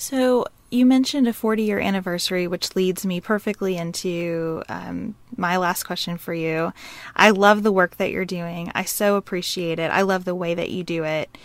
So 0.00 0.46
you 0.70 0.86
mentioned 0.86 1.28
a 1.28 1.32
40 1.34 1.62
year 1.62 1.78
anniversary, 1.78 2.46
which 2.46 2.74
leads 2.74 3.04
me 3.04 3.20
perfectly 3.20 3.76
into 3.76 4.62
um, 4.66 5.14
my 5.36 5.58
last 5.58 5.82
question 5.82 6.16
for 6.16 6.32
you. 6.32 6.72
I 7.14 7.28
love 7.28 7.62
the 7.62 7.70
work 7.70 7.98
that 7.98 8.10
you're 8.10 8.24
doing. 8.24 8.72
I 8.74 8.84
so 8.84 9.16
appreciate 9.16 9.78
it. 9.78 9.90
I 9.90 10.00
love 10.00 10.24
the 10.24 10.34
way 10.34 10.54
that 10.54 10.70
you 10.70 10.84
do 10.84 11.04
it. 11.04 11.36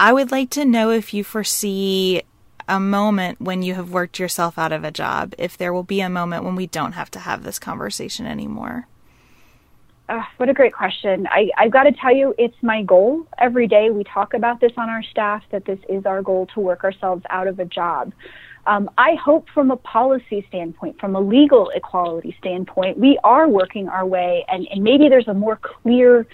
I 0.00 0.14
would 0.14 0.32
like 0.32 0.48
to 0.50 0.64
know 0.64 0.88
if 0.92 1.12
you 1.12 1.22
foresee 1.24 2.22
a 2.66 2.80
moment 2.80 3.38
when 3.38 3.62
you 3.62 3.74
have 3.74 3.90
worked 3.90 4.18
yourself 4.18 4.56
out 4.56 4.72
of 4.72 4.82
a 4.82 4.90
job, 4.90 5.34
if 5.36 5.58
there 5.58 5.74
will 5.74 5.82
be 5.82 6.00
a 6.00 6.08
moment 6.08 6.44
when 6.44 6.56
we 6.56 6.66
don't 6.66 6.92
have 6.92 7.10
to 7.10 7.18
have 7.18 7.42
this 7.42 7.58
conversation 7.58 8.24
anymore. 8.24 8.88
Uh, 10.12 10.20
what 10.36 10.50
a 10.50 10.52
great 10.52 10.74
question. 10.74 11.26
I, 11.30 11.48
I've 11.56 11.70
got 11.70 11.84
to 11.84 11.92
tell 11.92 12.14
you, 12.14 12.34
it's 12.36 12.56
my 12.60 12.82
goal. 12.82 13.26
Every 13.38 13.66
day 13.66 13.88
we 13.88 14.04
talk 14.04 14.34
about 14.34 14.60
this 14.60 14.72
on 14.76 14.90
our 14.90 15.02
staff 15.02 15.42
that 15.52 15.64
this 15.64 15.78
is 15.88 16.04
our 16.04 16.20
goal 16.20 16.46
to 16.52 16.60
work 16.60 16.84
ourselves 16.84 17.22
out 17.30 17.46
of 17.46 17.58
a 17.58 17.64
job. 17.64 18.12
Um, 18.66 18.90
I 18.98 19.14
hope 19.14 19.46
from 19.54 19.70
a 19.70 19.76
policy 19.78 20.44
standpoint, 20.48 21.00
from 21.00 21.16
a 21.16 21.20
legal 21.20 21.70
equality 21.74 22.36
standpoint, 22.38 22.98
we 22.98 23.18
are 23.24 23.48
working 23.48 23.88
our 23.88 24.04
way, 24.04 24.44
and, 24.48 24.68
and 24.70 24.84
maybe 24.84 25.08
there's 25.08 25.28
a 25.28 25.34
more 25.34 25.58
clear 25.62 26.26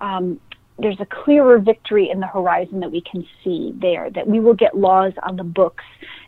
um, 0.00 0.40
there's 0.78 1.00
a 1.00 1.06
clearer 1.06 1.58
victory 1.58 2.10
in 2.10 2.20
the 2.20 2.26
horizon 2.26 2.80
that 2.80 2.92
we 2.92 3.00
can 3.00 3.26
see 3.42 3.72
there, 3.80 4.10
that 4.10 4.26
we 4.26 4.40
will 4.40 4.54
get 4.54 4.76
laws 4.76 5.12
on 5.22 5.36
the 5.36 5.44
books 5.44 5.84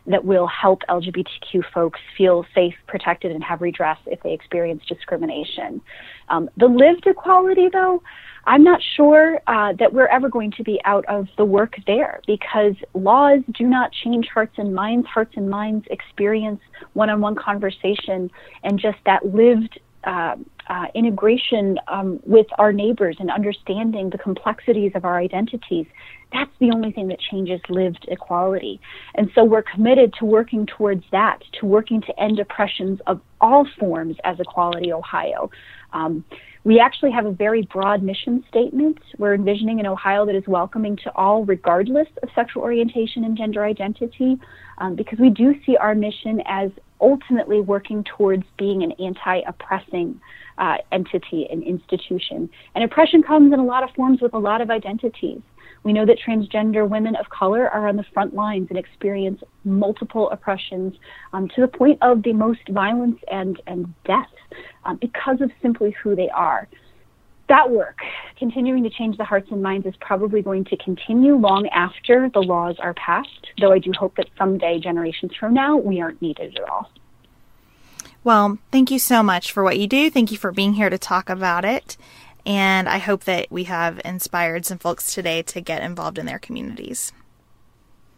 that 0.07 0.25
will 0.25 0.47
help 0.47 0.81
LGBTQ 0.89 1.63
folks 1.73 1.99
feel 2.17 2.45
safe, 2.55 2.73
protected, 2.87 3.31
and 3.31 3.43
have 3.43 3.61
redress 3.61 3.99
if 4.07 4.21
they 4.23 4.33
experience 4.33 4.81
discrimination. 4.87 5.81
Um, 6.29 6.49
the 6.57 6.65
lived 6.65 7.05
equality, 7.05 7.69
though, 7.71 8.01
I'm 8.45 8.63
not 8.63 8.81
sure 8.95 9.39
uh, 9.45 9.73
that 9.77 9.93
we're 9.93 10.07
ever 10.07 10.29
going 10.29 10.51
to 10.53 10.63
be 10.63 10.79
out 10.83 11.05
of 11.07 11.27
the 11.37 11.45
work 11.45 11.75
there 11.85 12.19
because 12.25 12.73
laws 12.95 13.41
do 13.53 13.65
not 13.65 13.91
change 13.91 14.27
hearts 14.33 14.55
and 14.57 14.73
minds. 14.73 15.05
Hearts 15.07 15.33
and 15.35 15.49
minds 15.49 15.85
experience 15.91 16.61
one 16.93 17.11
on 17.11 17.21
one 17.21 17.35
conversation 17.35 18.31
and 18.63 18.79
just 18.79 18.97
that 19.05 19.23
lived 19.25 19.79
uh, 20.03 20.35
uh, 20.69 20.85
integration 20.93 21.77
um, 21.87 22.19
with 22.25 22.47
our 22.57 22.71
neighbors 22.71 23.17
and 23.19 23.29
understanding 23.31 24.09
the 24.09 24.17
complexities 24.17 24.91
of 24.95 25.03
our 25.03 25.17
identities, 25.17 25.87
that's 26.31 26.51
the 26.59 26.69
only 26.71 26.91
thing 26.91 27.07
that 27.07 27.19
changes 27.19 27.59
lived 27.69 28.05
equality. 28.07 28.79
And 29.15 29.31
so 29.33 29.43
we're 29.43 29.63
committed 29.63 30.13
to 30.19 30.25
working 30.25 30.67
towards 30.67 31.03
that, 31.11 31.39
to 31.59 31.65
working 31.65 32.01
to 32.01 32.19
end 32.19 32.39
oppressions 32.39 32.99
of 33.07 33.19
all 33.41 33.67
forms 33.79 34.17
as 34.23 34.39
Equality 34.39 34.93
Ohio. 34.93 35.49
Um, 35.91 36.23
we 36.65 36.79
actually 36.79 37.11
have 37.11 37.25
a 37.25 37.31
very 37.31 37.63
broad 37.63 38.03
mission 38.03 38.43
statement. 38.47 38.99
We're 39.17 39.33
envisioning 39.33 39.79
an 39.79 39.87
Ohio 39.87 40.25
that 40.25 40.35
is 40.35 40.43
welcoming 40.47 40.97
to 40.97 41.11
all, 41.15 41.45
regardless 41.45 42.07
of 42.21 42.29
sexual 42.35 42.61
orientation 42.61 43.23
and 43.23 43.35
gender 43.35 43.63
identity, 43.63 44.37
um, 44.77 44.95
because 44.95 45.19
we 45.19 45.29
do 45.29 45.55
see 45.65 45.77
our 45.77 45.95
mission 45.95 46.43
as 46.45 46.69
ultimately 47.01 47.61
working 47.61 48.03
towards 48.03 48.43
being 48.57 48.83
an 48.83 48.91
anti 48.93 49.39
oppressing 49.47 50.19
uh, 50.57 50.77
entity 50.91 51.47
and 51.49 51.63
institution. 51.63 52.49
And 52.75 52.83
oppression 52.83 53.23
comes 53.23 53.53
in 53.53 53.59
a 53.59 53.65
lot 53.65 53.83
of 53.83 53.89
forms 53.95 54.21
with 54.21 54.33
a 54.33 54.37
lot 54.39 54.61
of 54.61 54.69
identities. 54.69 55.41
We 55.83 55.93
know 55.93 56.05
that 56.05 56.17
transgender 56.19 56.87
women 56.87 57.15
of 57.15 57.29
color 57.29 57.69
are 57.69 57.87
on 57.87 57.95
the 57.95 58.03
front 58.13 58.33
lines 58.33 58.67
and 58.69 58.77
experience 58.77 59.41
multiple 59.63 60.29
oppressions 60.29 60.93
um, 61.31 61.47
to 61.55 61.61
the 61.61 61.67
point 61.67 61.99
of 62.01 62.23
the 62.23 62.33
most 62.33 62.67
violence 62.69 63.17
and, 63.31 63.61
and 63.65 63.93
death 64.03 64.27
um, 64.83 64.97
because 64.99 65.39
of 65.41 65.51
simply 65.61 65.95
who 66.03 66.15
they 66.15 66.29
are. 66.29 66.67
That 67.49 67.71
work, 67.71 67.97
continuing 68.37 68.83
to 68.83 68.91
change 68.91 69.17
the 69.17 69.25
hearts 69.25 69.47
and 69.49 69.63
minds, 69.63 69.87
is 69.87 69.95
probably 69.99 70.43
going 70.43 70.65
to 70.65 70.77
continue 70.77 71.35
long 71.35 71.67
after 71.69 72.29
the 72.29 72.41
laws 72.41 72.75
are 72.77 72.93
passed, 72.93 73.47
though 73.59 73.71
I 73.71 73.79
do 73.79 73.91
hope 73.97 74.15
that 74.17 74.27
someday, 74.37 74.79
generations 74.79 75.31
from 75.37 75.55
now, 75.55 75.75
we 75.75 75.99
aren't 75.99 76.21
needed 76.21 76.55
at 76.57 76.69
all. 76.69 76.91
Well, 78.23 78.59
thank 78.71 78.91
you 78.91 78.99
so 78.99 79.23
much 79.23 79.51
for 79.51 79.63
what 79.63 79.79
you 79.79 79.87
do. 79.87 80.11
Thank 80.11 80.31
you 80.31 80.37
for 80.37 80.51
being 80.51 80.73
here 80.73 80.91
to 80.91 80.99
talk 80.99 81.27
about 81.27 81.65
it. 81.65 81.97
And 82.45 82.87
I 82.87 82.99
hope 82.99 83.23
that 83.23 83.47
we 83.49 83.63
have 83.63 83.99
inspired 84.05 84.65
some 84.67 84.77
folks 84.77 85.13
today 85.13 85.41
to 85.43 85.59
get 85.59 85.81
involved 85.81 86.19
in 86.19 86.27
their 86.27 86.39
communities. 86.39 87.13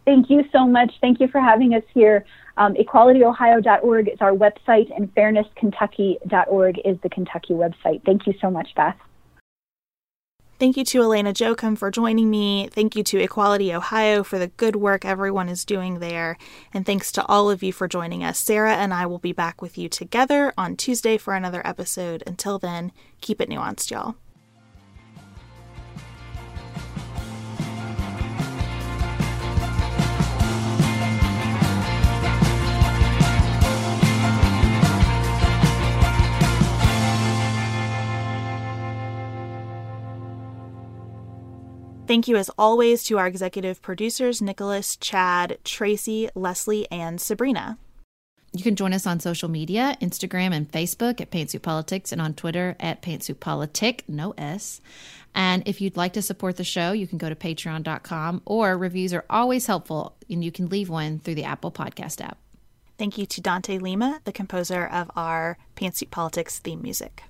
Thank 0.04 0.28
you 0.28 0.44
so 0.52 0.66
much. 0.66 0.92
Thank 1.00 1.20
you 1.20 1.28
for 1.28 1.40
having 1.40 1.74
us 1.74 1.84
here. 1.94 2.26
Um, 2.58 2.74
EqualityOhio.org 2.74 4.08
is 4.08 4.20
our 4.20 4.32
website, 4.32 4.94
and 4.94 5.14
FairnessKentucky.org 5.14 6.80
is 6.84 6.98
the 7.02 7.08
Kentucky 7.08 7.54
website. 7.54 8.04
Thank 8.04 8.26
you 8.26 8.34
so 8.38 8.50
much, 8.50 8.74
Beth. 8.74 8.96
Thank 10.62 10.76
you 10.76 10.84
to 10.84 11.00
Alana 11.00 11.34
Jochum 11.34 11.76
for 11.76 11.90
joining 11.90 12.30
me. 12.30 12.68
Thank 12.70 12.94
you 12.94 13.02
to 13.02 13.18
Equality 13.18 13.74
Ohio 13.74 14.22
for 14.22 14.38
the 14.38 14.46
good 14.46 14.76
work 14.76 15.04
everyone 15.04 15.48
is 15.48 15.64
doing 15.64 15.98
there. 15.98 16.38
And 16.72 16.86
thanks 16.86 17.10
to 17.12 17.26
all 17.26 17.50
of 17.50 17.64
you 17.64 17.72
for 17.72 17.88
joining 17.88 18.22
us. 18.22 18.38
Sarah 18.38 18.76
and 18.76 18.94
I 18.94 19.06
will 19.06 19.18
be 19.18 19.32
back 19.32 19.60
with 19.60 19.76
you 19.76 19.88
together 19.88 20.54
on 20.56 20.76
Tuesday 20.76 21.18
for 21.18 21.34
another 21.34 21.66
episode. 21.66 22.22
Until 22.28 22.60
then, 22.60 22.92
keep 23.20 23.40
it 23.40 23.48
nuanced, 23.48 23.90
y'all. 23.90 24.14
Thank 42.06 42.28
you, 42.28 42.36
as 42.36 42.50
always, 42.58 43.04
to 43.04 43.18
our 43.18 43.26
executive 43.26 43.80
producers, 43.80 44.42
Nicholas, 44.42 44.96
Chad, 44.96 45.58
Tracy, 45.64 46.28
Leslie, 46.34 46.90
and 46.90 47.20
Sabrina. 47.20 47.78
You 48.54 48.62
can 48.62 48.76
join 48.76 48.92
us 48.92 49.06
on 49.06 49.18
social 49.18 49.48
media 49.48 49.96
Instagram 50.02 50.52
and 50.52 50.70
Facebook 50.70 51.22
at 51.22 51.30
Pantsuit 51.30 51.62
Politics 51.62 52.12
and 52.12 52.20
on 52.20 52.34
Twitter 52.34 52.76
at 52.78 53.00
Pantsuit 53.00 53.40
Politic, 53.40 54.04
no 54.08 54.34
S. 54.36 54.82
And 55.34 55.62
if 55.66 55.80
you'd 55.80 55.96
like 55.96 56.12
to 56.14 56.22
support 56.22 56.56
the 56.56 56.64
show, 56.64 56.92
you 56.92 57.06
can 57.06 57.16
go 57.16 57.30
to 57.30 57.34
patreon.com 57.34 58.42
or 58.44 58.76
reviews 58.76 59.14
are 59.14 59.24
always 59.30 59.66
helpful 59.66 60.16
and 60.28 60.44
you 60.44 60.52
can 60.52 60.68
leave 60.68 60.90
one 60.90 61.18
through 61.18 61.36
the 61.36 61.44
Apple 61.44 61.72
Podcast 61.72 62.20
app. 62.20 62.36
Thank 62.98 63.16
you 63.16 63.24
to 63.24 63.40
Dante 63.40 63.78
Lima, 63.78 64.20
the 64.24 64.32
composer 64.32 64.86
of 64.86 65.10
our 65.16 65.56
Pantsuit 65.74 66.10
Politics 66.10 66.58
theme 66.58 66.82
music. 66.82 67.22